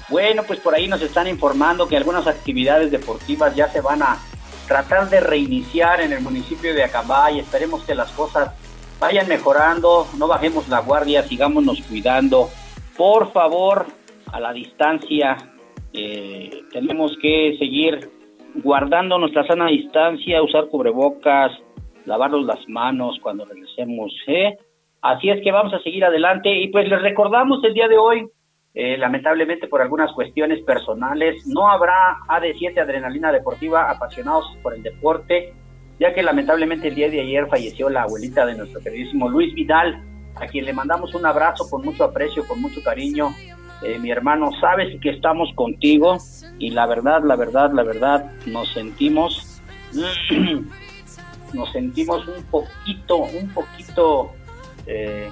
Bueno, 0.10 0.42
pues 0.42 0.60
por 0.60 0.74
ahí 0.74 0.88
nos 0.88 1.04
están 1.04 1.28
informando 1.28 1.88
que 1.88 1.96
algunas 1.96 2.26
actividades 2.26 2.90
deportivas 2.90 3.56
ya 3.56 3.72
se 3.72 3.82
van 3.82 4.02
a 4.02 4.18
tratar 4.68 5.08
de 5.08 5.20
reiniciar 5.20 6.02
en 6.02 6.14
el 6.14 6.22
municipio 6.22 6.74
de 6.74 6.84
Acambay. 6.84 7.38
Esperemos 7.38 7.84
que 7.84 7.94
las 7.94 8.10
cosas 8.10 8.50
vayan 9.00 9.28
mejorando, 9.28 10.08
no 10.18 10.28
bajemos 10.28 10.68
la 10.68 10.80
guardia, 10.80 11.22
sigámonos 11.28 11.80
cuidando. 11.88 12.50
Por 12.98 13.32
favor, 13.32 13.86
a 14.32 14.40
la 14.40 14.54
distancia. 14.54 15.38
Eh, 15.94 16.64
tenemos 16.72 17.18
que 17.22 17.56
seguir 17.58 18.10
guardando 18.64 19.18
nuestra 19.18 19.46
sana 19.46 19.68
distancia, 19.68 20.42
usar 20.42 20.68
cubrebocas, 20.68 21.52
lavarnos 22.06 22.46
las 22.46 22.68
manos 22.68 23.20
cuando 23.22 23.46
regresemos. 23.46 24.12
¿eh? 24.28 24.58
Así 25.02 25.30
es 25.30 25.42
que 25.44 25.52
vamos 25.52 25.74
a 25.74 25.80
seguir 25.80 26.04
adelante 26.06 26.50
y 26.50 26.70
pues 26.70 26.88
les 26.88 27.02
recordamos 27.02 27.64
el 27.64 27.74
día 27.74 27.88
de 27.88 27.98
hoy, 27.98 28.28
eh, 28.74 28.98
lamentablemente 28.98 29.68
por 29.68 29.82
algunas 29.82 30.12
cuestiones 30.14 30.62
personales, 30.64 31.46
no 31.48 31.70
habrá 31.70 32.18
AD7 32.28 32.80
Adrenalina 32.80 33.32
Deportiva 33.32 33.90
apasionados 33.90 34.46
por 34.62 34.76
el 34.76 34.84
deporte, 34.84 35.54
ya 36.00 36.14
que 36.14 36.24
lamentablemente 36.24 36.90
el 36.90 36.96
día 36.96 37.10
de 37.10 37.22
ayer 37.22 37.48
falleció 37.48 37.90
la 37.90 38.04
abuelita 38.04 38.46
de 38.46 38.56
nuestro 38.56 38.82
queridísimo 38.82 39.30
Luis 39.30 39.54
Vidal, 39.54 40.04
a 40.36 40.46
quien 40.46 40.66
le 40.66 40.74
mandamos 40.74 41.16
un 41.16 41.26
abrazo 41.26 41.68
con 41.70 41.84
mucho 41.84 42.04
aprecio, 42.04 42.46
con 42.48 42.62
mucho 42.62 42.84
cariño 42.84 43.30
eh, 43.84 44.00
mi 44.00 44.10
hermano, 44.10 44.52
sabes 44.60 45.00
que 45.02 45.10
estamos 45.10 45.50
contigo 45.54 46.18
y 46.58 46.72
la 46.72 46.88
verdad, 46.88 47.22
la 47.24 47.36
verdad, 47.36 47.72
la 47.74 47.84
verdad, 47.84 48.32
nos 48.46 48.72
sentimos, 48.74 49.62
nos 51.54 51.72
sentimos 51.72 52.28
un 52.28 52.44
poquito, 52.46 53.18
un 53.18 53.50
poquito 53.50 54.32
eh, 54.88 55.30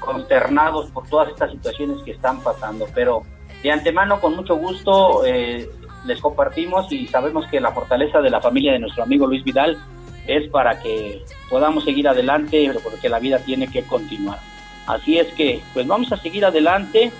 consternados 0.00 0.90
por 0.90 1.08
todas 1.08 1.30
estas 1.30 1.52
situaciones 1.52 2.02
que 2.04 2.12
están 2.12 2.40
pasando, 2.40 2.86
pero 2.94 3.22
de 3.62 3.70
antemano, 3.70 4.20
con 4.20 4.36
mucho 4.36 4.56
gusto, 4.56 5.24
eh, 5.24 5.68
les 6.04 6.20
compartimos 6.20 6.92
y 6.92 7.06
sabemos 7.06 7.46
que 7.46 7.60
la 7.60 7.72
fortaleza 7.72 8.20
de 8.20 8.30
la 8.30 8.40
familia 8.40 8.72
de 8.72 8.78
nuestro 8.78 9.04
amigo 9.04 9.26
Luis 9.26 9.42
Vidal 9.42 9.78
es 10.26 10.48
para 10.50 10.80
que 10.80 11.24
podamos 11.48 11.84
seguir 11.84 12.08
adelante, 12.08 12.70
porque 12.82 13.08
la 13.08 13.18
vida 13.18 13.38
tiene 13.38 13.68
que 13.68 13.82
continuar. 13.84 14.38
Así 14.86 15.18
es 15.18 15.32
que, 15.34 15.62
pues 15.72 15.86
vamos 15.86 16.12
a 16.12 16.16
seguir 16.16 16.44
adelante 16.44 17.10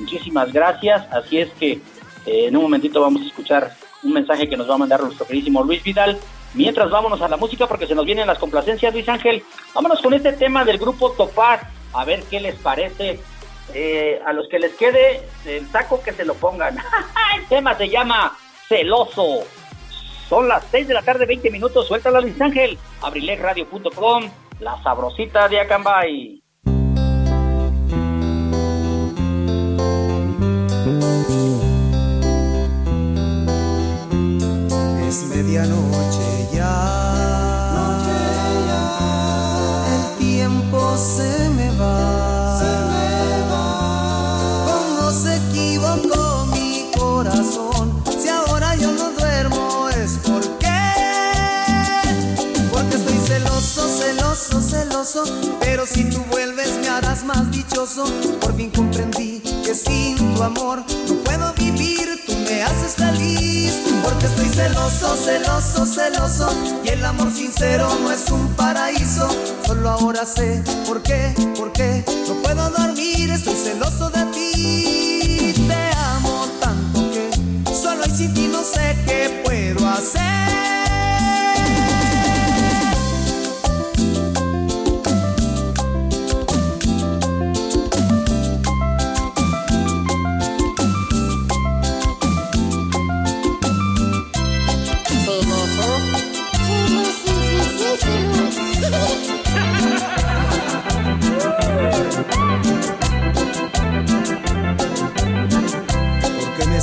Muchísimas 0.00 0.52
gracias. 0.52 1.06
Así 1.12 1.38
es 1.38 1.50
que 1.52 1.72
eh, 1.72 2.46
en 2.46 2.56
un 2.56 2.62
momentito 2.62 3.00
vamos 3.00 3.22
a 3.22 3.26
escuchar 3.26 3.72
un 4.02 4.12
mensaje 4.12 4.48
que 4.48 4.56
nos 4.56 4.68
va 4.68 4.74
a 4.74 4.78
mandar 4.78 5.02
nuestro 5.02 5.26
queridísimo 5.26 5.62
Luis 5.62 5.82
Vidal. 5.82 6.18
Mientras 6.54 6.90
vámonos 6.90 7.20
a 7.22 7.28
la 7.28 7.36
música 7.36 7.66
porque 7.68 7.86
se 7.86 7.94
nos 7.94 8.04
vienen 8.04 8.26
las 8.26 8.38
complacencias, 8.38 8.92
Luis 8.92 9.08
Ángel. 9.08 9.42
Vámonos 9.74 10.00
con 10.00 10.14
este 10.14 10.32
tema 10.32 10.64
del 10.64 10.78
grupo 10.78 11.12
Topaz, 11.12 11.62
a 11.92 12.04
ver 12.04 12.22
qué 12.28 12.40
les 12.40 12.56
parece. 12.56 13.20
eh, 13.72 14.20
a 14.26 14.32
los 14.32 14.48
que 14.48 14.58
les 14.58 14.74
quede 14.74 15.22
el 15.46 15.64
saco 15.70 16.02
que 16.02 16.12
se 16.12 16.24
lo 16.24 16.34
pongan. 16.34 16.76
el 17.36 17.46
tema 17.46 17.74
se 17.76 17.88
llama 17.88 18.36
Celoso. 18.68 19.44
Son 20.28 20.48
las 20.48 20.64
6 20.70 20.88
de 20.88 20.94
la 20.94 21.02
tarde, 21.02 21.26
20 21.26 21.50
minutos. 21.50 21.86
Suéltala, 21.86 22.20
Luis 22.20 22.40
Ángel. 22.40 22.78
Abrilexradio.com, 23.02 24.24
la 24.60 24.82
sabrosita 24.82 25.48
de 25.48 25.60
Acambay. 25.60 26.42
Es 35.10 35.24
medianoche 35.24 36.48
ya. 36.54 37.96
El 39.92 40.18
tiempo 40.18 40.96
se 40.96 41.48
me 41.48 41.68
va. 41.76 42.60
Se 42.60 42.70
me 42.92 43.50
va. 43.50 43.66
¿Cómo 44.70 45.10
se 45.10 45.34
equivocó 45.34 46.46
mi 46.52 46.92
corazón? 46.96 48.04
Si 48.22 48.28
ahora 48.28 48.76
yo 48.76 48.92
no 48.92 49.10
duermo 49.18 49.88
es 49.88 50.12
porque. 50.22 50.78
Porque 52.72 52.94
estoy 52.94 53.18
celoso, 53.18 53.88
celoso, 53.88 54.60
celoso. 54.62 55.24
Pero 55.58 55.86
si 55.86 56.04
tú 56.04 56.20
vuelves 56.30 56.78
me 56.80 56.88
harás 56.88 57.24
más 57.24 57.50
dichoso. 57.50 58.04
Por 58.40 58.54
fin 58.54 58.70
comprendí 58.70 59.40
que 59.40 59.74
sin 59.74 60.36
tu 60.36 60.40
amor 60.44 60.84
no 61.08 61.14
puedo 61.24 61.52
vivir. 61.54 61.69
Me 62.50 62.62
haces 62.64 62.96
feliz. 62.96 63.80
Porque 64.02 64.26
estoy 64.26 64.48
celoso, 64.48 65.16
celoso, 65.16 65.86
celoso. 65.86 66.48
Y 66.84 66.88
el 66.88 67.04
amor 67.04 67.32
sincero 67.32 67.88
no 68.02 68.10
es 68.10 68.28
un 68.30 68.48
paraíso. 68.54 69.28
Solo 69.64 69.90
ahora 69.90 70.26
sé 70.26 70.62
por 70.86 71.00
qué, 71.02 71.32
por 71.56 71.72
qué. 71.72 72.04
No 72.26 72.34
puedo 72.42 72.70
dormir, 72.70 73.30
estoy 73.30 73.54
celoso 73.54 74.10
de 74.10 74.24
ti. 74.32 75.64
Te 75.68 75.96
amo 75.96 76.46
tanto 76.60 77.00
que 77.12 77.30
solo 77.72 78.04
y 78.06 78.10
sin 78.10 78.34
ti 78.34 78.48
no 78.50 78.62
sé 78.64 78.96
qué 79.06 79.42
puedo 79.44 79.88
hacer. 79.88 80.89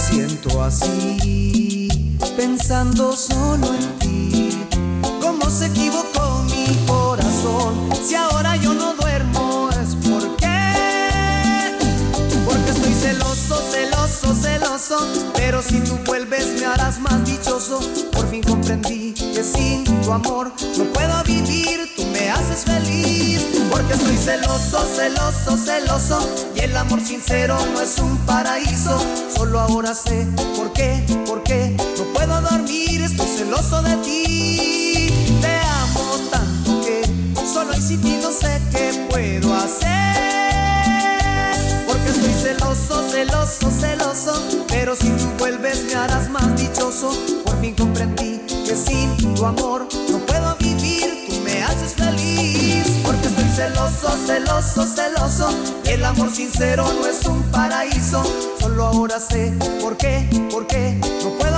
Siento 0.10 0.64
así, 0.64 1.88
pensando 2.36 3.16
solo 3.16 3.74
en 3.74 4.00
ti. 4.00 4.50
¿Cómo 5.22 5.50
se 5.50 5.68
equivocó 5.68 6.44
mi 6.44 6.76
corazón? 6.86 7.90
Si 8.08 8.16
ahora 8.16 8.56
yo 8.58 8.74
no 8.74 8.94
duermo 8.96 9.70
es 9.72 9.96
porque, 9.96 10.58
porque 12.46 12.72
estoy 12.72 12.94
celoso, 12.94 13.62
celoso, 13.72 14.36
celoso. 14.36 14.98
Pero 15.36 15.62
si 15.62 15.80
tú 15.82 15.98
vuelves 16.06 16.60
me 16.60 16.66
harás 16.66 17.00
más 17.00 17.26
dichoso. 17.26 17.80
Por 18.12 18.30
fin 18.30 18.44
comprendí 18.44 19.14
que 19.14 19.44
sin 19.44 19.84
tu 19.84 20.12
amor 20.12 20.52
no 20.78 20.84
puedo 20.86 21.17
haces 22.30 22.66
feliz. 22.66 23.46
Porque 23.72 23.94
estoy 23.94 24.18
celoso, 24.18 24.80
celoso, 24.96 25.58
celoso. 25.58 26.30
Y 26.56 26.62
el 26.62 26.76
amor 26.76 27.02
sincero 27.02 27.58
no 27.74 27.82
es 27.82 27.98
un 28.00 28.18
paraíso. 28.26 28.98
Solo 29.36 29.60
ahora 29.60 29.94
sé 29.94 30.28
por 30.56 30.74
qué, 30.74 31.04
por 31.26 31.44
qué 31.44 31.76
no 31.98 32.04
puedo 32.14 32.42
dormir. 32.42 33.02
Estoy 33.02 33.28
celoso 33.28 33.82
de 33.82 33.96
ti. 33.98 35.10
Te 35.42 35.56
amo 35.56 36.04
tanto 36.32 36.82
que 36.82 37.02
solo 37.46 37.74
y 37.74 37.82
sin 37.82 38.02
ti 38.02 38.20
no 38.22 38.32
sé 38.32 38.62
qué 38.72 39.08
puedo 39.10 39.56
hacer. 39.56 39.88
Porque 41.88 42.10
estoy 42.10 42.34
celoso, 42.34 43.10
celoso, 43.10 43.72
celoso. 43.72 44.66
Pero 44.68 44.96
si 44.96 45.10
tú 45.10 45.26
vuelves 45.38 45.84
me 45.86 45.96
harás 45.96 46.30
más 46.30 46.56
dichoso. 46.56 47.12
Por 47.44 47.60
fin 47.62 47.76
comprendí 47.76 48.40
que 48.48 48.76
sin 48.76 49.36
tu 49.36 49.46
amor 49.46 49.88
no 50.10 50.20
puedo 50.26 50.56
vivir. 50.56 50.67
Haces 51.78 51.94
feliz. 51.94 52.88
Porque 53.04 53.28
estoy 53.28 53.50
celoso, 53.56 54.10
celoso, 54.26 54.86
celoso. 54.86 55.50
El 55.86 56.04
amor 56.04 56.32
sincero 56.32 56.86
no 57.00 57.08
es 57.08 57.26
un 57.26 57.44
paraíso. 57.52 58.24
Solo 58.60 58.86
ahora 58.86 59.20
sé 59.20 59.54
por 59.82 59.96
qué, 59.98 60.28
por 60.52 60.66
qué 60.68 61.00
no 61.24 61.30
puedo 61.38 61.57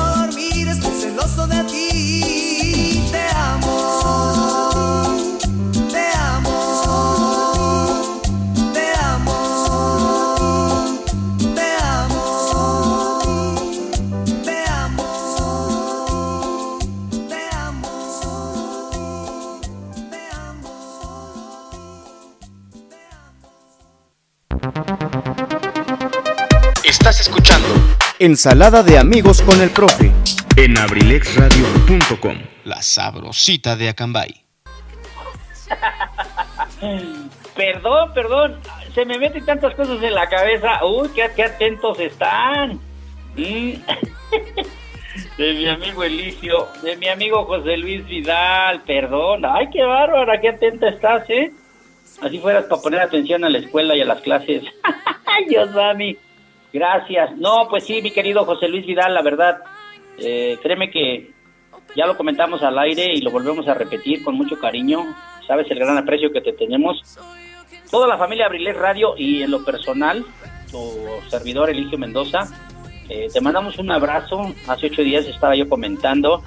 Ensalada 28.22 28.84
de 28.84 28.98
amigos 28.98 29.42
con 29.42 29.62
el 29.62 29.70
profe 29.70 30.12
en 30.58 30.78
abrilexradio.com. 30.78 32.38
La 32.66 32.82
sabrosita 32.82 33.78
de 33.78 33.88
Acambay. 33.88 34.44
Perdón, 37.56 38.14
perdón. 38.14 38.60
Se 38.94 39.06
me 39.06 39.18
meten 39.18 39.46
tantas 39.46 39.74
cosas 39.74 40.04
en 40.04 40.14
la 40.14 40.28
cabeza. 40.28 40.84
Uy, 40.86 41.08
qué, 41.16 41.30
qué 41.34 41.44
atentos 41.46 41.98
están. 42.02 42.82
Mm. 43.38 43.72
De 45.38 45.54
mi 45.54 45.70
amigo 45.70 46.04
Elicio, 46.04 46.68
de 46.84 46.96
mi 46.98 47.08
amigo 47.08 47.46
José 47.46 47.78
Luis 47.78 48.06
Vidal, 48.06 48.82
perdón. 48.84 49.46
Ay, 49.46 49.70
qué 49.72 49.82
bárbara, 49.84 50.40
qué 50.42 50.50
atenta 50.50 50.90
estás, 50.90 51.30
¿eh? 51.30 51.52
Así 52.22 52.40
fueras 52.40 52.66
para 52.66 52.82
poner 52.82 53.00
atención 53.00 53.44
a 53.46 53.50
la 53.50 53.60
escuela 53.60 53.96
y 53.96 54.02
a 54.02 54.06
las 54.06 54.22
clases. 54.22 54.64
Ay, 55.26 55.46
Dios 55.48 55.72
mami. 55.72 56.18
Gracias. 56.72 57.36
No, 57.38 57.68
pues 57.70 57.86
sí, 57.86 58.02
mi 58.02 58.12
querido 58.12 58.46
José 58.46 58.68
Luis 58.68 58.86
Vidal, 58.86 59.14
la 59.14 59.22
verdad, 59.22 59.60
eh, 60.18 60.58
créeme 60.62 60.92
que 60.92 61.32
ya 61.96 62.06
lo 62.06 62.16
comentamos 62.16 62.62
al 62.62 62.78
aire 62.78 63.14
y 63.14 63.22
lo 63.22 63.32
volvemos 63.32 63.68
a 63.68 63.74
repetir 63.74 64.24
con 64.24 64.36
mucho 64.36 64.60
cariño. 64.60 65.16
Sabes 65.48 65.70
el 65.72 65.80
gran 65.80 65.98
aprecio 65.98 66.32
que 66.32 66.42
te 66.42 66.54
tenemos. 66.54 67.18
Toda 67.90 68.08
la 68.08 68.18
familia 68.18 68.46
Abrilex 68.46 68.78
Radio 68.78 69.16
y 69.18 69.42
en 69.42 69.50
lo 69.50 69.66
personal, 69.66 70.24
tu 70.70 70.92
servidor 71.30 71.72
Eligio 71.72 71.98
Mendoza, 71.98 72.48
eh, 73.10 73.28
te 73.34 73.42
mandamos 73.42 73.80
un 73.80 73.92
abrazo. 73.92 74.54
Hace 74.68 74.88
ocho 74.88 75.02
días 75.02 75.26
estaba 75.26 75.56
yo 75.56 75.68
comentando, 75.68 76.44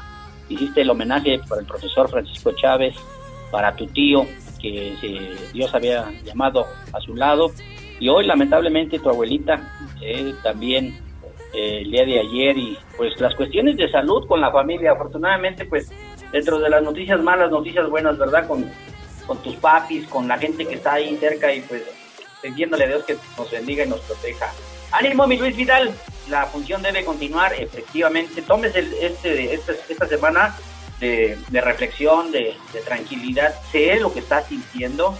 hiciste 0.49 0.83
el 0.83 0.91
homenaje 0.91 1.41
para 1.49 1.61
el 1.61 1.67
profesor 1.67 2.09
Francisco 2.09 2.53
Chávez, 2.53 2.95
para 3.51 3.75
tu 3.75 3.87
tío, 3.89 4.25
que 4.61 4.95
eh, 5.03 5.37
Dios 5.53 5.75
había 5.75 6.09
llamado 6.25 6.65
a 6.93 7.01
su 7.01 7.17
lado. 7.17 7.51
Y 8.03 8.09
hoy, 8.09 8.27
lamentablemente, 8.27 8.99
tu 8.99 9.11
abuelita 9.11 9.63
eh, 10.01 10.35
también 10.43 10.99
eh, 11.55 11.83
el 11.83 11.91
día 11.93 12.05
de 12.05 12.19
ayer 12.19 12.59
y 12.59 12.77
pues 12.97 13.13
las 13.21 13.33
cuestiones 13.37 13.77
de 13.77 13.89
salud 13.93 14.27
con 14.27 14.41
la 14.41 14.51
familia. 14.51 14.91
Afortunadamente, 14.91 15.67
pues 15.67 15.89
dentro 16.33 16.59
de 16.59 16.69
las 16.69 16.83
noticias 16.83 17.23
malas, 17.23 17.53
noticias 17.53 17.89
buenas, 17.89 18.19
¿verdad? 18.19 18.49
Con, 18.49 18.69
con 19.25 19.41
tus 19.41 19.55
papis, 19.55 20.09
con 20.09 20.27
la 20.27 20.37
gente 20.37 20.67
que 20.67 20.75
está 20.75 20.95
ahí 20.95 21.17
cerca 21.19 21.55
y 21.55 21.61
pues 21.61 21.85
pidiéndole 22.43 22.87
a 22.87 22.89
Dios 22.89 23.05
que 23.05 23.17
nos 23.39 23.49
bendiga 23.53 23.85
y 23.85 23.89
nos 23.89 24.01
proteja. 24.01 24.53
Ánimo, 24.91 25.25
mi 25.29 25.37
Luis 25.37 25.57
Vidal. 25.57 25.95
La 26.29 26.47
función 26.47 26.83
debe 26.83 27.05
continuar, 27.05 27.53
efectivamente. 27.55 28.43
Tomes 28.43 28.75
el, 28.75 28.93
este, 28.95 29.55
este, 29.55 29.79
esta 29.89 30.09
semana 30.09 30.57
de, 30.99 31.39
de 31.51 31.61
reflexión, 31.61 32.33
de, 32.33 32.57
de, 32.73 32.81
tranquilidad. 32.81 33.55
Sé 33.71 34.01
lo 34.01 34.13
que 34.13 34.19
estás 34.19 34.49
sintiendo. 34.49 35.17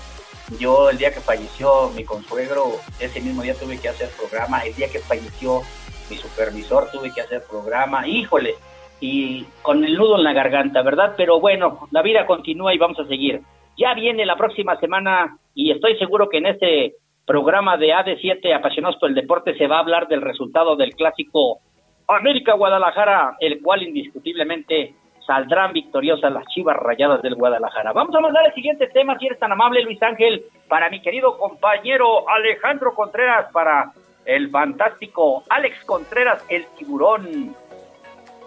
Yo 0.59 0.91
el 0.91 0.99
día 0.99 1.13
que 1.13 1.21
falleció 1.21 1.91
mi 1.97 2.05
consuegro, 2.05 2.73
ese 3.01 3.21
mismo 3.21 3.43
día 3.43 3.55
tuve 3.55 3.81
que 3.81 3.89
hacer 3.89 4.09
programa. 4.19 4.61
El 4.61 4.75
día 4.75 4.89
que 4.91 4.99
falleció 4.99 5.63
mi 6.11 6.17
supervisor, 6.17 6.91
tuve 6.91 7.13
que 7.13 7.21
hacer 7.21 7.43
programa. 7.49 8.07
Híjole, 8.07 8.55
y 9.01 9.45
con 9.63 9.85
el 9.85 9.95
nudo 9.95 10.17
en 10.17 10.25
la 10.25 10.33
garganta, 10.33 10.83
¿verdad? 10.83 11.15
Pero 11.17 11.41
bueno, 11.41 11.89
la 11.91 12.03
vida 12.03 12.27
continúa 12.27 12.73
y 12.75 12.79
vamos 12.79 12.99
a 13.01 13.07
seguir. 13.07 13.41
Ya 13.77 13.95
viene 13.95 14.25
la 14.25 14.37
próxima 14.37 14.79
semana 14.79 15.39
y 15.55 15.73
estoy 15.73 15.97
seguro 15.99 16.29
que 16.29 16.39
en 16.39 16.47
este 16.47 16.95
programa 17.27 17.77
de 17.77 17.89
AD7 17.89 18.55
Apasionados 18.55 18.97
por 18.97 19.09
el 19.09 19.15
Deporte 19.15 19.57
se 19.57 19.67
va 19.67 19.77
a 19.77 19.81
hablar 19.81 20.09
del 20.09 20.21
resultado 20.21 20.77
del 20.77 20.95
clásico 20.95 21.61
América 22.07 22.55
Guadalajara, 22.55 23.37
el 23.41 23.61
cual 23.63 23.83
indiscutiblemente 23.83 24.95
saldrán 25.27 25.73
victoriosas 25.73 26.33
las 26.33 26.47
Chivas 26.47 26.77
Rayadas 26.77 27.23
del 27.23 27.35
Guadalajara. 27.35 27.93
Vamos 27.93 28.15
a 28.15 28.21
mandar 28.21 28.47
el 28.47 28.55
siguiente 28.55 28.89
tema, 28.89 29.19
si 29.19 29.27
eres 29.27 29.39
tan 29.39 29.53
amable, 29.53 29.83
Luis 29.83 30.03
Ángel, 30.03 30.45
para 30.69 30.91
mi 30.91 31.01
querido 31.01 31.39
compañero 31.39 32.29
Alejandro 32.29 32.95
Contreras, 32.95 33.51
para 33.53 33.93
el 34.25 34.51
fantástico 34.51 35.45
Alex 35.49 35.85
Contreras, 35.85 36.45
el 36.49 36.67
tiburón. 36.79 37.55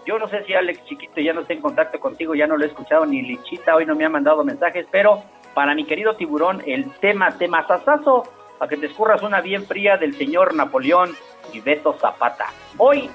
Yo 0.06 0.18
no 0.18 0.28
sé 0.28 0.44
si 0.44 0.54
Alex 0.54 0.84
Chiquito 0.84 1.20
ya 1.20 1.32
no 1.32 1.40
está 1.40 1.52
en 1.52 1.60
contacto 1.60 1.98
contigo, 1.98 2.34
ya 2.34 2.46
no 2.46 2.56
lo 2.56 2.64
he 2.64 2.68
escuchado, 2.68 3.04
ni 3.06 3.22
Lichita 3.22 3.74
hoy 3.74 3.86
no 3.86 3.96
me 3.96 4.04
ha 4.04 4.08
mandado 4.08 4.44
mensajes, 4.44 4.86
pero 4.90 5.22
para 5.54 5.74
mi 5.74 5.84
querido 5.84 6.14
tiburón, 6.14 6.62
el 6.66 6.90
tema, 7.00 7.36
tema 7.38 7.66
sasazo, 7.66 8.24
para 8.58 8.68
que 8.68 8.76
te 8.76 8.86
escurras 8.86 9.22
una 9.22 9.40
bien 9.40 9.64
fría 9.64 9.96
del 9.96 10.14
señor 10.14 10.54
Napoleón 10.54 11.14
y 11.52 11.60
Beto 11.60 11.94
Zapata. 11.94 12.46
Hoy, 12.78 13.10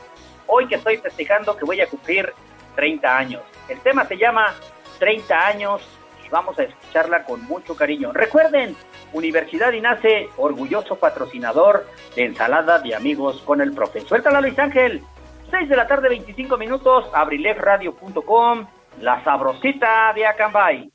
hoy 0.48 0.68
que 0.68 0.76
estoy 0.76 0.98
festejando 0.98 1.56
que 1.56 1.66
voy 1.66 1.80
a 1.82 1.88
cumplir 1.88 2.34
30 2.76 3.18
años. 3.18 3.41
El 3.68 3.80
tema 3.80 4.06
se 4.06 4.18
llama 4.18 4.53
30 4.99 5.48
años 5.48 5.81
y 6.26 6.30
vamos 6.30 6.57
a 6.60 6.64
escucharla 6.64 7.23
con 7.23 7.43
mucho 7.45 7.76
cariño. 7.76 8.11
Recuerden, 8.14 8.76
Universidad 9.14 9.73
INACE, 9.73 10.30
orgulloso 10.38 10.95
patrocinador 10.95 11.85
de 12.15 12.26
ensalada 12.26 12.80
de 12.80 12.95
amigos 12.95 13.41
con 13.41 13.61
el 13.61 13.73
profe. 13.73 14.02
Suéltala 14.02 14.41
Luis 14.41 14.57
Ángel. 14.57 15.03
6 15.49 15.68
de 15.68 15.76
la 15.76 15.85
tarde, 15.85 16.07
25 16.07 16.57
minutos, 16.57 17.10
abrilefradio.com, 17.14 18.68
la 19.02 19.22
sabrosita 19.23 20.14
de 20.15 20.26
Acambay. 20.26 20.89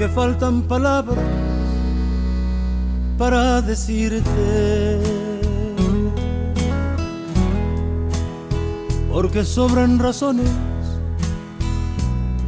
Porque 0.00 0.14
faltan 0.14 0.62
palabras 0.62 1.18
para 3.18 3.60
decirte, 3.60 4.98
porque 9.12 9.44
sobran 9.44 9.98
razones 9.98 10.50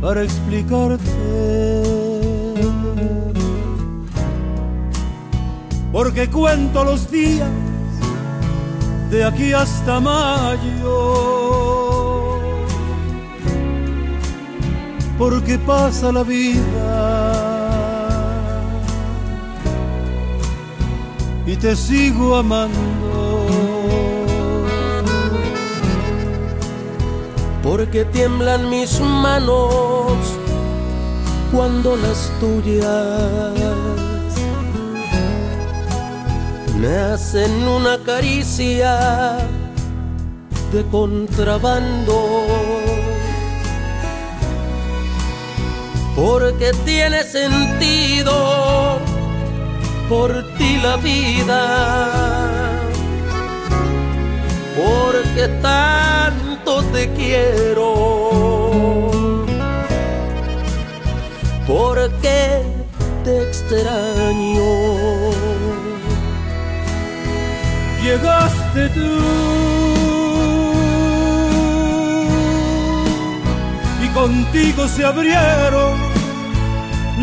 para 0.00 0.22
explicarte, 0.22 1.82
porque 5.92 6.30
cuento 6.30 6.84
los 6.84 7.10
días 7.10 7.50
de 9.10 9.24
aquí 9.24 9.52
hasta 9.52 10.00
mayo. 10.00 11.42
Porque 15.18 15.58
pasa 15.58 16.10
la 16.10 16.24
vida 16.24 17.21
y 21.52 21.56
te 21.56 21.76
sigo 21.76 22.36
amando. 22.36 23.46
Porque 27.62 28.04
tiemblan 28.06 28.70
mis 28.70 29.00
manos 29.00 30.14
cuando 31.52 31.96
las 31.96 32.30
tuyas 32.40 33.52
me 36.80 36.96
hacen 36.96 37.68
una 37.68 37.98
caricia 37.98 39.38
de 40.72 40.82
contrabando 40.90 42.46
porque 46.16 46.72
tiene 46.84 47.22
sentido 47.24 49.11
por 50.12 50.30
ti 50.58 50.76
la 50.82 50.96
vida, 50.96 51.62
porque 54.76 55.44
tanto 55.62 56.82
te 56.92 57.02
quiero, 57.18 57.88
porque 61.66 62.40
te 63.24 63.32
extraño. 63.48 64.72
Llegaste 68.04 68.82
tú. 68.96 69.12
Y 74.04 74.08
contigo 74.08 74.86
se 74.88 75.06
abrieron 75.06 75.96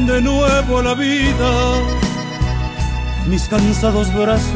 de 0.07 0.21
nuevo 0.21 0.81
la 0.81 0.95
vida 0.95 1.98
mis 3.29 3.47
cansados 3.47 4.13
brazos. 4.13 4.49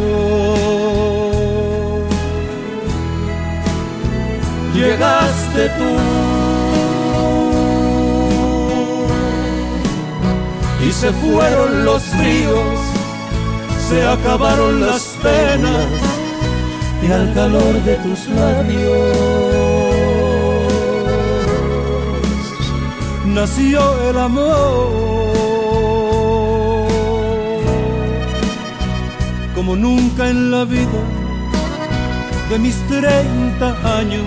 Llegaste 4.74 5.70
tú 5.78 5.91
y 10.88 10.91
se 10.91 11.12
fueron 11.14 11.86
los 11.86 12.04
fríos, 12.04 12.80
se 13.90 14.06
acabaron 14.06 14.82
las 14.82 15.04
penas 15.22 15.88
y 17.08 17.12
al 17.12 17.34
calor 17.34 17.74
de 17.84 17.95
tus 17.98 18.28
labios 18.30 19.54
nació 23.26 24.10
el 24.10 24.18
amor. 24.18 25.32
Como 29.65 29.77
nunca 29.77 30.30
en 30.30 30.52
la 30.52 30.65
vida 30.65 31.02
de 32.49 32.60
mis 32.60 32.76
treinta 32.90 33.69
años, 33.98 34.26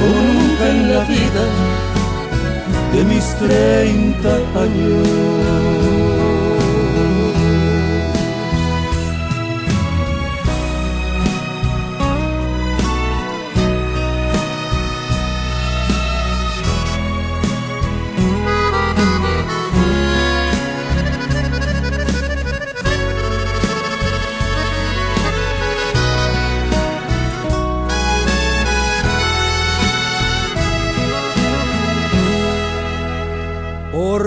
como 0.00 0.16
nunca 0.22 0.68
en 0.70 0.92
la 0.92 1.00
vida 1.04 1.44
de 2.92 3.04
mis 3.04 3.24
treinta 3.36 4.34
años. 4.60 6.05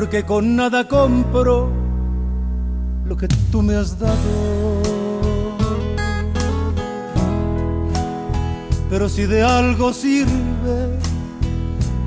Porque 0.10 0.26
con 0.26 0.56
nada 0.56 0.88
compro 0.88 1.70
lo 3.06 3.16
que 3.16 3.28
tú 3.52 3.62
me 3.62 3.76
has 3.76 4.00
dado. 4.00 4.82
Pero 8.90 9.08
si 9.08 9.28
de 9.28 9.44
algo 9.44 9.94
sirve 9.94 10.98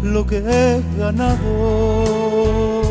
lo 0.03 0.27
que 0.27 0.39
he 0.39 0.83
ganado. 0.99 2.83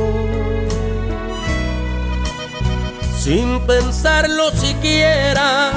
Sin 3.20 3.60
pensarlo 3.68 4.50
siquiera, 4.52 5.74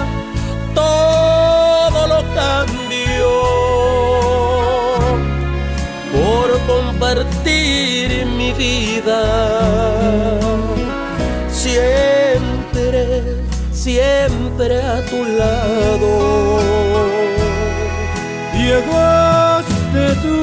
todo 0.76 2.06
lo 2.06 2.22
cambio 2.36 2.73
vida. 8.56 9.20
Siempre, 11.50 13.22
siempre 13.72 14.82
a 14.82 15.00
tu 15.06 15.24
lado. 15.24 16.60
Llegaste 18.54 20.14
tú 20.22 20.38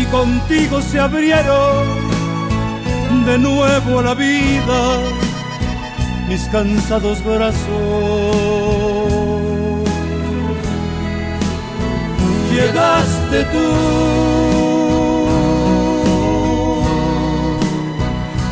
y 0.00 0.04
contigo 0.06 0.82
se 0.82 1.00
abrieron 1.00 1.86
de 3.24 3.38
nuevo 3.38 4.00
a 4.00 4.02
la 4.02 4.14
vida 4.14 4.98
mis 6.28 6.42
cansados 6.48 7.24
brazos. 7.24 8.62
llegaste 12.52 13.11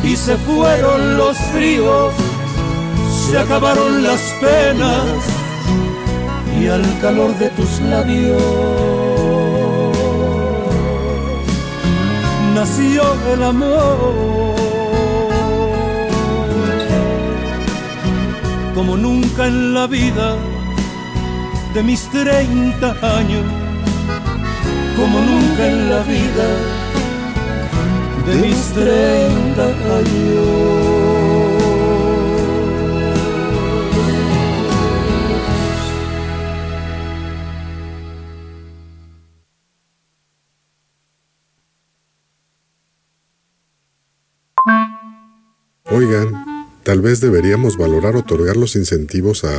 y 0.03 0.15
se 0.15 0.35
fueron 0.37 1.17
los 1.17 1.37
fríos, 1.53 2.13
se 3.29 3.37
acabaron 3.37 4.01
las 4.01 4.19
penas 4.41 5.05
y 6.59 6.67
al 6.67 6.81
calor 6.99 7.37
de 7.37 7.49
tus 7.49 7.79
labios 7.81 8.41
nació 12.55 13.03
el 13.33 13.43
amor. 13.43 14.55
Como 18.73 18.97
nunca 18.97 19.45
en 19.45 19.75
la 19.75 19.85
vida 19.85 20.37
de 21.75 21.83
mis 21.83 22.09
30 22.09 22.95
años 23.17 23.60
como 24.95 25.19
nunca 25.19 25.67
en 25.67 25.89
la 25.89 26.03
vida 26.03 26.47
de 28.25 28.35
mis 28.35 28.73
treinta 28.73 29.65
años. 29.65 31.11
Oigan, 45.93 46.45
tal 46.83 47.01
vez 47.01 47.19
deberíamos 47.19 47.77
valorar 47.77 48.15
otorgar 48.15 48.55
los 48.55 48.77
incentivos 48.77 49.43
a... 49.43 49.49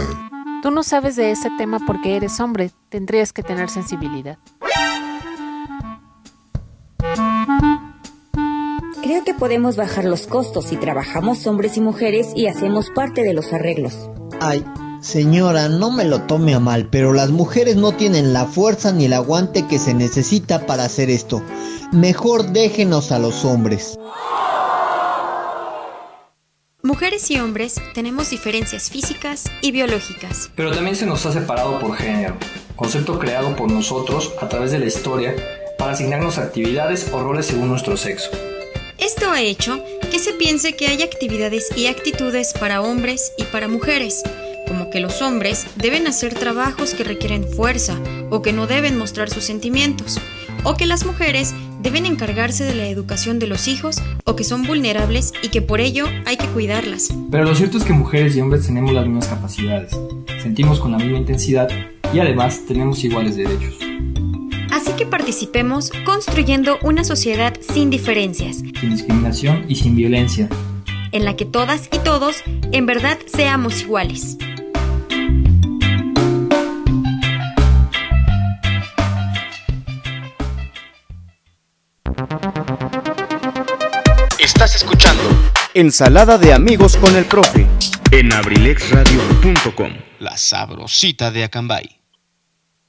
Tú 0.62 0.70
no 0.70 0.82
sabes 0.82 1.16
de 1.16 1.30
ese 1.30 1.50
tema 1.58 1.78
porque 1.86 2.16
eres 2.16 2.40
hombre, 2.40 2.70
tendrías 2.88 3.32
que 3.34 3.42
tener 3.42 3.68
sensibilidad. 3.68 4.38
Creo 9.12 9.24
que 9.24 9.34
podemos 9.34 9.76
bajar 9.76 10.06
los 10.06 10.26
costos 10.26 10.68
si 10.68 10.78
trabajamos 10.78 11.46
hombres 11.46 11.76
y 11.76 11.82
mujeres 11.82 12.28
y 12.34 12.46
hacemos 12.46 12.88
parte 12.88 13.22
de 13.22 13.34
los 13.34 13.52
arreglos. 13.52 14.08
Ay, 14.40 14.64
señora, 15.02 15.68
no 15.68 15.90
me 15.90 16.06
lo 16.06 16.22
tome 16.22 16.54
a 16.54 16.60
mal, 16.60 16.88
pero 16.88 17.12
las 17.12 17.28
mujeres 17.28 17.76
no 17.76 17.92
tienen 17.92 18.32
la 18.32 18.46
fuerza 18.46 18.90
ni 18.90 19.04
el 19.04 19.12
aguante 19.12 19.66
que 19.66 19.78
se 19.78 19.92
necesita 19.92 20.64
para 20.64 20.84
hacer 20.84 21.10
esto. 21.10 21.42
Mejor 21.92 22.52
déjenos 22.52 23.12
a 23.12 23.18
los 23.18 23.44
hombres. 23.44 23.98
Mujeres 26.82 27.30
y 27.30 27.38
hombres 27.38 27.82
tenemos 27.92 28.30
diferencias 28.30 28.88
físicas 28.88 29.44
y 29.60 29.72
biológicas. 29.72 30.50
Pero 30.56 30.72
también 30.72 30.96
se 30.96 31.04
nos 31.04 31.26
ha 31.26 31.32
separado 31.32 31.78
por 31.80 31.96
género, 31.96 32.38
concepto 32.76 33.18
creado 33.18 33.54
por 33.56 33.70
nosotros 33.70 34.32
a 34.40 34.48
través 34.48 34.72
de 34.72 34.78
la 34.78 34.86
historia 34.86 35.36
para 35.76 35.92
asignarnos 35.92 36.38
actividades 36.38 37.12
o 37.12 37.22
roles 37.22 37.44
según 37.44 37.68
nuestro 37.68 37.98
sexo. 37.98 38.30
Esto 39.02 39.32
ha 39.32 39.40
hecho 39.40 39.82
que 40.12 40.20
se 40.20 40.32
piense 40.32 40.74
que 40.74 40.86
hay 40.86 41.02
actividades 41.02 41.76
y 41.76 41.86
actitudes 41.86 42.52
para 42.52 42.82
hombres 42.82 43.32
y 43.36 43.42
para 43.42 43.66
mujeres, 43.66 44.22
como 44.68 44.90
que 44.90 45.00
los 45.00 45.22
hombres 45.22 45.66
deben 45.74 46.06
hacer 46.06 46.34
trabajos 46.34 46.94
que 46.94 47.02
requieren 47.02 47.42
fuerza 47.48 47.98
o 48.30 48.42
que 48.42 48.52
no 48.52 48.68
deben 48.68 48.96
mostrar 48.96 49.28
sus 49.28 49.42
sentimientos, 49.42 50.20
o 50.62 50.76
que 50.76 50.86
las 50.86 51.04
mujeres 51.04 51.52
deben 51.80 52.06
encargarse 52.06 52.62
de 52.62 52.76
la 52.76 52.86
educación 52.86 53.40
de 53.40 53.48
los 53.48 53.66
hijos 53.66 54.00
o 54.24 54.36
que 54.36 54.44
son 54.44 54.68
vulnerables 54.68 55.32
y 55.42 55.48
que 55.48 55.62
por 55.62 55.80
ello 55.80 56.06
hay 56.24 56.36
que 56.36 56.46
cuidarlas. 56.46 57.08
Pero 57.28 57.42
lo 57.42 57.56
cierto 57.56 57.78
es 57.78 57.84
que 57.84 57.92
mujeres 57.92 58.36
y 58.36 58.40
hombres 58.40 58.66
tenemos 58.66 58.92
las 58.92 59.04
mismas 59.04 59.26
capacidades, 59.26 59.98
sentimos 60.40 60.78
con 60.78 60.92
la 60.92 60.98
misma 60.98 61.18
intensidad 61.18 61.68
y 62.14 62.20
además 62.20 62.60
tenemos 62.68 63.02
iguales 63.02 63.34
derechos. 63.34 63.74
Así 64.72 64.92
que 64.94 65.04
participemos 65.04 65.92
construyendo 66.06 66.78
una 66.82 67.04
sociedad 67.04 67.52
sin 67.60 67.90
diferencias, 67.90 68.56
sin 68.80 68.90
discriminación 68.90 69.66
y 69.68 69.76
sin 69.76 69.94
violencia, 69.94 70.48
en 71.12 71.26
la 71.26 71.36
que 71.36 71.44
todas 71.44 71.90
y 71.92 71.98
todos 71.98 72.42
en 72.72 72.86
verdad 72.86 73.18
seamos 73.26 73.82
iguales. 73.82 74.38
Estás 84.38 84.74
escuchando 84.74 85.22
Ensalada 85.74 86.38
de 86.38 86.54
amigos 86.54 86.96
con 86.96 87.14
el 87.16 87.26
profe 87.26 87.66
en 88.10 88.32
abrilexradio.com. 88.32 89.92
La 90.18 90.38
sabrosita 90.38 91.30
de 91.30 91.44
Acambay. 91.44 92.01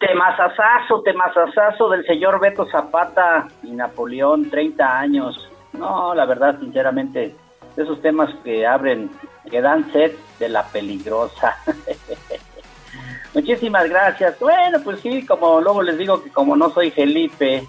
Temazazazo, 0.05 1.01
temazazazo 1.01 1.87
del 1.87 2.05
señor 2.05 2.37
Beto 2.41 2.65
Zapata 2.69 3.47
y 3.63 3.71
Napoleón, 3.71 4.49
30 4.49 4.99
años. 4.99 5.49
No, 5.71 6.13
la 6.13 6.25
verdad, 6.25 6.59
sinceramente, 6.59 7.33
de 7.77 7.83
esos 7.83 8.01
temas 8.01 8.29
que 8.43 8.67
abren, 8.67 9.09
que 9.49 9.61
dan 9.61 9.89
sed 9.93 10.11
de 10.39 10.49
la 10.49 10.63
peligrosa. 10.63 11.55
Muchísimas 13.33 13.89
gracias. 13.89 14.37
Bueno, 14.41 14.79
pues 14.83 14.99
sí, 14.99 15.25
como 15.25 15.61
luego 15.61 15.81
les 15.81 15.97
digo 15.97 16.21
que 16.21 16.31
como 16.31 16.57
no 16.57 16.69
soy 16.71 16.91
Felipe 16.91 17.65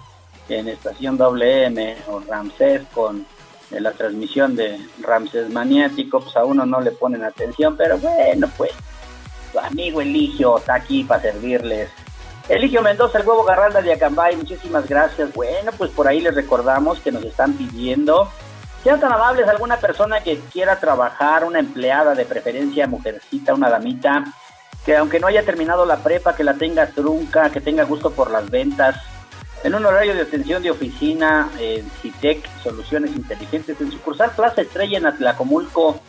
en 0.49 0.67
Estación 0.67 1.17
WM 1.17 1.95
o 2.09 2.19
Ramsés 2.19 2.83
con 2.93 3.25
la 3.71 3.91
transmisión 3.93 4.57
de 4.57 4.77
Ramsés 5.01 5.49
Maniático, 5.51 6.19
pues 6.19 6.35
a 6.35 6.43
uno 6.43 6.65
no 6.65 6.81
le 6.81 6.91
ponen 6.91 7.23
atención, 7.23 7.77
pero 7.77 7.97
bueno, 7.97 8.47
pues 8.57 8.71
su 9.53 9.59
amigo 9.59 10.01
Eligio 10.01 10.57
está 10.57 10.75
aquí 10.75 11.05
para 11.05 11.21
servirles. 11.21 11.89
Eligio 12.47 12.83
Mendoza, 12.83 13.17
el 13.17 13.27
huevo 13.27 13.43
Garralda 13.43 13.81
de 13.81 13.93
Acambay, 13.93 14.35
muchísimas 14.35 14.87
gracias. 14.87 15.33
Bueno, 15.33 15.71
pues 15.77 15.89
por 15.89 16.07
ahí 16.07 16.21
les 16.21 16.35
recordamos 16.35 16.99
que 16.99 17.11
nos 17.11 17.23
están 17.23 17.53
pidiendo, 17.53 18.29
sean 18.83 18.99
tan 18.99 19.11
amables, 19.11 19.47
alguna 19.47 19.77
persona 19.77 20.21
que 20.21 20.39
quiera 20.53 20.79
trabajar, 20.79 21.43
una 21.43 21.57
empleada 21.57 22.13
de 22.13 22.23
preferencia, 22.23 22.85
mujercita, 22.85 23.55
una 23.55 23.69
damita, 23.69 24.25
que 24.85 24.95
aunque 24.95 25.19
no 25.19 25.25
haya 25.25 25.43
terminado 25.43 25.87
la 25.87 25.97
prepa, 25.97 26.35
que 26.35 26.43
la 26.43 26.53
tenga 26.53 26.85
trunca, 26.85 27.49
que 27.49 27.61
tenga 27.61 27.83
gusto 27.83 28.11
por 28.11 28.29
las 28.29 28.47
ventas, 28.47 28.95
en 29.63 29.73
un 29.73 29.83
horario 29.83 30.13
de 30.13 30.21
atención 30.21 30.61
de 30.61 30.69
oficina 30.69 31.49
en 31.57 31.89
CITEC, 31.89 32.47
Soluciones 32.61 33.15
Inteligentes, 33.15 33.81
en 33.81 33.91
sucursal 33.91 34.29
Plaza 34.35 34.61
Estrella 34.61 34.99
en 34.99 35.07
Atlacomulco, 35.07 35.99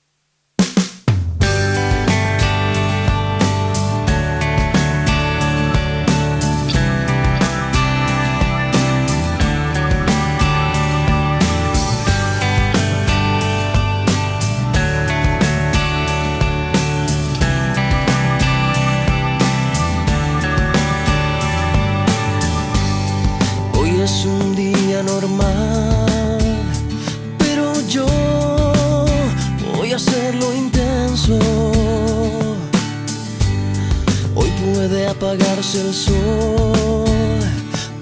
Apagarse 35.17 35.81
el 35.81 35.93
sol, 35.93 37.39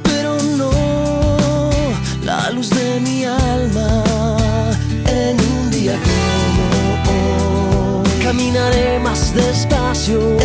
pero 0.03 0.37
no 0.57 0.69
la 2.23 2.51
luz 2.51 2.69
de 2.69 2.99
mi 2.99 3.23
alma. 3.23 4.03
En 5.07 5.39
un 5.39 5.71
día 5.71 5.97
como 6.07 8.01
hoy, 8.01 8.23
caminaré 8.23 8.99
más 8.99 9.33
despacio. 9.33 10.44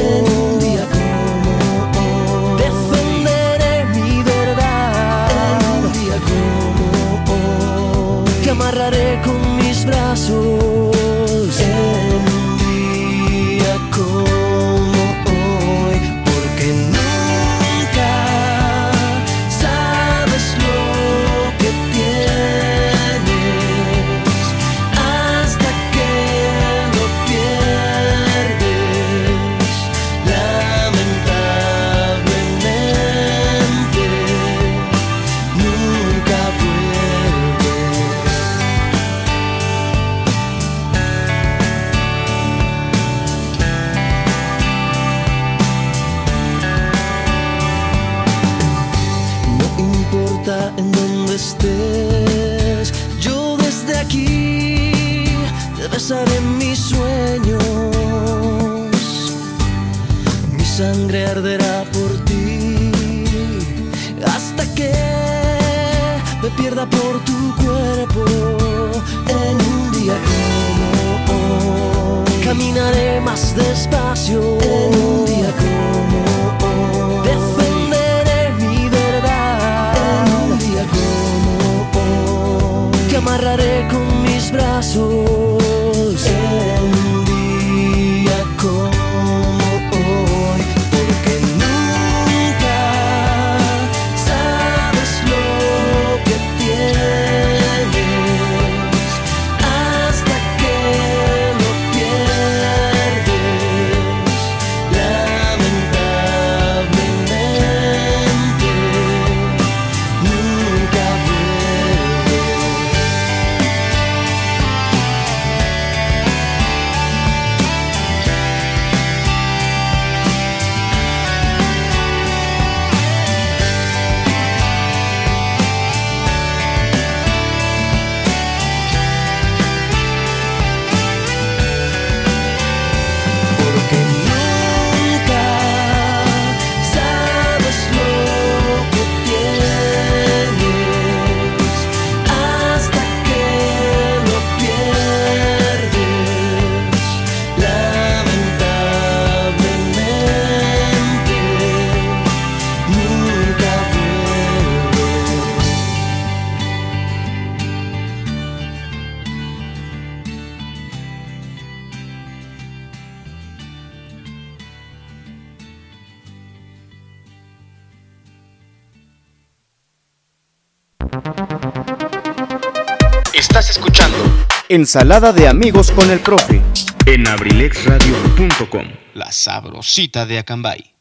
Ensalada 174.73 175.33
de 175.33 175.49
amigos 175.49 175.91
con 175.91 176.13
el 176.13 176.21
profe 176.21 176.63
en 177.05 177.27
abrilexradio.com. 177.27 178.87
La 179.15 179.33
sabrosita 179.33 180.25
de 180.27 180.39
Acambay. 180.39 180.95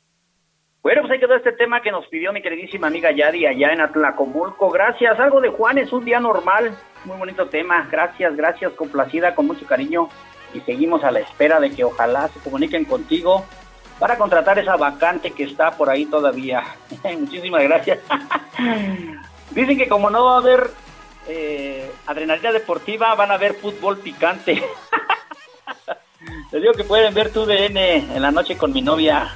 Bueno, 0.82 1.02
pues 1.02 1.12
ahí 1.14 1.20
quedó 1.20 1.36
este 1.36 1.52
tema 1.52 1.80
que 1.80 1.92
nos 1.92 2.08
pidió 2.08 2.34
mi 2.34 2.42
queridísima 2.42 2.88
amiga 2.88 3.12
Yadi 3.12 3.46
allá 3.46 3.72
en 3.72 3.82
Atlacomulco. 3.82 4.72
Gracias. 4.72 5.20
Algo 5.20 5.40
de 5.40 5.50
Juan 5.50 5.78
es 5.78 5.94
un 5.94 6.04
día 6.04 6.20
normal. 6.20 6.76
Muy 7.06 7.16
bonito 7.18 7.46
tema. 7.46 7.88
Gracias, 7.92 8.36
gracias. 8.36 8.74
Complacida, 8.74 9.36
con 9.36 9.46
mucho 9.46 9.68
cariño. 9.68 10.10
Y 10.56 10.62
seguimos 10.62 11.04
a 11.04 11.12
la 11.12 11.20
espera 11.20 11.60
de 11.60 11.70
que 11.70 11.84
ojalá 11.84 12.28
se 12.30 12.40
comuniquen 12.40 12.86
contigo 12.86 13.46
para 14.00 14.18
contratar 14.18 14.58
esa 14.58 14.78
vacante 14.78 15.30
que 15.30 15.44
está 15.44 15.70
por 15.78 15.92
ahí 15.92 16.08
todavía. 16.08 16.64
Muchísimas 17.20 17.62
gracias. 17.62 18.00
Dicen 19.52 19.78
que 19.78 19.88
como 19.88 20.10
no 20.10 20.26
va 20.26 20.38
a 20.38 20.40
haber 20.40 20.72
adrenalina 22.30 22.52
deportiva, 22.52 23.16
van 23.16 23.32
a 23.32 23.38
ver 23.38 23.56
fútbol 23.56 23.98
picante. 23.98 24.64
Les 26.52 26.62
digo 26.62 26.74
que 26.74 26.84
pueden 26.84 27.14
ver 27.14 27.32
tu 27.32 27.46
DN 27.46 28.16
en 28.16 28.22
la 28.22 28.32
noche 28.32 28.58
con 28.58 28.72
mi 28.72 28.82
novia. 28.82 29.36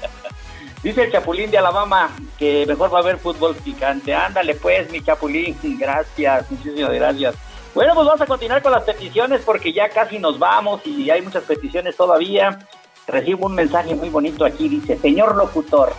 Dice 0.82 1.02
el 1.02 1.12
Chapulín 1.12 1.50
de 1.50 1.58
Alabama 1.58 2.10
que 2.38 2.64
mejor 2.66 2.92
va 2.92 2.98
a 2.98 3.02
haber 3.02 3.18
fútbol 3.18 3.54
picante. 3.56 4.14
Ándale 4.14 4.54
pues, 4.54 4.90
mi 4.90 5.02
Chapulín. 5.02 5.56
Gracias, 5.78 6.50
muchísimas 6.50 6.92
gracias. 6.92 7.34
Bueno, 7.74 7.94
pues 7.94 8.06
vamos 8.06 8.20
a 8.20 8.26
continuar 8.26 8.62
con 8.62 8.72
las 8.72 8.82
peticiones 8.82 9.42
porque 9.44 9.72
ya 9.72 9.88
casi 9.88 10.18
nos 10.18 10.38
vamos 10.38 10.80
y 10.84 11.08
hay 11.10 11.22
muchas 11.22 11.44
peticiones 11.44 11.96
todavía. 11.96 12.58
Recibo 13.06 13.46
un 13.46 13.54
mensaje 13.54 13.94
muy 13.94 14.08
bonito 14.08 14.44
aquí, 14.44 14.68
dice, 14.68 14.98
señor 14.98 15.36
locutor, 15.36 15.92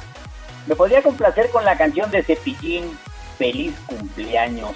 ¿me 0.68 0.76
podría 0.76 1.02
complacer 1.02 1.50
con 1.50 1.64
la 1.64 1.78
canción 1.78 2.12
de 2.12 2.24
Cepillín, 2.24 2.98
Feliz 3.38 3.74
cumpleaños? 3.88 4.76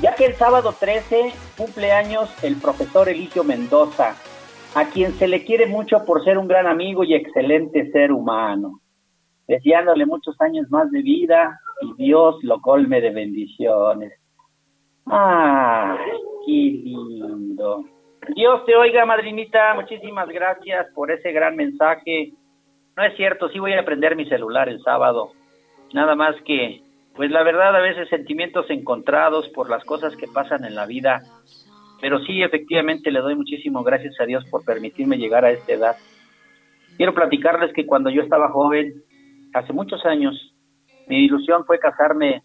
Ya 0.00 0.14
que 0.14 0.26
el 0.26 0.34
sábado 0.34 0.74
13 0.78 1.32
cumpleaños 1.56 2.32
el 2.42 2.56
profesor 2.56 3.08
Eligio 3.08 3.44
Mendoza, 3.44 4.16
a 4.74 4.84
quien 4.86 5.12
se 5.14 5.28
le 5.28 5.44
quiere 5.44 5.66
mucho 5.66 6.04
por 6.04 6.24
ser 6.24 6.38
un 6.38 6.48
gran 6.48 6.66
amigo 6.66 7.04
y 7.04 7.14
excelente 7.14 7.90
ser 7.90 8.12
humano 8.12 8.80
deseándole 9.50 10.06
muchos 10.06 10.40
años 10.40 10.70
más 10.70 10.88
de 10.92 11.02
vida 11.02 11.60
y 11.82 12.04
Dios 12.04 12.36
lo 12.42 12.60
colme 12.60 13.00
de 13.00 13.10
bendiciones. 13.10 14.12
¡Ay, 15.06 15.98
qué 16.46 16.52
lindo! 16.52 17.84
Dios 18.36 18.64
te 18.64 18.76
oiga, 18.76 19.04
madrinita, 19.04 19.74
muchísimas 19.74 20.28
gracias 20.28 20.86
por 20.94 21.10
ese 21.10 21.32
gran 21.32 21.56
mensaje. 21.56 22.32
No 22.96 23.02
es 23.02 23.16
cierto, 23.16 23.48
sí 23.48 23.58
voy 23.58 23.72
a 23.72 23.84
prender 23.84 24.14
mi 24.14 24.24
celular 24.26 24.68
el 24.68 24.80
sábado. 24.82 25.32
Nada 25.92 26.14
más 26.14 26.36
que, 26.42 26.80
pues 27.14 27.30
la 27.30 27.42
verdad, 27.42 27.74
a 27.74 27.80
veces 27.80 28.08
sentimientos 28.08 28.66
encontrados 28.70 29.48
por 29.50 29.68
las 29.68 29.84
cosas 29.84 30.16
que 30.16 30.28
pasan 30.28 30.64
en 30.64 30.74
la 30.74 30.86
vida. 30.86 31.22
Pero 32.00 32.18
sí, 32.20 32.42
efectivamente, 32.42 33.10
le 33.10 33.20
doy 33.20 33.34
muchísimas 33.34 33.84
gracias 33.84 34.18
a 34.20 34.24
Dios 34.24 34.44
por 34.50 34.64
permitirme 34.64 35.18
llegar 35.18 35.44
a 35.44 35.50
esta 35.50 35.72
edad. 35.72 35.96
Quiero 36.96 37.14
platicarles 37.14 37.72
que 37.72 37.86
cuando 37.86 38.10
yo 38.10 38.22
estaba 38.22 38.50
joven, 38.50 39.02
hace 39.52 39.72
muchos 39.72 40.04
años, 40.06 40.54
mi 41.08 41.24
ilusión 41.24 41.64
fue 41.64 41.78
casarme 41.78 42.42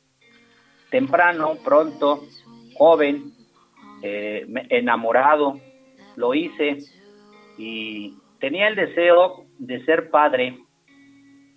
temprano, 0.90 1.54
pronto, 1.64 2.22
joven, 2.74 3.32
eh, 4.02 4.46
enamorado, 4.70 5.60
lo 6.16 6.34
hice 6.34 6.78
y 7.58 8.18
tenía 8.40 8.68
el 8.68 8.76
deseo 8.76 9.46
de 9.58 9.84
ser 9.86 10.10
padre 10.10 10.58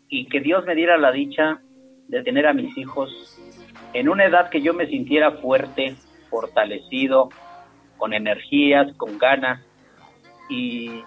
y 0.09 0.26
que 0.28 0.40
Dios 0.40 0.64
me 0.64 0.74
diera 0.74 0.97
la 0.97 1.12
dicha 1.12 1.60
de 2.09 2.22
tener 2.22 2.47
a 2.47 2.52
mis 2.52 2.76
hijos 2.76 3.39
en 3.93 4.09
una 4.09 4.24
edad 4.24 4.51
que 4.51 4.60
yo 4.60 4.74
me 4.74 4.86
sintiera 4.86 5.32
fuerte, 5.32 5.94
fortalecido, 6.30 7.28
con 7.97 8.12
energías, 8.12 8.93
con 8.97 9.18
ganas 9.18 9.64
y 10.48 11.02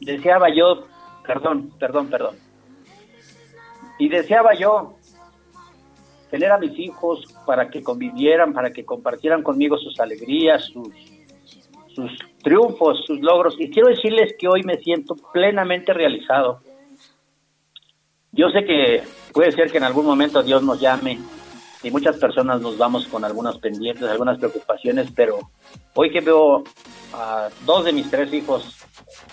deseaba 0.00 0.48
yo 0.48 0.86
perdón, 1.26 1.70
perdón, 1.78 2.08
perdón. 2.08 2.36
Y 3.98 4.08
deseaba 4.08 4.54
yo 4.54 4.94
tener 6.30 6.50
a 6.50 6.58
mis 6.58 6.78
hijos 6.78 7.24
para 7.46 7.70
que 7.70 7.82
convivieran, 7.82 8.52
para 8.52 8.72
que 8.72 8.84
compartieran 8.84 9.42
conmigo 9.42 9.78
sus 9.78 9.98
alegrías, 10.00 10.64
sus, 10.64 10.88
sus 11.88 12.10
triunfos, 12.42 13.04
sus 13.06 13.20
logros. 13.20 13.56
Y 13.58 13.70
quiero 13.70 13.88
decirles 13.88 14.34
que 14.38 14.48
hoy 14.48 14.62
me 14.62 14.78
siento 14.78 15.14
plenamente 15.32 15.92
realizado. 15.92 16.60
Yo 18.36 18.48
sé 18.50 18.64
que 18.64 19.04
puede 19.32 19.52
ser 19.52 19.70
que 19.70 19.78
en 19.78 19.84
algún 19.84 20.06
momento 20.06 20.42
Dios 20.42 20.62
nos 20.62 20.80
llame 20.80 21.20
y 21.84 21.90
muchas 21.90 22.16
personas 22.16 22.60
nos 22.60 22.76
vamos 22.76 23.06
con 23.06 23.24
algunos 23.24 23.58
pendientes, 23.58 24.08
algunas 24.08 24.38
preocupaciones, 24.38 25.08
pero 25.14 25.38
hoy 25.94 26.10
que 26.10 26.20
veo 26.20 26.64
a 27.12 27.48
dos 27.64 27.84
de 27.84 27.92
mis 27.92 28.10
tres 28.10 28.32
hijos 28.32 28.84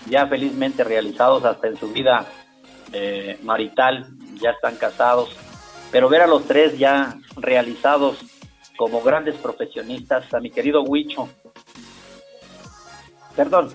ya 0.08 0.28
felizmente 0.28 0.84
realizados 0.84 1.44
hasta 1.44 1.66
en 1.66 1.76
su 1.76 1.88
vida 1.88 2.26
eh, 2.92 3.40
marital, 3.42 4.06
ya 4.40 4.50
están 4.50 4.76
casados, 4.76 5.36
pero 5.90 6.08
ver 6.08 6.22
a 6.22 6.28
los 6.28 6.44
tres 6.44 6.78
ya 6.78 7.16
realizados 7.36 8.18
como 8.76 9.02
grandes 9.02 9.34
profesionistas, 9.34 10.32
a 10.32 10.38
mi 10.38 10.50
querido 10.50 10.82
Huicho, 10.82 11.28
perdón, 13.34 13.74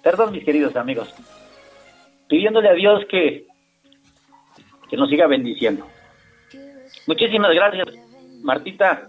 perdón 0.00 0.30
mis 0.30 0.44
queridos 0.44 0.76
amigos, 0.76 1.12
pidiéndole 2.30 2.68
a 2.68 2.74
Dios 2.74 3.04
que, 3.10 3.44
que 4.88 4.96
nos 4.96 5.10
siga 5.10 5.26
bendiciendo. 5.26 5.86
Muchísimas 7.06 7.52
gracias, 7.52 7.88
Martita. 8.42 9.08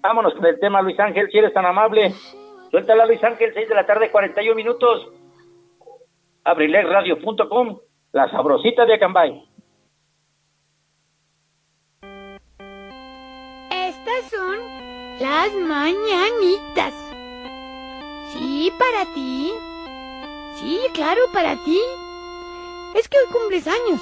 Vámonos 0.00 0.32
con 0.34 0.46
el 0.46 0.58
tema, 0.60 0.80
Luis 0.80 0.98
Ángel, 0.98 1.28
si 1.30 1.38
eres 1.38 1.52
tan 1.52 1.66
amable. 1.66 2.14
Suéltala, 2.70 3.04
Luis 3.04 3.22
Ángel, 3.22 3.52
6 3.52 3.68
de 3.68 3.74
la 3.74 3.84
tarde, 3.84 4.10
41 4.10 4.54
minutos. 4.54 5.08
Abrilexradio.com, 6.44 7.80
la 8.12 8.30
sabrosita 8.30 8.86
de 8.86 8.94
Acambay. 8.94 9.44
Estas 13.70 14.30
son 14.30 14.58
las 15.20 15.52
mañanitas. 15.54 16.94
Sí, 18.28 18.72
para 18.78 19.12
ti. 19.12 19.50
Sí, 20.54 20.78
claro, 20.94 21.20
para 21.32 21.56
ti. 21.64 21.80
Es 22.94 23.08
que 23.08 23.18
hoy 23.18 23.32
cumples 23.32 23.66
años. 23.66 24.00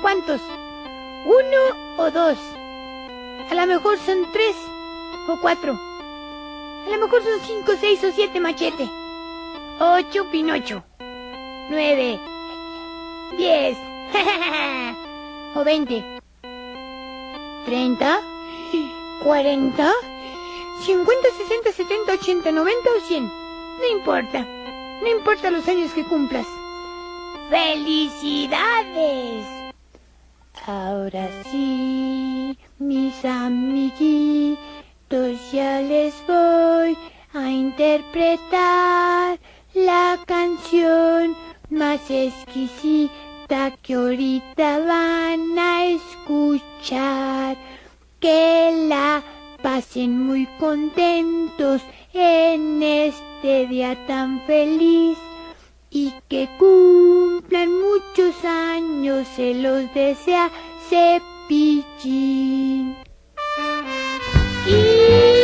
¿Cuántos? 0.00 0.40
¿Uno 1.26 2.02
o 2.02 2.10
dos? 2.10 2.38
A 3.50 3.54
lo 3.54 3.66
mejor 3.66 3.98
son 3.98 4.26
tres 4.32 4.56
o 5.28 5.38
cuatro. 5.40 5.72
A 5.72 6.90
lo 6.90 6.98
mejor 6.98 7.22
son 7.22 7.40
cinco, 7.40 7.72
seis 7.78 8.02
o 8.04 8.10
siete 8.12 8.40
machete. 8.40 8.88
Ocho 9.78 10.30
pinocho. 10.30 10.82
Nueve. 11.68 12.18
Diez. 13.36 13.76
o 15.54 15.64
veinte. 15.64 16.04
Treinta. 17.66 18.20
Cuarenta. 19.22 19.92
Cincuenta, 20.82 21.28
sesenta, 21.38 21.72
setenta, 21.72 22.12
ochenta, 22.14 22.50
noventa 22.50 22.90
o 22.96 23.00
cien. 23.06 23.26
No 23.26 23.86
importa. 23.90 24.46
No 25.02 25.08
importa 25.08 25.50
los 25.50 25.66
años 25.68 25.92
que 25.92 26.04
cumplas. 26.04 26.46
¡Felicidades! 27.54 29.46
Ahora 30.66 31.28
sí, 31.52 32.58
mis 32.80 33.24
amiguitos, 33.24 34.58
ya 35.52 35.80
les 35.80 36.14
voy 36.26 36.98
a 37.32 37.48
interpretar 37.48 39.38
la 39.72 40.18
canción 40.26 41.36
más 41.70 42.00
exquisita 42.10 43.70
que 43.82 43.94
ahorita 43.94 44.80
van 44.80 45.56
a 45.56 45.84
escuchar. 45.84 47.56
Que 48.18 48.86
la 48.88 49.22
pasen 49.62 50.26
muy 50.26 50.46
contentos 50.58 51.82
en 52.12 52.82
este 52.82 53.68
día 53.68 53.94
tan 54.08 54.40
feliz 54.44 55.16
y 55.94 56.12
que 56.28 56.48
cumplan 56.58 57.70
muchos 57.70 58.44
años, 58.44 59.26
se 59.36 59.54
los 59.54 59.94
desea 59.94 60.50
Cepillín. 60.90 62.96
¿cómo 63.56 65.43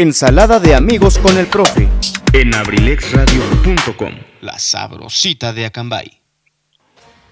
Ensalada 0.00 0.60
de 0.60 0.76
amigos 0.76 1.18
con 1.18 1.36
el 1.38 1.48
profe 1.48 1.88
en 2.32 2.54
abrilexradio.com. 2.54 4.12
La 4.42 4.56
sabrosita 4.56 5.52
de 5.52 5.66
Acambay. 5.66 6.06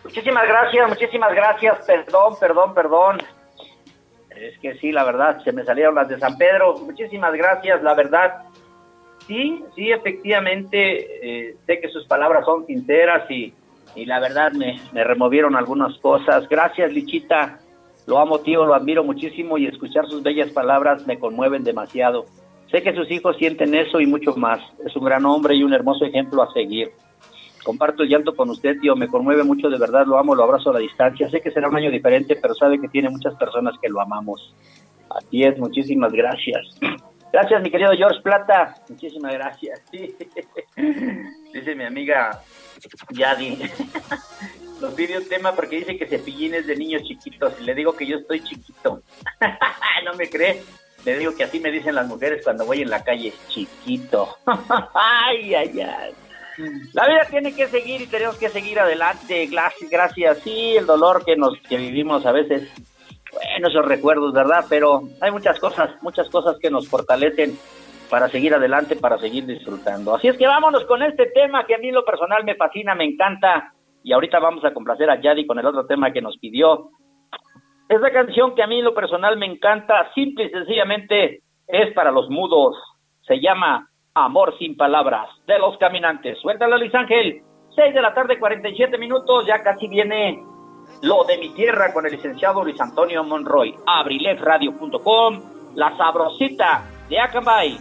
Muchísimas 0.02 0.48
gracias, 0.48 0.88
muchísimas 0.88 1.32
gracias. 1.32 1.86
Perdón, 1.86 2.34
perdón, 2.40 2.74
perdón. 2.74 3.18
Es 4.30 4.58
que 4.58 4.74
sí, 4.78 4.90
la 4.90 5.04
verdad, 5.04 5.40
se 5.44 5.52
me 5.52 5.62
salieron 5.62 5.94
las 5.94 6.08
de 6.08 6.18
San 6.18 6.36
Pedro. 6.36 6.76
Muchísimas 6.78 7.32
gracias, 7.34 7.84
la 7.84 7.94
verdad. 7.94 8.42
Sí, 9.28 9.62
sí, 9.76 9.92
efectivamente, 9.92 11.50
eh, 11.50 11.56
sé 11.66 11.78
que 11.78 11.88
sus 11.90 12.04
palabras 12.08 12.44
son 12.44 12.66
sinceras 12.66 13.30
y, 13.30 13.54
y 13.94 14.06
la 14.06 14.18
verdad 14.18 14.50
me, 14.50 14.80
me 14.92 15.04
removieron 15.04 15.54
algunas 15.54 15.96
cosas. 15.98 16.48
Gracias, 16.48 16.92
Lichita. 16.92 17.60
Lo 18.06 18.18
amo, 18.18 18.40
tío, 18.40 18.64
lo 18.64 18.74
admiro 18.74 19.04
muchísimo 19.04 19.56
y 19.56 19.68
escuchar 19.68 20.08
sus 20.08 20.24
bellas 20.24 20.50
palabras 20.50 21.06
me 21.06 21.20
conmueven 21.20 21.62
demasiado. 21.62 22.26
Sé 22.76 22.82
que 22.82 22.94
sus 22.94 23.10
hijos 23.10 23.38
sienten 23.38 23.74
eso 23.74 24.02
y 24.02 24.06
mucho 24.06 24.36
más. 24.36 24.60
Es 24.84 24.94
un 24.96 25.04
gran 25.06 25.24
hombre 25.24 25.54
y 25.54 25.62
un 25.62 25.72
hermoso 25.72 26.04
ejemplo 26.04 26.42
a 26.42 26.52
seguir. 26.52 26.90
Comparto 27.64 28.02
el 28.02 28.10
llanto 28.10 28.36
con 28.36 28.50
usted, 28.50 28.78
tío, 28.82 28.94
me 28.94 29.08
conmueve 29.08 29.44
mucho, 29.44 29.70
de 29.70 29.78
verdad, 29.78 30.04
lo 30.04 30.18
amo, 30.18 30.34
lo 30.34 30.42
abrazo 30.42 30.68
a 30.68 30.72
la 30.74 30.80
distancia. 30.80 31.30
Sé 31.30 31.40
que 31.40 31.50
será 31.50 31.70
un 31.70 31.76
año 31.76 31.90
diferente, 31.90 32.36
pero 32.36 32.54
sabe 32.54 32.78
que 32.78 32.88
tiene 32.88 33.08
muchas 33.08 33.34
personas 33.36 33.76
que 33.80 33.88
lo 33.88 33.98
amamos. 33.98 34.54
Así 35.08 35.42
es, 35.42 35.58
muchísimas 35.58 36.12
gracias. 36.12 36.78
Gracias, 37.32 37.62
mi 37.62 37.70
querido 37.70 37.90
George 37.92 38.20
Plata. 38.22 38.76
Muchísimas 38.88 39.32
gracias. 39.34 39.82
Dice 39.90 41.74
mi 41.74 41.84
amiga 41.84 42.40
Yadi. 43.10 43.58
Nos 44.80 44.94
pide 44.94 45.18
un 45.18 45.28
tema 45.28 45.52
porque 45.52 45.78
dice 45.78 45.98
que 45.98 46.06
Cepillín 46.06 46.54
es 46.54 46.66
de 46.66 46.76
niños 46.76 47.02
chiquitos 47.02 47.54
y 47.60 47.64
le 47.64 47.74
digo 47.74 47.94
que 47.94 48.06
yo 48.06 48.18
estoy 48.18 48.42
chiquito. 48.42 49.02
no 50.04 50.14
me 50.14 50.30
cree. 50.30 50.62
Le 51.06 51.18
digo 51.18 51.36
que 51.36 51.44
así 51.44 51.60
me 51.60 51.70
dicen 51.70 51.94
las 51.94 52.08
mujeres 52.08 52.42
cuando 52.42 52.66
voy 52.66 52.82
en 52.82 52.90
la 52.90 53.04
calle, 53.04 53.32
chiquito. 53.48 54.36
ay, 54.94 55.54
ay, 55.54 55.80
ay. 55.80 56.12
La 56.92 57.06
vida 57.06 57.26
tiene 57.30 57.54
que 57.54 57.68
seguir 57.68 58.02
y 58.02 58.06
tenemos 58.08 58.36
que 58.38 58.48
seguir 58.48 58.80
adelante. 58.80 59.46
Gracias, 59.46 59.88
gracias. 59.88 60.38
Sí, 60.38 60.76
el 60.76 60.84
dolor 60.84 61.24
que 61.24 61.36
nos 61.36 61.56
que 61.68 61.76
vivimos 61.76 62.26
a 62.26 62.32
veces, 62.32 62.68
bueno, 63.32 63.68
esos 63.68 63.84
recuerdos, 63.84 64.32
¿verdad? 64.32 64.64
Pero 64.68 65.02
hay 65.20 65.30
muchas 65.30 65.60
cosas, 65.60 65.90
muchas 66.02 66.28
cosas 66.28 66.58
que 66.58 66.70
nos 66.70 66.88
fortalecen 66.88 67.56
para 68.10 68.28
seguir 68.28 68.52
adelante, 68.52 68.96
para 68.96 69.16
seguir 69.18 69.46
disfrutando. 69.46 70.16
Así 70.16 70.26
es 70.26 70.36
que 70.36 70.48
vámonos 70.48 70.86
con 70.86 71.04
este 71.04 71.26
tema 71.26 71.66
que 71.66 71.76
a 71.76 71.78
mí 71.78 71.92
lo 71.92 72.04
personal 72.04 72.42
me 72.42 72.56
fascina, 72.56 72.96
me 72.96 73.04
encanta. 73.04 73.74
Y 74.02 74.12
ahorita 74.12 74.40
vamos 74.40 74.64
a 74.64 74.74
complacer 74.74 75.08
a 75.08 75.20
Yadi 75.20 75.46
con 75.46 75.60
el 75.60 75.66
otro 75.66 75.86
tema 75.86 76.12
que 76.12 76.20
nos 76.20 76.36
pidió. 76.38 76.90
Esa 77.88 78.10
canción 78.10 78.54
que 78.54 78.62
a 78.62 78.66
mí 78.66 78.78
en 78.78 78.84
lo 78.84 78.94
personal 78.94 79.36
me 79.36 79.46
encanta, 79.46 80.10
simple 80.14 80.44
y 80.44 80.50
sencillamente 80.50 81.42
es 81.68 81.92
para 81.94 82.10
los 82.10 82.28
mudos. 82.28 82.76
Se 83.22 83.40
llama 83.40 83.88
Amor 84.14 84.56
sin 84.58 84.76
palabras 84.76 85.28
de 85.46 85.58
los 85.58 85.76
caminantes. 85.78 86.38
Suéltalo, 86.40 86.78
Luis 86.78 86.94
Ángel. 86.94 87.42
6 87.74 87.94
de 87.94 88.02
la 88.02 88.14
tarde, 88.14 88.38
47 88.38 88.96
minutos. 88.98 89.46
Ya 89.46 89.62
casi 89.62 89.86
viene 89.86 90.42
lo 91.02 91.24
de 91.24 91.38
mi 91.38 91.50
tierra 91.50 91.92
con 91.92 92.06
el 92.06 92.12
licenciado 92.12 92.64
Luis 92.64 92.80
Antonio 92.80 93.22
Monroy. 93.22 93.74
Abrilefradio.com. 93.86 95.40
La 95.74 95.96
sabrosita 95.96 96.82
de 97.08 97.20
Acambay. 97.20 97.78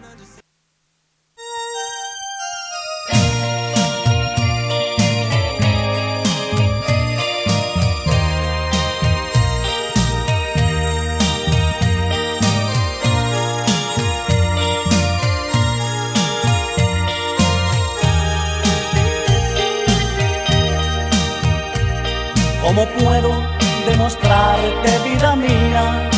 ¿Cómo 22.75 22.89
puedo 22.89 23.31
demostrarte, 23.87 24.99
vida 25.05 25.33
mía, 25.37 26.09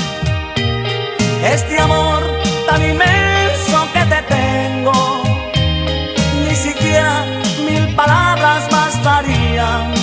este 1.54 1.80
amor 1.80 2.24
tan 2.66 2.82
inmenso 2.82 3.88
que 3.94 4.00
te 4.00 4.22
tengo? 4.24 5.22
Ni 6.48 6.56
siquiera 6.56 7.26
mil 7.64 7.96
palabras 7.96 8.68
bastarían, 8.72 9.94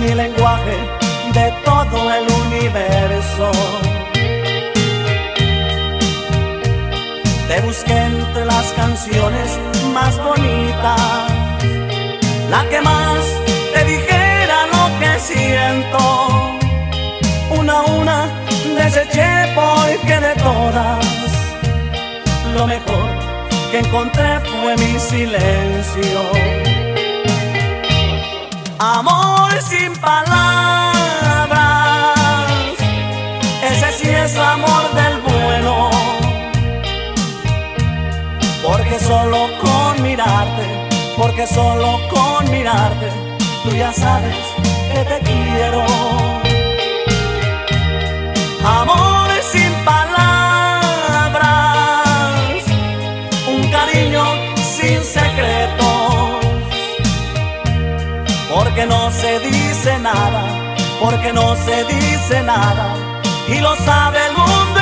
ni 0.00 0.14
lenguaje 0.14 0.78
de 1.34 1.52
todo 1.62 2.14
el 2.14 2.26
universo. 2.46 3.52
Te 7.48 7.60
busqué 7.60 7.98
entre 7.98 8.46
las 8.46 8.72
canciones 8.72 9.60
más 9.92 10.16
bonitas, 10.24 11.32
la 12.48 12.66
que 12.70 12.80
más 12.80 13.41
siento. 15.22 15.98
Una 17.50 17.78
a 17.78 17.82
una 17.82 18.28
deseché 18.76 19.30
porque 19.54 20.18
de 20.26 20.34
todas 20.42 21.06
lo 22.54 22.66
mejor 22.66 23.08
que 23.70 23.78
encontré 23.78 24.40
fue 24.40 24.76
mi 24.76 24.98
silencio. 24.98 26.20
Amor 28.78 29.52
sin 29.62 29.92
palabras, 30.00 30.58
ese 33.70 33.92
sí 33.98 34.08
es 34.08 34.36
amor 34.36 34.84
del 34.94 35.18
bueno. 35.20 35.90
Porque 38.62 38.98
solo 38.98 39.48
con 39.60 40.02
mirarte, 40.02 40.64
porque 41.16 41.46
solo 41.46 42.00
con 42.10 42.50
mirarte, 42.50 43.08
tú 43.64 43.70
ya 43.76 43.92
sabes 43.92 44.51
te 45.04 45.18
quiero. 45.20 45.84
Amor 48.64 49.28
sin 49.52 49.72
palabras, 49.84 51.42
un 53.48 53.70
cariño 53.70 54.24
sin 54.56 55.02
secretos, 55.02 56.46
porque 58.54 58.86
no 58.86 59.10
se 59.10 59.40
dice 59.40 59.98
nada, 59.98 60.42
porque 61.00 61.32
no 61.32 61.56
se 61.56 61.84
dice 61.84 62.42
nada, 62.42 62.94
y 63.48 63.58
lo 63.58 63.74
sabe 63.76 64.18
el 64.26 64.32
mundo 64.36 64.81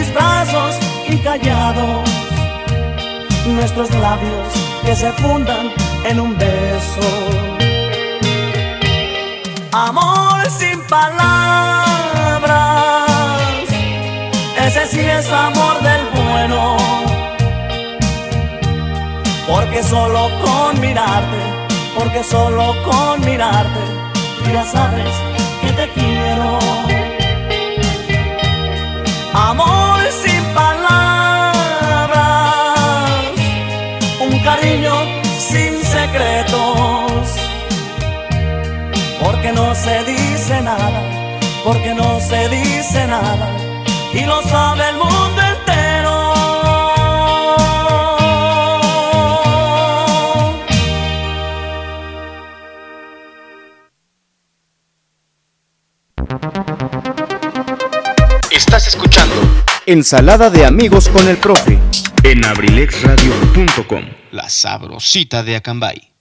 mis 0.00 0.12
brazos 0.14 0.76
y 1.08 1.16
callados. 1.18 2.08
Nuestros 3.46 3.90
labios 3.90 4.48
que 4.84 4.96
se 4.96 5.12
fundan 5.12 5.70
en 6.04 6.20
un 6.20 6.36
beso. 6.38 7.08
Amor 9.72 10.50
sin 10.50 10.80
palabras, 10.82 11.10
ese 14.66 14.86
sí 14.86 15.00
es 15.00 15.30
amor 15.30 15.76
del 15.82 16.02
bueno 16.22 16.76
porque 19.48 19.82
solo 19.82 20.30
con 20.44 20.80
mirarte, 20.80 21.40
porque 21.96 22.22
solo 22.24 22.74
con 22.84 23.20
mirarte, 23.24 23.80
ya 24.52 24.64
sabes 24.64 25.12
que 25.60 25.72
te 25.72 25.88
quiero. 25.90 26.58
Amor 29.32 29.79
cariño 34.60 34.92
sin 35.38 35.82
secretos, 35.82 37.22
porque 39.22 39.52
no 39.52 39.74
se 39.74 40.04
dice 40.04 40.60
nada, 40.60 41.02
porque 41.64 41.94
no 41.94 42.20
se 42.20 42.48
dice 42.48 43.06
nada, 43.06 43.48
y 44.12 44.24
lo 44.24 44.42
sabe 44.42 44.88
el 44.90 44.96
mundo 44.96 45.42
entero. 45.42 45.80
Estás 58.50 58.88
escuchando 58.88 59.34
Ensalada 59.86 60.50
de 60.50 60.66
amigos 60.66 61.08
con 61.08 61.26
el 61.28 61.38
profe 61.38 61.78
en 62.30 62.44
abrilexradio.com. 62.44 64.04
La 64.30 64.48
sabrosita 64.48 65.42
de 65.42 65.56
Acambay. 65.56 66.12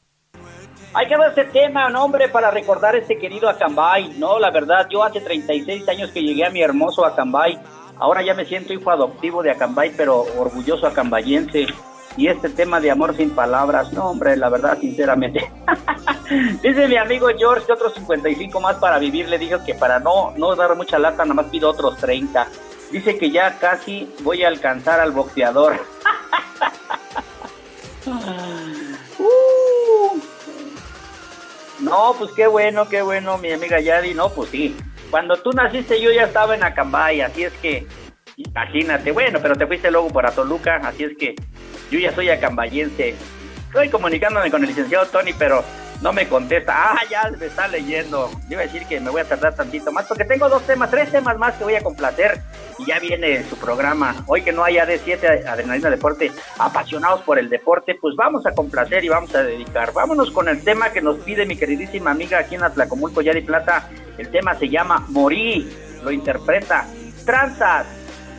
Hay 0.96 1.08
que 1.08 1.16
ver 1.16 1.32
ese 1.32 1.44
tema, 1.52 1.88
nombre, 1.92 2.30
para 2.30 2.50
recordar 2.50 2.96
a 2.96 2.98
este 2.98 3.20
querido 3.20 3.48
Acambay. 3.48 4.16
No, 4.18 4.40
la 4.40 4.50
verdad, 4.50 4.88
yo 4.90 5.04
hace 5.04 5.22
36 5.22 5.88
años 5.88 6.10
que 6.10 6.24
llegué 6.24 6.44
a 6.46 6.50
mi 6.50 6.64
hermoso 6.64 7.06
Acambay. 7.06 7.60
Ahora 8.00 8.24
ya 8.24 8.34
me 8.34 8.46
siento 8.46 8.74
hijo 8.74 8.90
adoptivo 8.90 9.44
de 9.44 9.52
Acambay, 9.52 9.92
pero 9.96 10.26
orgulloso 10.36 10.88
acambayense. 10.88 11.68
Y 12.18 12.28
este 12.28 12.50
tema 12.50 12.80
de 12.80 12.90
amor 12.90 13.16
sin 13.16 13.30
palabras, 13.30 13.94
no, 13.94 14.10
hombre, 14.10 14.36
la 14.36 14.50
verdad, 14.50 14.80
sinceramente. 14.82 15.48
Dice 16.64 16.88
mi 16.88 16.98
amigo 16.98 17.28
George 17.38 17.68
que 17.68 17.74
otros 17.74 17.94
55 17.94 18.60
más 18.60 18.78
para 18.78 18.98
vivir. 18.98 19.30
Le 19.30 19.38
dijo 19.38 19.64
que 19.64 19.76
para 19.76 20.00
no, 20.00 20.34
no 20.38 20.56
dar 20.56 20.76
mucha 20.76 20.98
lata, 20.98 21.24
nada 21.24 21.36
más 21.36 21.52
pido 21.52 21.70
otros 21.70 21.98
30. 21.98 22.48
Dice 22.92 23.20
que 23.20 23.30
ya 23.30 23.60
casi 23.60 24.12
voy 24.24 24.44
a 24.44 24.48
alcanzar 24.48 25.00
al 25.00 25.12
boxeador. 25.12 25.80
Uh. 29.20 30.20
No, 31.80 32.16
pues 32.18 32.32
qué 32.36 32.48
bueno, 32.48 32.88
qué 32.90 33.02
bueno, 33.02 33.38
mi 33.38 33.52
amiga 33.52 33.80
Yadi. 33.80 34.14
No, 34.14 34.30
pues 34.30 34.50
sí. 34.50 34.76
Cuando 35.10 35.38
tú 35.38 35.52
naciste 35.52 36.00
yo 36.02 36.12
ya 36.12 36.24
estaba 36.24 36.56
en 36.56 36.64
Acambay, 36.64 37.22
así 37.22 37.44
es 37.44 37.54
que 37.54 37.88
imagínate. 38.36 39.12
Bueno, 39.12 39.40
pero 39.42 39.56
te 39.56 39.66
fuiste 39.66 39.90
luego 39.90 40.10
para 40.10 40.32
Toluca, 40.32 40.78
así 40.84 41.04
es 41.04 41.18
que 41.18 41.36
yo 41.90 42.00
ya 42.00 42.14
soy 42.14 42.30
acambayense. 42.30 43.16
Estoy 43.68 43.90
comunicándome 43.90 44.52
con 44.52 44.62
el 44.62 44.70
licenciado 44.70 45.06
Tony, 45.08 45.34
pero 45.34 45.64
no 46.02 46.14
me 46.14 46.28
contesta. 46.28 46.94
Ah, 46.94 47.02
ya 47.10 47.30
me 47.38 47.46
está 47.46 47.68
leyendo. 47.68 48.30
Yo 48.48 48.52
iba 48.52 48.62
a 48.62 48.66
decir 48.66 48.86
que 48.86 49.00
me 49.00 49.10
voy 49.10 49.22
a 49.22 49.26
tardar 49.26 49.56
tantito 49.56 49.92
más 49.92 50.06
porque 50.06 50.24
tengo 50.24 50.48
dos 50.48 50.64
temas, 50.64 50.90
tres 50.90 51.12
temas 51.12 51.38
más 51.38 51.56
que 51.56 51.64
voy 51.64 51.76
a 51.76 51.82
complacer 51.82 52.42
y 52.78 52.86
ya 52.86 53.00
viene 53.00 53.44
su 53.44 53.58
programa. 53.58 54.16
Hoy 54.28 54.42
que 54.42 54.54
no 54.54 54.64
haya 54.64 54.86
de 54.86 54.98
7 54.98 55.48
Adrenalina 55.48 55.90
Deporte, 55.90 56.32
apasionados 56.58 57.22
por 57.22 57.38
el 57.38 57.50
deporte, 57.50 57.96
pues 57.96 58.16
vamos 58.16 58.46
a 58.46 58.52
complacer 58.52 59.04
y 59.04 59.10
vamos 59.10 59.34
a 59.36 59.44
dedicar. 59.44 59.92
Vámonos 59.94 60.32
con 60.32 60.48
el 60.48 60.64
tema 60.64 60.92
que 60.92 61.02
nos 61.02 61.18
pide 61.18 61.46
mi 61.46 61.58
queridísima 61.58 62.12
amiga 62.12 62.40
aquí 62.40 62.56
en 62.56 62.64
Atlacomulco, 62.64 63.22
Yari 63.22 63.42
Plata. 63.42 63.90
El 64.18 64.30
tema 64.30 64.56
se 64.56 64.70
llama 64.70 65.06
Morí, 65.10 65.70
lo 66.04 66.12
interpreta 66.12 66.88
Tranzas. 67.26 67.86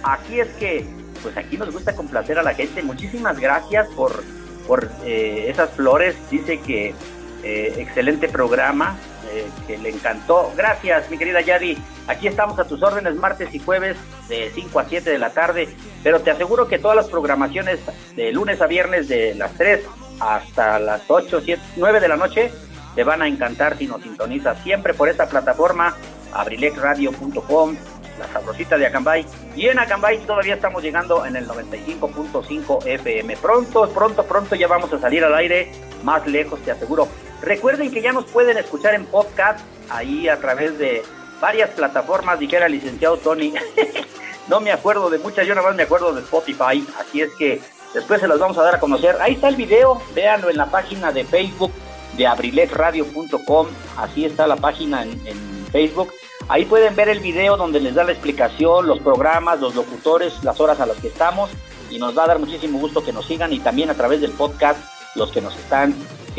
Aquí 0.03 0.41
es 0.41 0.49
que, 0.59 0.87
pues 1.23 1.37
aquí 1.37 1.59
nos 1.59 1.71
gusta 1.71 1.95
complacer 1.95 2.39
a 2.39 2.43
la 2.43 2.55
gente. 2.55 2.83
Muchísimas 2.83 3.39
gracias 3.39 3.87
por, 3.89 4.25
por 4.67 4.91
eh, 5.05 5.45
esas 5.49 5.71
flores. 5.71 6.17
Dice 6.31 6.59
que 6.61 6.95
eh, 7.43 7.75
excelente 7.79 8.29
programa, 8.29 8.99
eh, 9.33 9.47
que 9.67 9.79
le 9.79 9.91
encantó. 9.91 10.53
Gracias, 10.57 11.11
mi 11.11 11.19
querida 11.19 11.41
Yadi. 11.41 11.79
Aquí 12.07 12.27
estamos 12.27 12.59
a 12.59 12.65
tus 12.65 12.83
órdenes 12.83 13.15
martes 13.17 13.55
y 13.55 13.59
jueves 13.59 13.97
de 14.29 14.51
5 14.55 14.81
a 14.81 14.85
7 14.85 15.11
de 15.11 15.19
la 15.19 15.31
tarde, 15.31 15.69
pero 16.03 16.21
te 16.21 16.31
aseguro 16.31 16.69
que 16.69 16.79
todas 16.79 16.97
las 16.97 17.09
programaciones 17.09 17.81
de 18.17 18.33
lunes 18.33 18.61
a 18.61 18.67
viernes 18.67 19.09
de 19.09 19.35
las 19.35 19.53
3 19.55 19.81
hasta 20.19 20.79
las 20.79 21.03
8, 21.09 21.41
7, 21.45 21.63
9 21.77 22.01
de 22.01 22.09
la 22.09 22.17
noche 22.17 22.51
te 22.95 23.05
van 23.05 23.23
a 23.23 23.29
encantar 23.29 23.79
si 23.79 23.87
nos 23.87 24.03
sintonizas 24.03 24.59
siempre 24.63 24.95
por 24.95 25.09
esta 25.09 25.29
plataforma, 25.29 25.95
abrilexradio.com, 26.33 27.77
la 28.19 28.29
sabrosita 28.33 28.77
de 28.77 28.87
Acambay. 28.87 29.25
Y 29.57 29.67
en 29.67 29.79
Acambay 29.79 30.19
todavía 30.27 30.55
estamos 30.55 30.83
llegando 30.83 31.25
en 31.25 31.37
el 31.37 31.47
95.5 31.47 32.87
FM. 32.87 33.37
Pronto, 33.37 33.89
pronto, 33.91 34.25
pronto 34.25 34.55
ya 34.57 34.67
vamos 34.67 34.93
a 34.93 34.99
salir 34.99 35.25
al 35.25 35.35
aire, 35.35 35.71
más 36.03 36.27
lejos 36.27 36.61
te 36.61 36.73
aseguro. 36.73 37.09
Recuerden 37.43 37.91
que 37.91 38.03
ya 38.03 38.13
nos 38.13 38.27
pueden 38.27 38.59
escuchar 38.59 38.95
en 38.95 39.07
podcast, 39.07 39.61
ahí 39.89 40.29
a 40.29 40.39
través 40.39 40.79
de 40.79 41.03
varias 41.41 41.71
plataformas, 41.71 42.39
dijera 42.39 42.67
el 42.67 42.73
licenciado 42.73 43.17
Tony. 43.17 43.55
no 44.49 44.61
me 44.61 44.73
acuerdo 44.73 45.09
de 45.09 45.19
muchas, 45.19 45.47
yo 45.47 45.55
nada 45.55 45.69
más 45.69 45.77
me 45.77 45.85
acuerdo 45.85 46.13
de 46.13 46.21
Spotify, 46.21 46.87
así 46.99 47.23
es 47.23 47.31
que 47.39 47.61
después 47.95 48.21
se 48.21 48.29
los 48.29 48.39
vamos 48.39 48.59
a 48.59 48.63
dar 48.63 48.75
a 48.75 48.81
conocer. 48.81 49.17
Ahí 49.21 49.35
está 49.35 49.49
el 49.49 49.57
video, 49.57 50.03
véanlo 50.15 50.51
en 50.51 50.59
la 50.59 50.67
página 50.67 51.13
de 51.13 51.25
Facebook 51.25 51.73
de 52.17 52.27
abrilexradio.com, 52.27 53.67
así 53.97 54.27
está 54.27 54.47
la 54.47 54.57
página 54.57 55.03
en, 55.03 55.11
en 55.27 55.67
Facebook. 55.73 56.13
Ahí 56.49 56.65
pueden 56.65 56.97
ver 56.97 57.09
el 57.09 57.21
video 57.21 57.57
donde 57.57 57.81
les 57.81 57.95
da 57.95 58.05
la 58.05 58.13
explicación, 58.13 58.87
los 58.87 58.99
programas, 59.01 59.61
los 59.61 59.75
locutores, 59.75 60.43
las 60.43 60.61
horas 60.61 60.81
a 60.81 60.87
las 60.87 60.99
que 60.99 61.09
estamos 61.09 61.51
y 61.91 61.99
nos 61.99 62.17
va 62.17 62.25
a 62.25 62.29
dar 62.29 62.39
muchísimo 62.39 62.79
gusto 62.79 63.05
que 63.05 63.13
nos 63.13 63.27
sigan 63.27 63.53
y 63.53 63.61
también 63.61 63.89
a 63.89 63.95
través 63.95 64.21
del 64.21 64.33
podcast 64.33 64.79
los 65.15 65.31
que 65.33 65.41
nos 65.41 65.57
están 65.57 65.95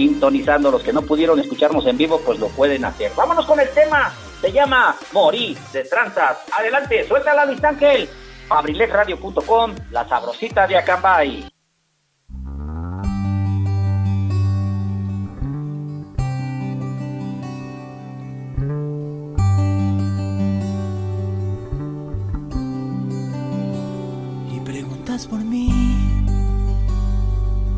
sintonizando, 0.07 0.71
los 0.71 0.81
que 0.81 0.91
no 0.93 1.03
pudieron 1.03 1.39
escucharnos 1.39 1.85
en 1.85 1.95
vivo, 1.95 2.19
pues 2.25 2.39
lo 2.39 2.47
pueden 2.47 2.83
hacer. 2.85 3.11
Vámonos 3.15 3.45
con 3.45 3.59
el 3.59 3.69
tema, 3.69 4.11
se 4.41 4.51
llama 4.51 4.95
Morí 5.11 5.55
de 5.71 5.83
Tranzas. 5.83 6.39
Adelante, 6.57 7.07
suéltala 7.07 7.45
Luis 7.45 7.63
Ángel. 7.63 8.09
abrilexradio.com, 8.49 9.75
la 9.91 10.07
sabrosita 10.07 10.65
de 10.65 10.77
Acambay. 10.77 11.47
Y 24.51 24.59
preguntas 24.65 25.27
por 25.27 25.39
mí, 25.39 25.69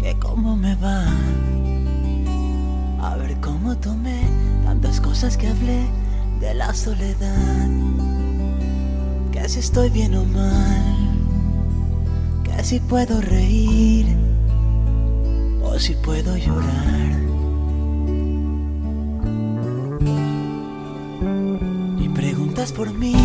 que 0.02 0.18
cómo 0.20 0.56
me 0.56 0.74
va. 0.76 1.06
A 3.04 3.18
ver 3.18 3.36
cómo 3.42 3.76
tomé 3.76 4.22
tantas 4.64 5.02
cosas 5.02 5.36
que 5.36 5.48
hablé 5.50 5.82
de 6.40 6.54
la 6.54 6.74
soledad. 6.74 7.68
Que 9.34 9.50
si 9.50 9.60
estoy 9.60 9.90
bien 9.90 10.16
o 10.16 10.24
mal, 10.24 11.18
que 12.46 12.64
si 12.64 12.80
puedo 12.80 13.20
reír 13.20 14.06
o 15.62 15.78
si 15.78 15.96
puedo 15.96 16.38
llorar. 16.38 17.12
Y 22.00 22.08
preguntas 22.08 22.72
por 22.72 22.94
mí, 22.94 23.16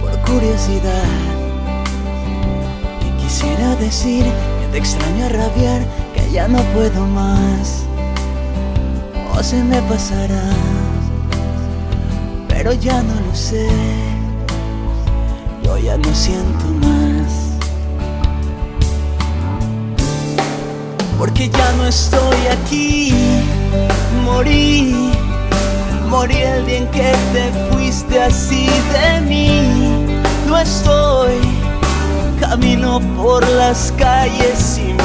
por 0.00 0.18
curiosidad. 0.22 1.04
Y 3.06 3.22
quisiera 3.22 3.76
decir 3.76 4.24
que 4.24 4.66
te 4.72 4.78
extraño 4.78 5.26
a 5.26 5.28
rabiar, 5.28 5.82
ya 6.32 6.48
no 6.48 6.58
puedo 6.74 7.06
más. 7.06 7.84
O 9.32 9.42
se 9.42 9.62
me 9.62 9.80
pasará, 9.82 10.44
pero 12.48 12.72
ya 12.72 13.02
no 13.02 13.14
lo 13.20 13.34
sé. 13.34 13.68
Yo 15.62 15.78
ya 15.78 15.96
no 15.96 16.14
siento 16.14 16.66
más. 16.80 17.46
Porque 21.18 21.48
ya 21.48 21.72
no 21.72 21.86
estoy 21.86 22.46
aquí, 22.52 23.14
morí, 24.24 25.10
morí 26.08 26.36
el 26.36 26.66
día 26.66 26.78
en 26.78 26.86
que 26.88 27.12
te 27.32 27.52
fuiste 27.70 28.22
así 28.22 28.68
de 28.92 29.20
mí. 29.22 30.16
No 30.46 30.58
estoy, 30.58 31.40
camino 32.38 33.00
por 33.16 33.46
las 33.48 33.92
calles 33.96 34.58
sin 34.58 34.85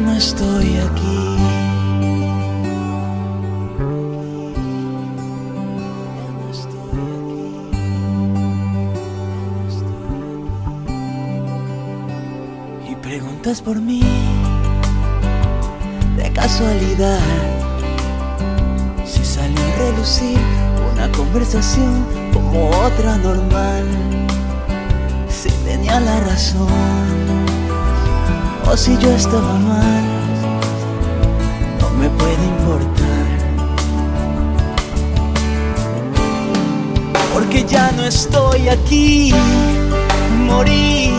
Estoy 0.00 0.76
aquí. 0.78 1.36
Y 12.90 12.94
preguntas 12.96 13.60
por 13.60 13.78
mí 13.80 14.02
de 16.16 16.32
casualidad 16.32 17.20
si 19.04 19.22
salió 19.24 19.60
a 19.60 19.76
relucir 19.76 20.38
una 20.94 21.12
conversación 21.12 22.06
como 22.32 22.70
otra 22.70 23.18
normal 23.18 23.84
si 25.28 25.50
tenía 25.66 26.00
la 26.00 26.20
razón 26.20 27.31
o 28.70 28.76
si 28.76 28.96
yo 28.98 29.10
estaba 29.10 29.54
mal, 29.58 30.04
no 31.80 31.90
me 31.90 32.08
puede 32.10 32.44
importar. 32.44 33.26
Porque 37.32 37.64
ya 37.64 37.90
no 37.92 38.04
estoy 38.04 38.68
aquí, 38.68 39.34
morí, 40.46 41.12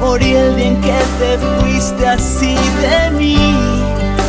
morí 0.00 0.32
el 0.34 0.56
día 0.56 0.68
en 0.68 0.80
que 0.80 0.98
te 1.18 1.38
fuiste 1.38 2.06
así 2.06 2.54
de 2.80 3.10
mí. 3.18 3.54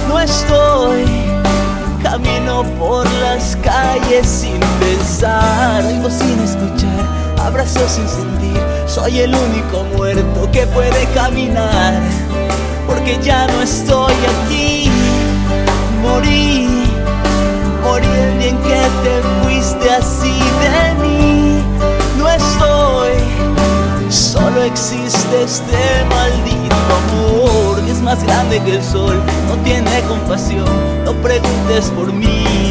No 0.08 0.20
estoy, 0.20 1.06
camino 2.04 2.64
por 2.78 3.06
las 3.22 3.56
calles 3.58 4.28
sin 4.28 4.60
pensar, 4.80 5.84
algo 5.84 6.10
sin 6.10 6.40
escuchar, 6.40 7.40
abrazo 7.40 7.80
sin 7.88 8.08
sentir 8.08 8.41
soy 8.94 9.20
el 9.20 9.34
único 9.34 9.86
muerto 9.96 10.52
que 10.52 10.68
puede 10.68 11.06
caminar, 11.14 11.94
porque 12.86 13.18
ya 13.24 13.48
no 13.48 13.62
estoy 13.62 14.14
aquí. 14.44 14.92
Morí, 16.02 16.68
morí 17.84 18.06
el 18.06 18.40
día 18.40 18.50
en 18.50 18.58
que 18.58 18.82
te 19.04 19.22
fuiste 19.44 19.92
así 19.92 20.38
de 20.64 20.96
mí. 21.02 21.64
No 22.18 22.28
estoy, 22.28 24.12
solo 24.12 24.62
existe 24.64 25.44
este 25.44 26.06
maldito 26.10 26.76
amor 27.02 27.86
que 27.86 27.92
es 27.92 28.02
más 28.02 28.22
grande 28.26 28.60
que 28.60 28.76
el 28.76 28.84
sol. 28.84 29.22
No 29.48 29.56
tiene 29.64 30.02
compasión, 30.02 30.66
no 31.06 31.14
preguntes 31.14 31.86
por 31.96 32.12
mí. 32.12 32.71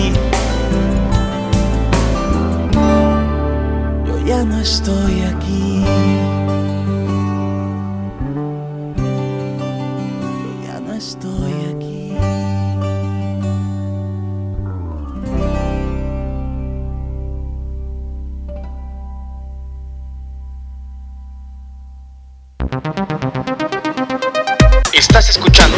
Ya 4.41 4.47
no 4.47 4.59
estoy 4.59 5.21
aquí. 5.21 5.83
ya 10.67 10.81
no 10.81 10.95
estoy 10.95 11.53
aquí. 11.75 12.13
Estás 24.95 25.29
escuchando 25.29 25.77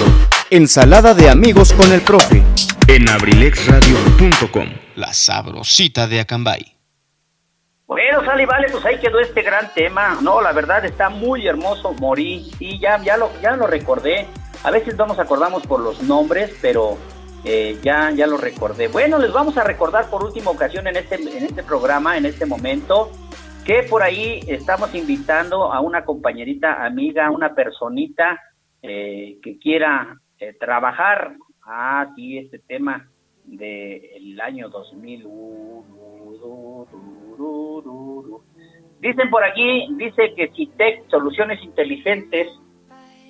Ensalada 0.50 1.14
de 1.14 1.28
amigos 1.30 1.72
con 1.72 1.92
el 1.92 2.02
profe 2.02 2.44
en 2.86 3.08
abrilexradio.com. 3.08 4.68
La 4.94 5.12
sabrosita 5.12 6.06
de 6.06 6.20
Acambay. 6.20 6.81
Sale 8.32 8.46
vale, 8.46 8.68
pues 8.72 8.82
ahí 8.86 8.98
quedó 8.98 9.20
este 9.20 9.42
gran 9.42 9.74
tema. 9.74 10.18
No, 10.22 10.40
la 10.40 10.52
verdad 10.52 10.82
está 10.86 11.10
muy 11.10 11.46
hermoso, 11.46 11.92
morí. 11.92 12.50
Y 12.58 12.78
ya, 12.78 12.96
ya, 13.04 13.18
lo, 13.18 13.30
ya 13.42 13.54
lo 13.56 13.66
recordé. 13.66 14.26
A 14.64 14.70
veces 14.70 14.96
no 14.96 15.06
nos 15.06 15.18
acordamos 15.18 15.66
por 15.66 15.80
los 15.80 16.02
nombres, 16.02 16.56
pero 16.62 16.96
eh, 17.44 17.78
ya, 17.82 18.10
ya 18.10 18.26
lo 18.26 18.38
recordé. 18.38 18.88
Bueno, 18.88 19.18
les 19.18 19.34
vamos 19.34 19.58
a 19.58 19.64
recordar 19.64 20.08
por 20.08 20.24
última 20.24 20.50
ocasión 20.50 20.86
en 20.86 20.96
este, 20.96 21.16
en 21.16 21.44
este 21.44 21.62
programa, 21.62 22.16
en 22.16 22.24
este 22.24 22.46
momento, 22.46 23.10
que 23.66 23.82
por 23.82 24.02
ahí 24.02 24.40
estamos 24.46 24.94
invitando 24.94 25.70
a 25.70 25.80
una 25.80 26.06
compañerita, 26.06 26.86
amiga, 26.86 27.30
una 27.30 27.54
personita 27.54 28.40
eh, 28.80 29.40
que 29.42 29.58
quiera 29.58 30.18
eh, 30.38 30.56
trabajar 30.58 31.34
aquí 31.66 32.38
este 32.38 32.60
tema 32.60 33.10
del 33.44 34.40
año 34.40 34.70
2001 34.70 37.21
Dicen 39.00 39.30
por 39.30 39.42
aquí, 39.42 39.88
dice 39.96 40.32
que 40.36 40.52
Citec 40.54 41.08
Soluciones 41.10 41.60
Inteligentes, 41.62 42.46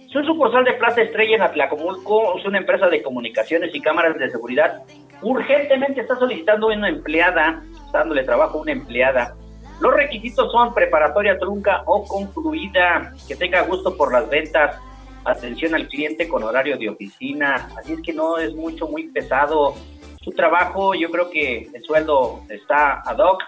su 0.08 0.22
sucursal 0.22 0.64
de 0.64 0.74
Plaza 0.74 1.00
Estrella 1.00 1.36
en 1.36 1.42
Atlacomulco 1.42 2.38
es 2.38 2.44
una 2.44 2.58
empresa 2.58 2.88
de 2.88 3.02
comunicaciones 3.02 3.74
y 3.74 3.80
cámaras 3.80 4.18
de 4.18 4.30
seguridad. 4.30 4.82
Urgentemente 5.22 6.02
está 6.02 6.16
solicitando 6.16 6.66
una 6.66 6.90
empleada, 6.90 7.62
dándole 7.90 8.22
trabajo 8.22 8.58
a 8.58 8.62
una 8.62 8.72
empleada. 8.72 9.34
Los 9.80 9.94
requisitos 9.94 10.52
son 10.52 10.74
preparatoria 10.74 11.38
trunca 11.38 11.82
o 11.86 12.04
concluida, 12.04 13.14
que 13.26 13.34
tenga 13.34 13.62
gusto 13.62 13.96
por 13.96 14.12
las 14.12 14.28
ventas, 14.28 14.78
atención 15.24 15.74
al 15.74 15.88
cliente 15.88 16.28
con 16.28 16.42
horario 16.42 16.76
de 16.76 16.90
oficina. 16.90 17.70
Así 17.78 17.94
es 17.94 18.02
que 18.02 18.12
no 18.12 18.36
es 18.36 18.54
mucho, 18.54 18.86
muy 18.88 19.08
pesado 19.08 19.74
su 20.20 20.32
trabajo. 20.32 20.94
Yo 20.94 21.10
creo 21.10 21.30
que 21.30 21.70
el 21.72 21.82
sueldo 21.82 22.42
está 22.50 23.00
ad 23.00 23.18
hoc 23.18 23.42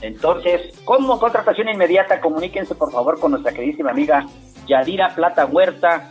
entonces, 0.00 0.78
como 0.84 1.18
contratación 1.18 1.68
inmediata, 1.68 2.20
comuníquense 2.20 2.74
por 2.74 2.92
favor 2.92 3.18
con 3.18 3.32
nuestra 3.32 3.52
queridísima 3.52 3.90
amiga 3.90 4.26
Yadira 4.66 5.14
Plata 5.14 5.46
Huerta, 5.46 6.10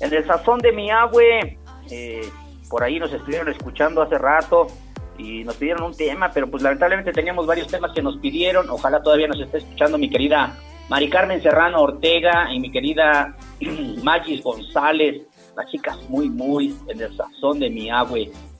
en 0.00 0.14
el 0.14 0.26
sazón 0.26 0.58
de 0.60 0.72
mi. 0.72 0.88
Eh, 1.90 2.22
por 2.70 2.82
ahí 2.82 2.98
nos 2.98 3.12
estuvieron 3.12 3.48
escuchando 3.48 4.00
hace 4.00 4.16
rato 4.16 4.68
y 5.18 5.44
nos 5.44 5.56
pidieron 5.56 5.82
un 5.82 5.94
tema, 5.94 6.30
pero 6.32 6.50
pues 6.50 6.62
lamentablemente 6.62 7.12
teníamos 7.12 7.46
varios 7.46 7.68
temas 7.68 7.92
que 7.92 8.00
nos 8.00 8.16
pidieron. 8.16 8.70
Ojalá 8.70 9.02
todavía 9.02 9.28
nos 9.28 9.38
esté 9.38 9.58
escuchando 9.58 9.98
mi 9.98 10.08
querida 10.08 10.56
Mari 10.88 11.10
Carmen 11.10 11.42
Serrano 11.42 11.82
Ortega 11.82 12.50
y 12.50 12.58
mi 12.58 12.70
querida 12.70 13.36
Magis 14.02 14.42
González, 14.42 15.26
las 15.54 15.70
chicas 15.70 15.98
muy, 16.08 16.30
muy 16.30 16.74
en 16.88 17.02
el 17.02 17.14
sazón 17.14 17.58
de 17.58 17.68
mi. 17.68 17.90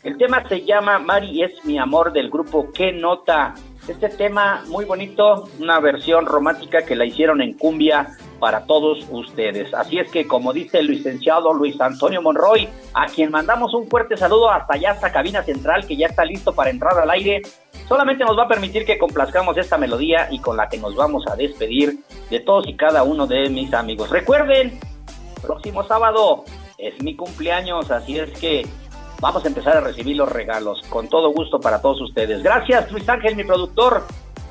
El 0.03 0.19
tema 0.19 0.47
se 0.47 0.67
llama 0.67 0.99
Mari 0.99 1.43
es 1.43 1.65
mi 1.65 1.79
amor 1.79 2.13
del 2.13 2.29
grupo 2.29 2.71
¿Qué 2.73 2.93
nota? 2.93 3.55
Este 3.89 4.11
tema 4.11 4.63
muy 4.67 4.85
bonito, 4.85 5.49
una 5.59 5.81
versión 5.81 6.27
romántica 6.27 6.85
que 6.85 6.95
la 6.95 7.07
hicieron 7.07 7.41
en 7.41 7.55
cumbia 7.55 8.09
para 8.39 8.67
todos 8.67 9.07
ustedes. 9.11 9.73
Así 9.73 9.99
es 9.99 10.11
que, 10.11 10.27
como 10.27 10.53
dice 10.53 10.81
el 10.81 10.89
licenciado 10.89 11.55
Luis 11.55 11.81
Antonio 11.81 12.21
Monroy, 12.21 12.69
a 12.93 13.07
quien 13.07 13.31
mandamos 13.31 13.73
un 13.73 13.89
fuerte 13.89 14.19
saludo 14.19 14.51
hasta 14.51 14.75
allá, 14.75 14.91
hasta 14.91 15.11
cabina 15.11 15.43
central, 15.43 15.87
que 15.87 15.97
ya 15.97 16.07
está 16.07 16.27
listo 16.27 16.55
para 16.55 16.69
entrar 16.69 16.99
al 16.99 17.11
aire, 17.11 17.41
solamente 17.89 18.27
nos 18.27 18.37
va 18.39 18.45
a 18.45 18.49
permitir 18.49 18.85
que 18.85 18.99
complazcamos 18.99 19.57
esta 19.57 19.79
melodía 19.79 20.29
y 20.31 20.39
con 20.39 20.59
la 20.59 20.69
que 20.69 20.77
nos 20.77 20.95
vamos 20.95 21.27
a 21.27 21.35
despedir 21.35 22.01
de 22.29 22.41
todos 22.41 22.69
y 22.69 22.77
cada 22.77 23.05
uno 23.05 23.27
de 23.27 23.49
mis 23.49 23.73
amigos. 23.73 24.11
Recuerden, 24.11 24.79
próximo 25.41 25.83
sábado 25.83 26.45
es 26.77 27.03
mi 27.03 27.17
cumpleaños, 27.17 27.91
así 27.91 28.19
es 28.19 28.31
que 28.39 28.67
vamos 29.21 29.45
a 29.45 29.49
empezar 29.49 29.77
a 29.77 29.81
recibir 29.81 30.17
los 30.17 30.31
regalos 30.31 30.81
con 30.89 31.09
todo 31.09 31.31
gusto 31.31 31.61
para 31.61 31.81
todos 31.81 32.01
ustedes. 32.01 32.43
Gracias 32.43 32.91
Luis 32.91 33.09
Ángel, 33.09 33.37
mi 33.37 33.45
productor. 33.45 34.05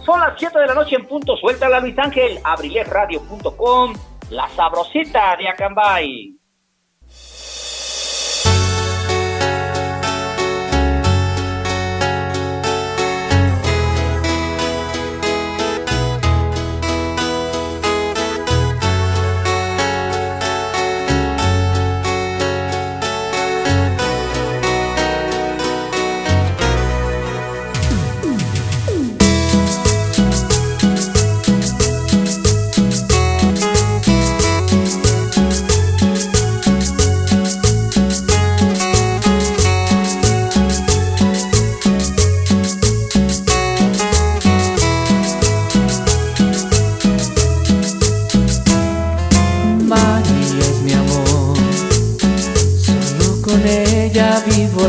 Son 0.06 0.20
las 0.20 0.34
7 0.38 0.58
de 0.58 0.68
la 0.68 0.74
noche 0.74 0.96
en 0.96 1.06
punto. 1.06 1.36
Suéltala 1.36 1.82
Luis 1.82 1.98
Ángel, 2.00 2.40
abrilesradio.com, 2.44 3.94
la 4.30 4.48
sabrosita 4.50 5.36
de 5.36 5.50
Acambay. 5.50 6.37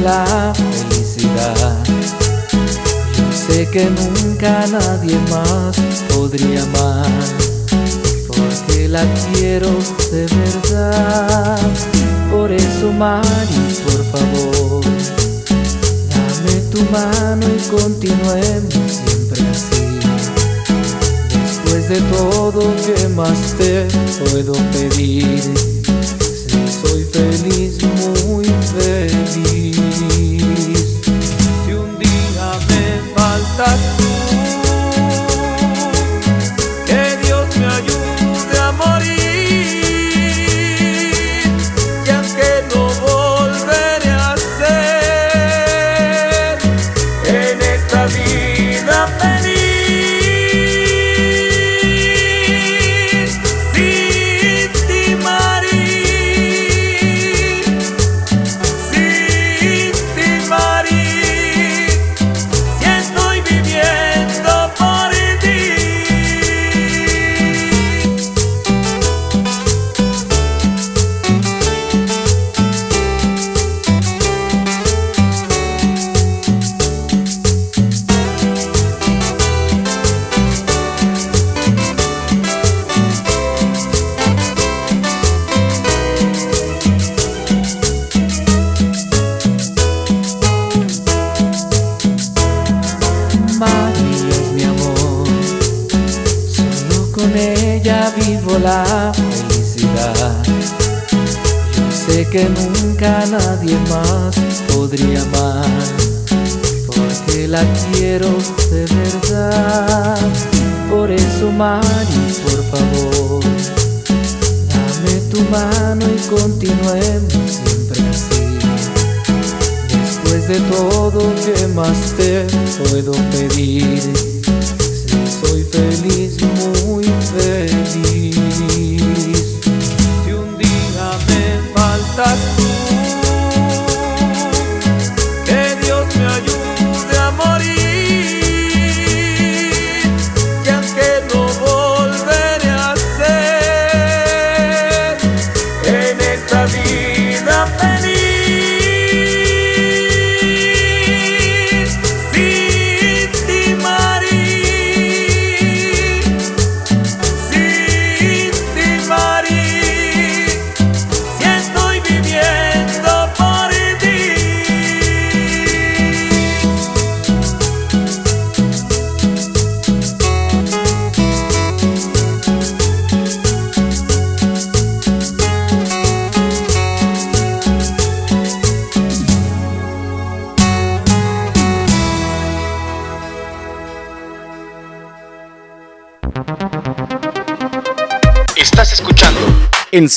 La 0.01 0.53
felicidad. 0.55 1.85
Yo 3.17 3.33
sé 3.33 3.69
que 3.71 3.91
nunca 3.91 4.67
nadie 4.67 5.19
más 5.31 5.77
podría 6.15 6.63
amar, 6.63 7.11
porque 8.27 8.89
la 8.89 9.05
quiero 9.33 9.71
de 10.13 10.27
verdad. 10.27 11.59
Por 12.31 12.53
eso, 12.53 12.93
Mari, 12.93 13.61
por 13.85 14.05
favor, 14.13 14.85
dame 16.11 16.61
tu 16.71 16.83
mano 16.91 17.47
y 17.47 17.61
continuemos 17.69 18.93
siempre 19.05 19.43
así. 19.51 19.99
Después 21.29 21.89
de 21.89 22.01
todo, 22.17 22.61
¿qué 22.87 23.09
más 23.09 23.55
te 23.59 23.87
puedo 24.19 24.53
pedir? 24.73 25.79
soy 26.83 27.05
feliz, 27.05 27.79
muy 28.27 28.45
feliz. 28.45 29.58
Me 33.59 34.08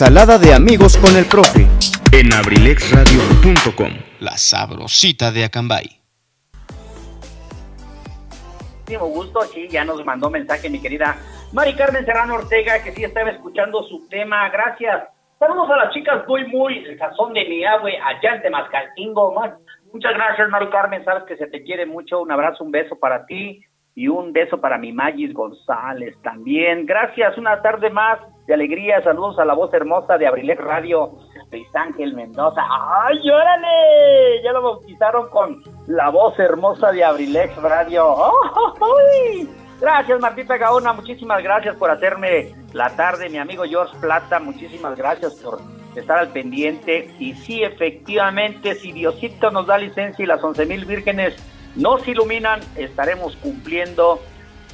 Ensalada 0.01 0.39
de 0.39 0.51
amigos 0.51 0.97
con 0.97 1.15
el 1.15 1.25
profe. 1.25 1.67
En 2.11 2.33
abrilexradio.com. 2.33 3.91
La 4.19 4.35
sabrosita 4.35 5.31
de 5.31 5.43
Acambay. 5.45 6.01
Muchísimo 8.79 9.05
gusto, 9.05 9.41
sí, 9.43 9.67
ya 9.69 9.85
nos 9.85 10.03
mandó 10.03 10.31
mensaje 10.31 10.71
mi 10.71 10.81
querida 10.81 11.17
Mari 11.53 11.75
Carmen 11.75 12.03
Serrano 12.03 12.33
Ortega, 12.33 12.81
que 12.81 12.93
sí 12.93 13.03
estaba 13.03 13.29
escuchando 13.29 13.83
su 13.83 14.09
tema. 14.09 14.49
Gracias. 14.49 15.03
Saludos 15.37 15.69
a 15.69 15.77
las 15.77 15.93
chicas 15.93 16.27
muy, 16.27 16.47
muy, 16.47 16.79
el 16.79 16.97
sazón 16.97 17.33
de 17.33 17.45
mi 17.45 17.63
abue, 17.63 17.99
allá 18.03 18.37
en 18.37 18.41
Temascalcingo. 18.41 19.35
Muchas 19.93 20.15
gracias, 20.15 20.49
Mari 20.49 20.71
Carmen, 20.71 21.05
sabes 21.05 21.25
que 21.25 21.37
se 21.37 21.45
te 21.45 21.61
quiere 21.61 21.85
mucho. 21.85 22.23
Un 22.23 22.31
abrazo, 22.31 22.63
un 22.63 22.71
beso 22.71 22.97
para 22.97 23.27
ti 23.27 23.63
y 23.93 24.07
un 24.07 24.33
beso 24.33 24.59
para 24.59 24.79
mi 24.79 24.93
Magis 24.93 25.31
González 25.31 26.15
también. 26.23 26.87
Gracias, 26.87 27.37
una 27.37 27.61
tarde 27.61 27.91
más 27.91 28.17
de 28.47 28.53
alegría. 28.53 29.01
Saludos 29.03 29.39
a 29.39 29.45
la 29.45 29.53
voz 29.53 29.73
hermosa 29.73 30.17
de 30.17 30.27
Abrilex 30.27 30.61
Radio, 30.61 31.11
Luis 31.51 31.67
Ángel 31.73 32.13
Mendoza. 32.13 32.61
¡Ay, 32.69 33.29
órale! 33.29 34.41
Ya 34.43 34.51
lo 34.51 34.61
bautizaron 34.61 35.29
con 35.29 35.63
la 35.87 36.09
voz 36.09 36.37
hermosa 36.39 36.91
de 36.91 37.03
Abrilex 37.03 37.55
Radio. 37.61 38.15
Gracias, 39.79 40.19
Martita 40.19 40.57
Gaona. 40.57 40.93
Muchísimas 40.93 41.41
gracias 41.41 41.75
por 41.75 41.89
hacerme 41.89 42.53
la 42.73 42.89
tarde. 42.95 43.29
Mi 43.29 43.37
amigo 43.37 43.63
George 43.63 43.97
Plata, 43.99 44.39
muchísimas 44.39 44.95
gracias 44.95 45.35
por 45.35 45.59
estar 45.95 46.19
al 46.19 46.29
pendiente. 46.29 47.13
Y 47.19 47.33
sí, 47.33 47.63
efectivamente, 47.63 48.75
si 48.75 48.91
Diosito 48.91 49.49
nos 49.51 49.67
da 49.67 49.77
licencia 49.77 50.23
y 50.23 50.27
las 50.27 50.43
once 50.43 50.65
mil 50.65 50.85
vírgenes 50.85 51.35
nos 51.75 52.07
iluminan, 52.07 52.59
estaremos 52.75 53.35
cumpliendo 53.37 54.19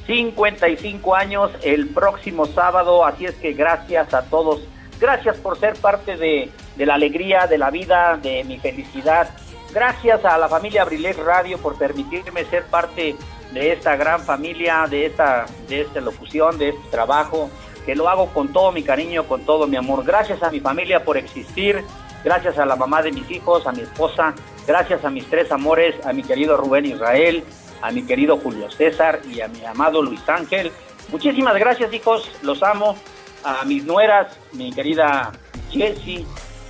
55 0.08 1.14
años 1.14 1.50
el 1.62 1.90
próximo 1.90 2.46
sábado, 2.46 3.04
así 3.04 3.26
es 3.26 3.34
que 3.34 3.52
gracias 3.52 4.14
a 4.14 4.22
todos, 4.22 4.62
gracias 4.98 5.36
por 5.36 5.60
ser 5.60 5.74
parte 5.74 6.16
de, 6.16 6.50
la 6.78 6.94
alegría, 6.94 7.46
de 7.46 7.58
la 7.58 7.70
vida, 7.70 8.16
de 8.16 8.42
mi 8.44 8.58
felicidad, 8.58 9.28
gracias 9.74 10.24
a 10.24 10.38
la 10.38 10.48
familia 10.48 10.80
Abrilex 10.80 11.18
Radio 11.18 11.58
por 11.58 11.76
permitirme 11.76 12.46
ser 12.46 12.64
parte 12.64 13.16
de 13.52 13.72
esta 13.72 13.96
gran 13.96 14.22
familia, 14.22 14.86
de 14.88 15.04
esta, 15.04 15.44
de 15.68 15.82
esta 15.82 16.00
locución, 16.00 16.56
de 16.56 16.70
este 16.70 16.88
trabajo, 16.90 17.50
que 17.84 17.94
lo 17.94 18.08
hago 18.08 18.32
con 18.32 18.50
todo 18.50 18.72
mi 18.72 18.82
cariño, 18.82 19.24
con 19.24 19.44
todo 19.44 19.66
mi 19.66 19.76
amor. 19.76 20.04
Gracias 20.06 20.42
a 20.42 20.50
mi 20.50 20.60
familia 20.60 21.04
por 21.04 21.18
existir, 21.18 21.84
gracias 22.24 22.56
a 22.58 22.64
la 22.64 22.76
mamá 22.76 23.02
de 23.02 23.12
mis 23.12 23.30
hijos, 23.30 23.66
a 23.66 23.72
mi 23.72 23.82
esposa, 23.82 24.34
gracias 24.66 25.04
a 25.04 25.10
mis 25.10 25.28
tres 25.28 25.52
amores, 25.52 25.94
a 26.06 26.14
mi 26.14 26.22
querido 26.22 26.56
Rubén 26.56 26.86
Israel, 26.86 27.44
a 27.80 27.90
mi 27.90 28.02
querido 28.04 28.38
Julio 28.38 28.70
César 28.70 29.20
y 29.28 29.40
a 29.40 29.48
mi 29.48 29.64
amado 29.64 30.02
Luis 30.02 30.26
Ángel. 30.28 30.72
Muchísimas 31.10 31.54
gracias, 31.56 31.92
hijos, 31.92 32.30
los 32.42 32.62
amo. 32.62 32.96
A 33.44 33.64
mis 33.64 33.84
nueras, 33.84 34.36
mi 34.52 34.72
querida 34.72 35.32
Jessie, 35.70 36.26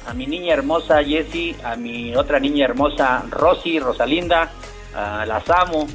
a 0.07 0.15
mi 0.15 0.27
niña 0.27 0.55
hermosa 0.55 1.03
Jessie, 1.03 1.57
a 1.65 1.77
mi 1.77 2.15
otra 2.15 2.39
niña 2.39 2.67
hermosa 2.67 3.25
Rosy, 3.31 3.79
Rosalinda, 3.79 4.51
las 4.95 5.49
amo. 5.51 5.87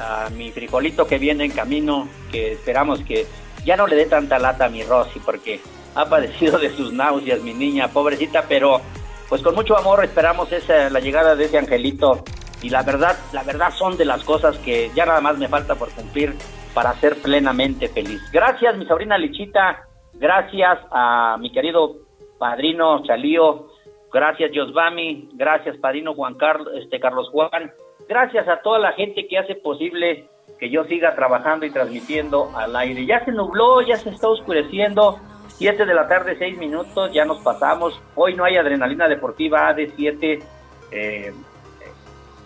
A 0.00 0.28
mi 0.30 0.50
frijolito 0.50 1.06
que 1.06 1.18
viene 1.18 1.44
en 1.44 1.52
camino, 1.52 2.08
que 2.32 2.52
esperamos 2.52 3.00
que 3.04 3.26
ya 3.64 3.76
no 3.76 3.86
le 3.86 3.94
dé 3.94 4.06
tanta 4.06 4.40
lata 4.40 4.64
a 4.64 4.68
mi 4.68 4.82
Rosy, 4.82 5.20
porque 5.20 5.60
ha 5.94 6.08
padecido 6.08 6.58
de 6.58 6.74
sus 6.74 6.92
náuseas, 6.92 7.40
mi 7.42 7.54
niña, 7.54 7.88
pobrecita, 7.88 8.44
pero 8.48 8.80
pues 9.28 9.40
con 9.40 9.54
mucho 9.54 9.76
amor 9.76 10.04
esperamos 10.04 10.50
esa, 10.52 10.90
la 10.90 11.00
llegada 11.00 11.36
de 11.36 11.44
ese 11.44 11.58
angelito 11.58 12.24
y 12.64 12.70
la 12.70 12.82
verdad, 12.82 13.14
la 13.34 13.42
verdad 13.42 13.70
son 13.72 13.98
de 13.98 14.06
las 14.06 14.24
cosas 14.24 14.56
que 14.60 14.90
ya 14.94 15.04
nada 15.04 15.20
más 15.20 15.36
me 15.36 15.48
falta 15.48 15.74
por 15.74 15.90
cumplir 15.92 16.34
para 16.72 16.94
ser 16.94 17.20
plenamente 17.20 17.88
feliz. 17.88 18.22
Gracias, 18.32 18.74
mi 18.78 18.86
sobrina 18.86 19.18
Lichita, 19.18 19.86
gracias 20.14 20.78
a 20.90 21.36
mi 21.38 21.52
querido 21.52 21.96
padrino 22.38 23.02
Chalío, 23.04 23.66
gracias 24.10 24.50
Josvami, 24.54 25.28
gracias 25.34 25.76
padrino 25.76 26.14
Juan 26.14 26.36
Carlos, 26.36 26.72
este 26.82 26.98
Carlos 26.98 27.28
Juan, 27.28 27.70
gracias 28.08 28.48
a 28.48 28.62
toda 28.62 28.78
la 28.78 28.92
gente 28.92 29.28
que 29.28 29.36
hace 29.36 29.56
posible 29.56 30.26
que 30.58 30.70
yo 30.70 30.84
siga 30.84 31.14
trabajando 31.14 31.66
y 31.66 31.70
transmitiendo 31.70 32.50
al 32.56 32.74
aire. 32.76 33.04
Ya 33.04 33.22
se 33.26 33.32
nubló, 33.32 33.82
ya 33.82 33.96
se 33.96 34.08
está 34.08 34.28
oscureciendo. 34.28 35.18
7 35.58 35.84
de 35.84 35.94
la 35.94 36.08
tarde, 36.08 36.36
6 36.38 36.56
minutos, 36.56 37.12
ya 37.12 37.26
nos 37.26 37.40
pasamos. 37.40 38.00
Hoy 38.14 38.34
no 38.34 38.44
hay 38.44 38.56
adrenalina 38.56 39.06
deportiva 39.06 39.70
AD7. 39.70 40.42
Eh, 40.90 41.32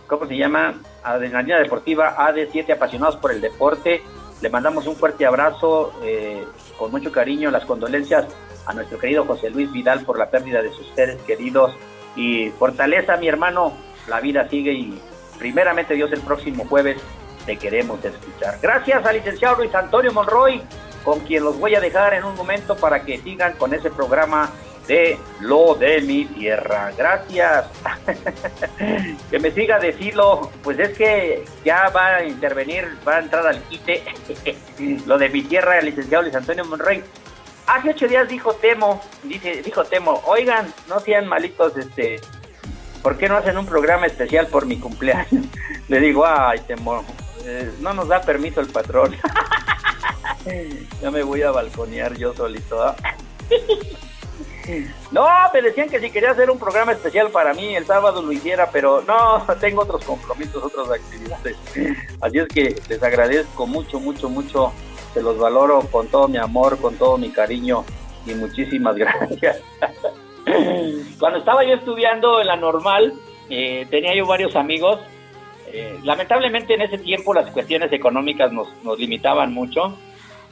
¿Cómo 0.09 0.26
se 0.26 0.36
llama? 0.36 0.74
Adrenalina 1.05 1.59
deportiva 1.59 2.16
AD7, 2.16 2.72
apasionados 2.72 3.16
por 3.16 3.30
el 3.30 3.40
deporte. 3.43 4.02
Le 4.40 4.48
mandamos 4.48 4.86
un 4.86 4.97
fuerte 4.97 5.26
abrazo, 5.26 5.93
eh, 6.02 6.44
con 6.78 6.90
mucho 6.90 7.12
cariño, 7.12 7.51
las 7.51 7.66
condolencias 7.66 8.26
a 8.64 8.72
nuestro 8.72 8.98
querido 8.98 9.24
José 9.24 9.51
Luis 9.51 9.70
Vidal 9.70 10.05
por 10.05 10.18
la 10.18 10.30
pérdida 10.30 10.62
de 10.62 10.70
sus 10.72 10.86
seres 10.94 11.20
queridos. 11.22 11.74
Y 12.16 12.48
fortaleza, 12.51 13.16
mi 13.18 13.28
hermano, 13.28 13.74
la 14.09 14.20
vida 14.20 14.48
sigue 14.48 14.72
y 14.72 14.98
primeramente 15.39 15.94
Dios 15.94 16.10
el 16.12 16.20
próximo 16.20 16.64
jueves 16.64 16.98
te 17.44 17.56
queremos 17.56 18.02
escuchar. 18.02 18.59
Gracias 18.62 19.05
al 19.05 19.16
licenciado 19.16 19.56
Luis 19.56 19.74
Antonio 19.74 20.12
Monroy, 20.12 20.62
con 21.05 21.20
quien 21.20 21.44
los 21.44 21.59
voy 21.59 21.74
a 21.74 21.80
dejar 21.80 22.14
en 22.14 22.24
un 22.24 22.35
momento 22.35 22.76
para 22.76 23.02
que 23.02 23.18
sigan 23.18 23.55
con 23.55 23.74
ese 23.74 23.90
programa 23.90 24.51
de 24.89 25.19
Lo 25.40 25.74
de 25.74 26.01
mi 26.01 26.24
tierra. 26.24 26.90
Gracias. 26.97 27.66
que 29.31 29.39
me 29.39 29.52
siga 29.52 29.78
decirlo, 29.78 30.51
pues 30.65 30.78
es 30.78 30.97
que 30.97 31.44
ya 31.65 31.90
va 31.90 32.16
a 32.16 32.24
intervenir, 32.24 32.97
va 33.06 33.16
a 33.16 33.20
entrar 33.20 33.47
al 33.47 33.62
quite 33.65 34.02
lo 35.06 35.19
de 35.19 35.28
mi 35.28 35.43
tierra, 35.43 35.78
el 35.78 35.86
licenciado 35.86 36.23
Luis 36.23 36.35
Antonio 36.35 36.65
Monroy. 36.65 37.05
Hace 37.66 37.90
ocho 37.90 38.09
días 38.09 38.27
dijo 38.28 38.55
Temo, 38.55 39.02
dice, 39.23 39.62
dijo 39.62 39.85
Temo, 39.85 40.23
oigan, 40.24 40.73
no 40.89 41.01
sean 41.01 41.28
malitos, 41.28 41.77
este, 41.77 42.19
¿por 43.02 43.19
qué 43.19 43.28
no 43.28 43.36
hacen 43.36 43.59
un 43.59 43.66
programa 43.66 44.06
especial 44.06 44.47
por 44.47 44.65
mi 44.65 44.78
cumpleaños? 44.78 45.44
Le 45.89 46.01
digo, 46.01 46.24
ay, 46.27 46.60
Temo, 46.66 47.05
eh, 47.44 47.70
no 47.81 47.93
nos 47.93 48.09
da 48.09 48.23
permiso 48.23 48.62
el 48.62 48.69
patrón. 48.69 49.15
ya 51.02 51.10
me 51.10 51.23
voy 51.23 51.43
a 51.43 51.51
balconear 51.51 52.16
yo 52.16 52.32
solito. 52.32 52.82
¿ah? 52.82 52.97
No, 55.11 55.27
me 55.53 55.62
decían 55.62 55.89
que 55.89 56.01
si 56.01 56.11
quería 56.11 56.31
hacer 56.31 56.51
un 56.51 56.59
programa 56.59 56.93
especial 56.93 57.31
para 57.31 57.55
mí 57.55 57.74
el 57.74 57.86
sábado 57.86 58.23
lo 58.23 58.32
hiciera, 58.32 58.70
pero 58.70 59.03
no, 59.03 59.45
tengo 59.61 59.82
otros 59.82 60.05
compromisos, 60.05 60.62
otras 60.62 60.90
actividades. 60.90 61.57
Así 62.20 62.39
es 62.39 62.49
que 62.49 62.82
les 62.89 63.03
agradezco 63.03 63.66
mucho, 63.66 64.01
mucho, 64.01 64.28
mucho. 64.28 64.73
Se 65.15 65.23
los 65.23 65.39
valoro 65.39 65.81
con 65.90 66.09
todo 66.09 66.28
mi 66.28 66.36
amor, 66.36 66.78
con 66.78 66.97
todo 66.97 67.16
mi 67.16 67.31
cariño 67.31 67.85
y 68.27 68.35
muchísimas 68.35 68.97
gracias. 68.97 69.62
Cuando 71.19 71.39
estaba 71.39 71.65
yo 71.65 71.74
estudiando 71.74 72.40
en 72.40 72.47
la 72.47 72.57
normal, 72.57 73.15
eh, 73.51 73.86
tenía 73.90 74.15
yo 74.15 74.27
varios 74.27 74.55
amigos 74.57 75.01
eh, 75.73 75.99
lamentablemente 76.03 76.74
en 76.74 76.82
ese 76.82 76.97
tiempo 76.99 77.35
las 77.35 77.51
cuestiones 77.51 77.93
económicas 77.93 78.51
nos, 78.53 78.69
nos 78.82 78.99
limitaban 78.99 79.53
mucho 79.53 79.99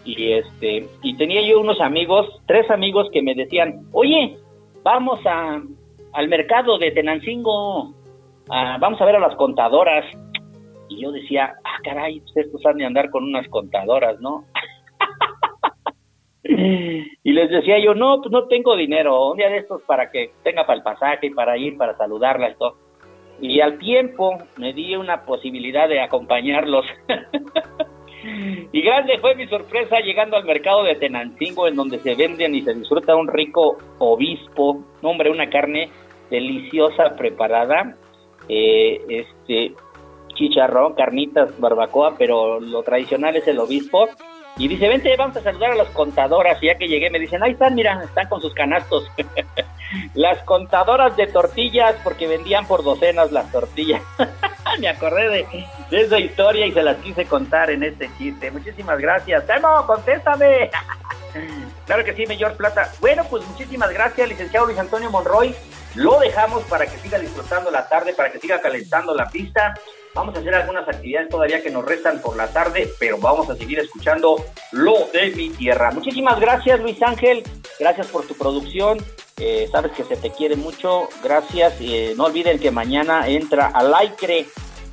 y 0.07 0.33
este 0.33 0.89
y 1.03 1.17
tenía 1.17 1.43
yo 1.43 1.61
unos 1.61 1.81
amigos, 1.81 2.41
tres 2.47 2.71
amigos 2.71 3.09
que 3.13 3.23
me 3.23 3.35
decían, 3.35 3.87
oye, 3.93 4.37
vamos 4.83 5.19
a, 5.27 5.61
al 6.13 6.29
mercado 6.29 6.79
de 6.79 6.93
Tenancingo, 6.93 7.93
vamos 8.49 9.01
a 9.01 9.05
ver 9.05 9.17
a 9.17 9.21
las 9.21 9.35
contadoras. 9.35 10.05
Y 10.89 11.03
yo 11.03 11.11
decía, 11.11 11.55
ah, 11.65 11.79
caray, 11.83 12.21
pues 12.21 12.47
estos 12.47 12.65
han 12.65 12.77
de 12.77 12.87
andar 12.87 13.11
con 13.11 13.25
unas 13.25 13.49
contadoras, 13.49 14.21
¿no? 14.21 14.45
y 16.45 17.33
les 17.33 17.51
decía 17.51 17.81
yo, 17.81 17.95
no, 17.95 18.21
pues 18.21 18.31
no 18.31 18.47
tengo 18.47 18.77
dinero, 18.77 19.33
un 19.33 19.39
día 19.39 19.49
de 19.49 19.59
estos 19.59 19.83
para 19.83 20.13
que 20.13 20.31
tenga 20.45 20.65
para 20.65 20.79
el 20.79 20.85
pasaje, 20.85 21.33
para 21.35 21.59
ir, 21.59 21.77
para 21.77 21.97
saludarla 21.97 22.51
y 22.51 22.55
todo. 22.55 22.77
Y 23.41 23.61
al 23.61 23.79
tiempo 23.79 24.39
me 24.57 24.73
di 24.73 24.95
una 24.95 25.25
posibilidad 25.25 25.89
de 25.89 26.01
acompañarlos. 26.01 26.87
y 28.73 28.83
grande 28.83 29.19
fue 29.21 29.35
mi 29.35 29.47
sorpresa 29.47 30.01
llegando 30.01 30.37
al 30.37 30.45
mercado 30.45 30.85
de 30.85 30.97
Tenancingo, 30.97 31.69
en 31.69 31.77
donde 31.77 31.99
se 32.01 32.15
venden 32.15 32.55
y 32.55 32.63
se 32.63 32.75
disfruta 32.75 33.17
un 33.17 33.29
rico 33.29 33.79
obispo, 33.99 34.85
hombre, 35.03 35.31
una 35.31 35.49
carne 35.49 35.91
deliciosa 36.31 37.15
preparada, 37.17 37.97
eh, 38.49 39.01
este 39.09 39.75
chicharrón, 40.35 40.95
carnitas, 40.95 41.59
barbacoa, 41.59 42.17
pero 42.19 42.61
lo 42.61 42.83
tradicional 42.83 43.37
es 43.37 43.47
el 43.49 43.59
obispo 43.59 44.09
y 44.59 44.69
dice, 44.69 44.89
vente, 44.89 45.15
vamos 45.17 45.37
a 45.37 45.43
saludar 45.43 45.73
a 45.73 45.75
las 45.75 45.89
contadoras. 45.91 46.63
Y 46.63 46.67
ya 46.67 46.79
que 46.79 46.89
llegué 46.89 47.11
me 47.11 47.19
dicen, 47.19 47.43
ahí 47.43 47.53
están, 47.53 47.75
mira, 47.75 48.03
están 48.03 48.27
con 48.29 48.41
sus 48.41 48.55
canastos. 48.55 49.11
las 50.15 50.43
contadoras 50.45 51.15
de 51.17 51.27
tortillas, 51.27 51.95
porque 52.03 52.27
vendían 52.27 52.67
por 52.67 52.83
docenas 52.83 53.33
las 53.33 53.53
tortillas. 53.53 54.03
me 54.81 54.89
acordé 54.89 55.29
de, 55.29 55.47
esa 55.91 56.19
historia 56.19 56.67
y 56.67 56.73
se 56.73 56.83
las 56.83 56.97
quise 56.99 57.25
contar 57.27 57.71
en 57.71 57.83
este 57.83 58.11
chiste. 58.19 58.51
Muchísimas 58.51 58.99
gracias. 58.99 59.47
Temo, 59.47 59.87
contéstame. 59.87 60.71
claro 61.87 62.05
que 62.05 62.15
sí, 62.15 62.27
Mayor 62.27 62.57
Plata. 62.57 62.93
Bueno, 63.01 63.25
pues 63.29 63.47
muchísimas 63.47 63.93
gracias, 63.93 64.29
licenciado 64.29 64.67
Luis 64.67 64.79
Antonio 64.79 65.11
Monroy. 65.11 65.55
Lo 65.95 66.19
dejamos 66.21 66.63
para 66.65 66.87
que 66.87 66.99
siga 66.99 67.19
disfrutando 67.19 67.71
la 67.71 67.89
tarde, 67.89 68.13
para 68.13 68.31
que 68.31 68.39
siga 68.39 68.61
calentando 68.61 69.15
la 69.15 69.29
pista. 69.29 69.75
Vamos 70.15 70.35
a 70.35 70.39
hacer 70.39 70.55
algunas 70.55 70.89
actividades 70.89 71.29
todavía 71.29 71.63
que 71.63 71.71
nos 71.71 71.85
restan 71.85 72.21
por 72.21 72.37
la 72.37 72.49
tarde, 72.49 72.91
pero 72.99 73.19
vamos 73.19 73.51
a 73.51 73.55
seguir 73.55 73.79
escuchando 73.79 74.43
lo 74.73 75.09
de 75.13 75.31
mi 75.31 75.51
tierra. 75.51 75.91
Muchísimas 75.91 76.41
gracias, 76.41 76.81
Luis 76.81 77.03
Ángel. 77.03 77.43
Gracias 77.79 78.07
por 78.09 78.27
tu 78.27 78.35
producción. 78.35 78.99
Eh, 79.39 79.69
sabes 79.71 79.93
que 79.93 80.05
se 80.05 80.17
te 80.17 80.31
quiere 80.31 80.57
mucho. 80.57 81.09
Gracias. 81.23 81.75
Eh, 81.81 82.15
no 82.17 82.25
olviden 82.25 82.59
que 82.59 82.71
mañana 82.71 83.29
entra 83.29 83.67
al 83.67 83.95
aire, 83.95 84.47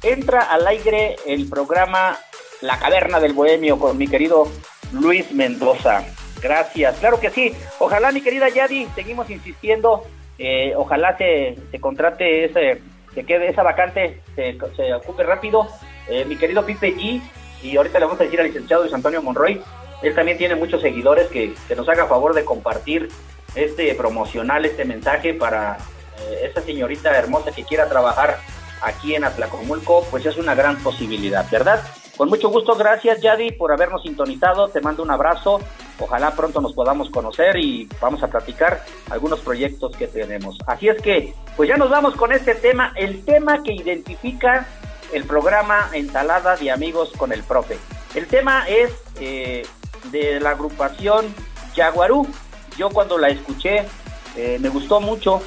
entra 0.04 0.42
al 0.42 0.68
aire 0.68 1.16
el 1.26 1.50
programa 1.50 2.18
La 2.62 2.78
Caverna 2.78 3.20
del 3.20 3.34
Bohemio 3.34 3.80
con 3.80 3.98
mi 3.98 4.08
querido 4.08 4.48
Luis 4.92 5.32
Mendoza. 5.32 6.04
Gracias. 6.42 6.98
Claro 7.00 7.20
que 7.20 7.30
sí. 7.30 7.54
Ojalá, 7.80 8.12
mi 8.12 8.22
querida 8.22 8.50
Yadi, 8.50 8.88
seguimos 8.96 9.30
insistiendo. 9.30 10.04
Eh, 10.38 10.74
ojalá 10.76 11.18
se, 11.18 11.56
se 11.72 11.80
contrate 11.80 12.46
ese 12.46 12.82
que 13.14 13.26
quede 13.26 13.50
esa 13.50 13.64
vacante, 13.64 14.22
se, 14.36 14.94
ocupe 14.94 15.24
rápido. 15.24 15.68
Eh, 16.10 16.26
mi 16.26 16.36
querido 16.36 16.66
Pipe 16.66 16.96
G, 16.96 17.22
y 17.62 17.78
ahorita 17.78 18.00
le 18.00 18.06
vamos 18.06 18.20
a 18.20 18.24
decir 18.24 18.40
al 18.40 18.48
licenciado 18.48 18.84
Luis 18.84 18.94
Antonio 18.94 19.22
Monroy, 19.22 19.62
él 20.02 20.16
también 20.16 20.38
tiene 20.38 20.56
muchos 20.56 20.82
seguidores 20.82 21.28
que, 21.28 21.54
nos 21.76 21.88
haga 21.88 22.08
favor 22.08 22.34
de 22.34 22.44
compartir 22.44 23.10
este 23.56 23.94
promocional, 23.96 24.66
este 24.66 24.84
mensaje 24.84 25.34
para 25.34 25.78
eh, 26.20 26.50
esa 26.50 26.62
señorita 26.62 27.16
hermosa 27.18 27.52
que 27.52 27.64
quiera 27.64 27.88
trabajar 27.88 28.40
aquí 28.84 29.16
en 29.16 29.24
Atlacomulco, 29.24 30.06
pues 30.12 30.26
es 30.26 30.38
una 30.38 30.56
gran 30.56 30.78
posibilidad, 30.84 31.50
¿verdad? 31.50 31.84
Con 32.18 32.30
mucho 32.30 32.50
gusto, 32.50 32.76
gracias 32.76 33.22
Yadi 33.22 33.54
por 33.54 33.72
habernos 33.72 34.04
sintonizado, 34.04 34.68
te 34.68 34.82
mando 34.82 35.02
un 35.02 35.10
abrazo, 35.10 35.60
ojalá 36.00 36.32
pronto 36.36 36.62
nos 36.62 36.74
podamos 36.74 37.10
conocer 37.10 37.58
y 37.58 37.90
vamos 38.00 38.22
a 38.22 38.28
platicar 38.28 38.86
algunos 39.10 39.40
proyectos 39.40 39.96
que 39.98 40.08
tenemos. 40.08 40.58
Así 40.68 40.90
es 40.90 41.02
que, 41.02 41.34
pues 41.56 41.70
ya 41.70 41.78
nos 41.78 41.90
vamos 41.90 42.16
con 42.16 42.32
este 42.32 42.54
tema, 42.54 42.94
el 42.96 43.26
tema 43.26 43.64
que 43.64 43.74
identifica 43.74 44.68
el 45.12 45.24
programa 45.26 45.90
Ensalada 45.94 46.56
de 46.56 46.70
Amigos 46.72 47.12
con 47.18 47.32
el 47.32 47.42
Profe. 47.44 47.78
El 48.14 48.28
tema 48.28 48.68
es 48.68 48.92
eh, 49.20 49.66
de 50.12 50.40
la 50.40 50.52
agrupación 50.52 51.34
Jaguarú. 51.76 52.28
Yo 52.78 52.90
cuando 52.90 53.18
la 53.18 53.30
escuché 53.30 53.86
eh, 54.36 54.58
me 54.60 54.70
gustó 54.70 55.00
mucho, 55.00 55.42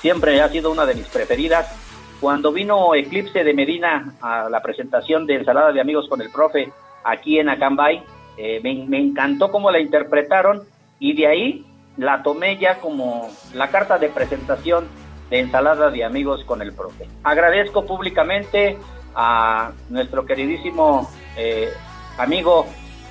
siempre 0.00 0.40
ha 0.40 0.48
sido 0.48 0.70
una 0.70 0.86
de 0.86 0.94
mis 0.94 1.06
preferidas 1.06 1.81
cuando 2.22 2.52
vino 2.52 2.94
Eclipse 2.94 3.42
de 3.42 3.52
Medina 3.52 4.14
a 4.20 4.48
la 4.48 4.62
presentación 4.62 5.26
de 5.26 5.34
Ensalada 5.34 5.72
de 5.72 5.80
Amigos 5.80 6.08
con 6.08 6.22
el 6.22 6.30
Profe 6.30 6.72
aquí 7.02 7.40
en 7.40 7.48
Acambay, 7.48 8.00
eh, 8.36 8.60
me, 8.62 8.96
encantó 8.96 9.50
cómo 9.50 9.72
la 9.72 9.80
interpretaron 9.80 10.62
y 11.00 11.14
de 11.14 11.26
ahí 11.26 11.66
la 11.96 12.22
tomé 12.22 12.58
ya 12.58 12.78
como 12.78 13.28
la 13.54 13.70
carta 13.70 13.98
de 13.98 14.08
presentación 14.08 14.86
de 15.30 15.40
Ensalada 15.40 15.90
de 15.90 16.04
Amigos 16.04 16.44
con 16.44 16.62
el 16.62 16.72
Profe. 16.72 17.08
Agradezco 17.24 17.84
públicamente 17.86 18.78
a 19.16 19.72
nuestro 19.88 20.24
queridísimo 20.24 21.10
eh, 21.36 21.70
amigo 22.18 22.66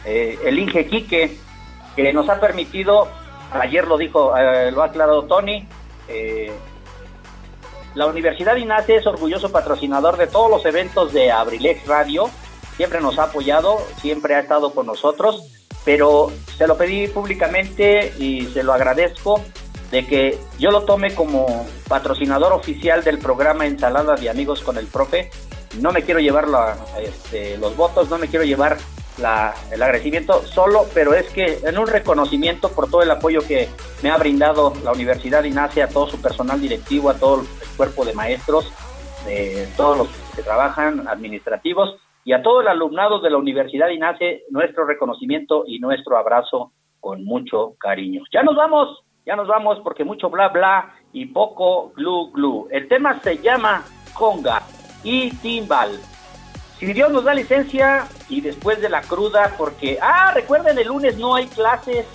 eh, 0.06 0.40
el 0.46 0.58
Inge 0.58 0.86
Quique, 0.86 1.38
que 1.98 2.14
nos 2.14 2.30
ha 2.30 2.40
permitido, 2.40 3.10
ayer 3.52 3.86
lo 3.86 3.98
dijo, 3.98 4.34
lo 4.72 4.82
ha 4.82 4.86
aclarado 4.86 5.26
Tony, 5.26 5.68
la 7.94 8.06
Universidad 8.06 8.56
INACE 8.56 8.98
es 8.98 9.08
orgulloso 9.08 9.52
patrocinador 9.52 10.18
de 10.18 10.28
todos 10.28 10.50
los 10.50 10.66
eventos 10.66 11.12
de 11.14 11.32
Abrilex 11.32 11.86
Radio. 11.88 12.30
Siempre 12.78 13.02
nos 13.02 13.20
ha 13.20 13.24
apoyado, 13.24 13.80
siempre 14.02 14.36
ha 14.36 14.40
estado 14.40 14.74
con 14.74 14.86
nosotros, 14.86 15.44
pero 15.84 16.32
se 16.58 16.68
lo 16.68 16.78
pedí 16.78 17.08
públicamente 17.08 18.14
y 18.18 18.46
se 18.48 18.64
lo 18.64 18.74
agradezco 18.74 19.44
de 19.92 20.06
que 20.08 20.40
yo 20.58 20.72
lo 20.72 20.84
tome 20.84 21.14
como 21.14 21.68
patrocinador 21.90 22.54
oficial 22.54 23.04
del 23.04 23.20
programa 23.20 23.66
Ensalada 23.66 24.16
de 24.16 24.30
Amigos 24.30 24.62
con 24.62 24.78
el 24.78 24.88
Profe. 24.88 25.30
No 25.80 25.92
me 25.92 26.04
quiero 26.04 26.22
llevar 26.22 26.48
este, 27.02 27.58
los 27.58 27.76
votos, 27.76 28.10
no 28.10 28.18
me 28.18 28.28
quiero 28.28 28.46
llevar 28.46 28.78
el 29.18 29.84
agradecimiento 29.84 30.42
solo, 30.44 30.86
pero 30.94 31.14
es 31.14 31.30
que 31.30 31.60
en 31.64 31.78
un 31.78 31.88
reconocimiento 31.88 32.72
por 32.72 32.90
todo 32.90 33.04
el 33.04 33.12
apoyo 33.12 33.42
que 33.48 33.70
me 34.02 34.10
ha 34.10 34.18
brindado 34.18 34.74
la 34.84 34.92
Universidad 34.92 35.44
INACE 35.44 35.84
a 35.84 35.90
todo 35.90 36.08
su 36.08 36.22
personal 36.22 36.60
directivo, 36.60 37.10
a 37.10 37.18
todo 37.18 37.42
el 37.42 37.48
cuerpo 37.78 38.06
de 38.06 38.14
maestros, 38.14 38.72
todos 39.78 39.98
los 39.98 40.08
que 40.36 40.42
trabajan, 40.42 41.08
administrativos, 41.08 41.98
y 42.24 42.34
a 42.34 42.42
todo 42.42 42.62
el 42.62 42.68
alumnado 42.68 43.20
de 43.20 43.30
la 43.30 43.38
Universidad 43.38 43.90
INACE, 43.90 44.44
nuestro 44.50 44.86
reconocimiento 44.86 45.64
y 45.66 45.80
nuestro 45.80 46.18
abrazo 46.18 46.72
con 47.00 47.24
mucho 47.26 47.76
cariño. 47.80 48.24
Ya 48.32 48.44
nos 48.44 48.56
vamos, 48.56 49.04
ya 49.26 49.36
nos 49.36 49.48
vamos 49.48 49.80
porque 49.84 50.04
mucho 50.04 50.30
bla 50.30 50.50
bla 50.50 50.94
y 51.14 51.26
poco 51.26 51.92
glu 51.96 52.32
glu. 52.32 52.68
El 52.70 52.88
tema 52.88 53.20
se 53.22 53.38
llama 53.38 53.84
conga 54.14 54.62
y 55.04 55.32
timbal. 55.38 56.00
Si 56.82 56.94
Dios 56.94 57.12
nos 57.12 57.24
da 57.24 57.36
licencia 57.36 58.08
y 58.28 58.42
después 58.42 58.82
de 58.82 58.90
la 58.90 59.02
cruda, 59.02 59.54
porque, 59.56 60.00
ah, 60.02 60.32
recuerden, 60.34 60.80
el 60.80 60.88
lunes 60.88 61.16
no 61.16 61.36
hay 61.36 61.46
clases, 61.46 62.08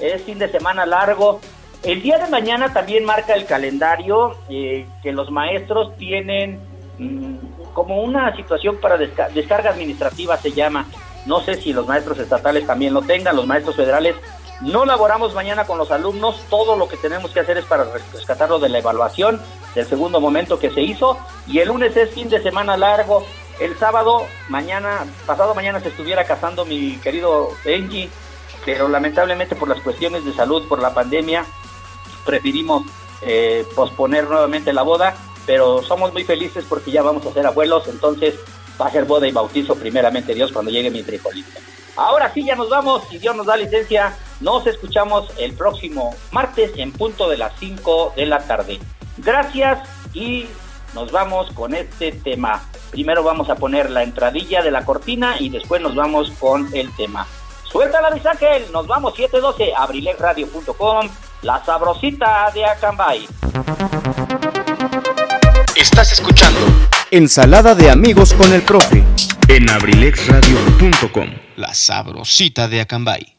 es 0.00 0.22
fin 0.22 0.38
de 0.38 0.50
semana 0.50 0.86
largo. 0.86 1.40
El 1.82 2.00
día 2.00 2.16
de 2.16 2.30
mañana 2.30 2.72
también 2.72 3.04
marca 3.04 3.34
el 3.34 3.44
calendario 3.44 4.38
eh, 4.48 4.86
que 5.02 5.12
los 5.12 5.30
maestros 5.30 5.94
tienen 5.98 6.58
mm, 6.96 7.34
como 7.74 8.00
una 8.02 8.34
situación 8.34 8.78
para 8.80 8.96
descarga 8.96 9.68
administrativa, 9.68 10.38
se 10.38 10.52
llama. 10.52 10.86
No 11.26 11.40
sé 11.42 11.56
si 11.56 11.74
los 11.74 11.86
maestros 11.86 12.18
estatales 12.18 12.66
también 12.66 12.94
lo 12.94 13.02
tengan, 13.02 13.36
los 13.36 13.46
maestros 13.46 13.76
federales 13.76 14.16
no 14.62 14.86
laboramos 14.86 15.34
mañana 15.34 15.66
con 15.66 15.76
los 15.76 15.90
alumnos, 15.90 16.40
todo 16.48 16.76
lo 16.76 16.88
que 16.88 16.96
tenemos 16.96 17.30
que 17.32 17.40
hacer 17.40 17.58
es 17.58 17.66
para 17.66 17.84
rescatarlo 18.12 18.58
de 18.58 18.70
la 18.70 18.78
evaluación 18.78 19.38
del 19.74 19.84
segundo 19.84 20.18
momento 20.18 20.58
que 20.58 20.70
se 20.70 20.80
hizo 20.80 21.18
y 21.46 21.58
el 21.58 21.68
lunes 21.68 21.94
es 21.96 22.10
fin 22.10 22.30
de 22.30 22.42
semana 22.42 22.76
largo. 22.78 23.26
El 23.60 23.78
sábado, 23.78 24.26
mañana, 24.48 25.06
pasado 25.26 25.54
mañana 25.54 25.80
se 25.80 25.88
estuviera 25.88 26.24
casando 26.24 26.64
mi 26.64 26.96
querido 26.98 27.50
Benji, 27.64 28.10
pero 28.64 28.88
lamentablemente 28.88 29.54
por 29.54 29.68
las 29.68 29.80
cuestiones 29.80 30.24
de 30.24 30.32
salud, 30.32 30.66
por 30.68 30.80
la 30.80 30.92
pandemia, 30.92 31.46
preferimos 32.24 32.82
eh, 33.22 33.64
posponer 33.76 34.28
nuevamente 34.28 34.72
la 34.72 34.82
boda, 34.82 35.14
pero 35.46 35.82
somos 35.82 36.12
muy 36.12 36.24
felices 36.24 36.64
porque 36.68 36.90
ya 36.90 37.02
vamos 37.02 37.24
a 37.26 37.32
ser 37.32 37.46
abuelos, 37.46 37.86
entonces 37.86 38.34
va 38.80 38.86
a 38.86 38.90
ser 38.90 39.04
boda 39.04 39.28
y 39.28 39.32
bautizo 39.32 39.76
primeramente 39.76 40.34
Dios 40.34 40.52
cuando 40.52 40.70
llegue 40.70 40.90
mi 40.90 41.02
tricolito. 41.02 41.60
Ahora 41.96 42.32
sí, 42.34 42.44
ya 42.44 42.56
nos 42.56 42.68
vamos, 42.68 43.04
si 43.08 43.18
Dios 43.18 43.36
nos 43.36 43.46
da 43.46 43.56
licencia, 43.56 44.16
nos 44.40 44.66
escuchamos 44.66 45.30
el 45.38 45.54
próximo 45.54 46.14
martes 46.32 46.72
en 46.76 46.90
punto 46.90 47.28
de 47.28 47.38
las 47.38 47.52
5 47.60 48.14
de 48.16 48.26
la 48.26 48.40
tarde. 48.40 48.80
Gracias 49.18 49.88
y 50.12 50.46
nos 50.92 51.12
vamos 51.12 51.50
con 51.52 51.72
este 51.72 52.10
tema. 52.10 52.62
Primero 52.94 53.24
vamos 53.24 53.50
a 53.50 53.56
poner 53.56 53.90
la 53.90 54.04
entradilla 54.04 54.62
de 54.62 54.70
la 54.70 54.84
cortina 54.84 55.34
y 55.40 55.48
después 55.48 55.82
nos 55.82 55.96
vamos 55.96 56.30
con 56.38 56.68
el 56.72 56.94
tema. 56.94 57.26
Suelta 57.64 58.00
la 58.00 58.10
Ángel, 58.10 58.70
nos 58.72 58.86
vamos 58.86 59.16
712, 59.16 59.74
abrilexradio.com, 59.76 61.08
la 61.42 61.64
sabrosita 61.64 62.52
de 62.54 62.64
Acambay. 62.64 63.26
Estás 65.74 66.12
escuchando 66.12 66.60
Ensalada 67.10 67.74
de 67.74 67.90
amigos 67.90 68.32
con 68.32 68.52
el 68.52 68.62
profe 68.62 69.02
en 69.48 69.68
abrilexradio.com, 69.68 71.30
la 71.56 71.74
sabrosita 71.74 72.68
de 72.68 72.80
Acambay. 72.80 73.34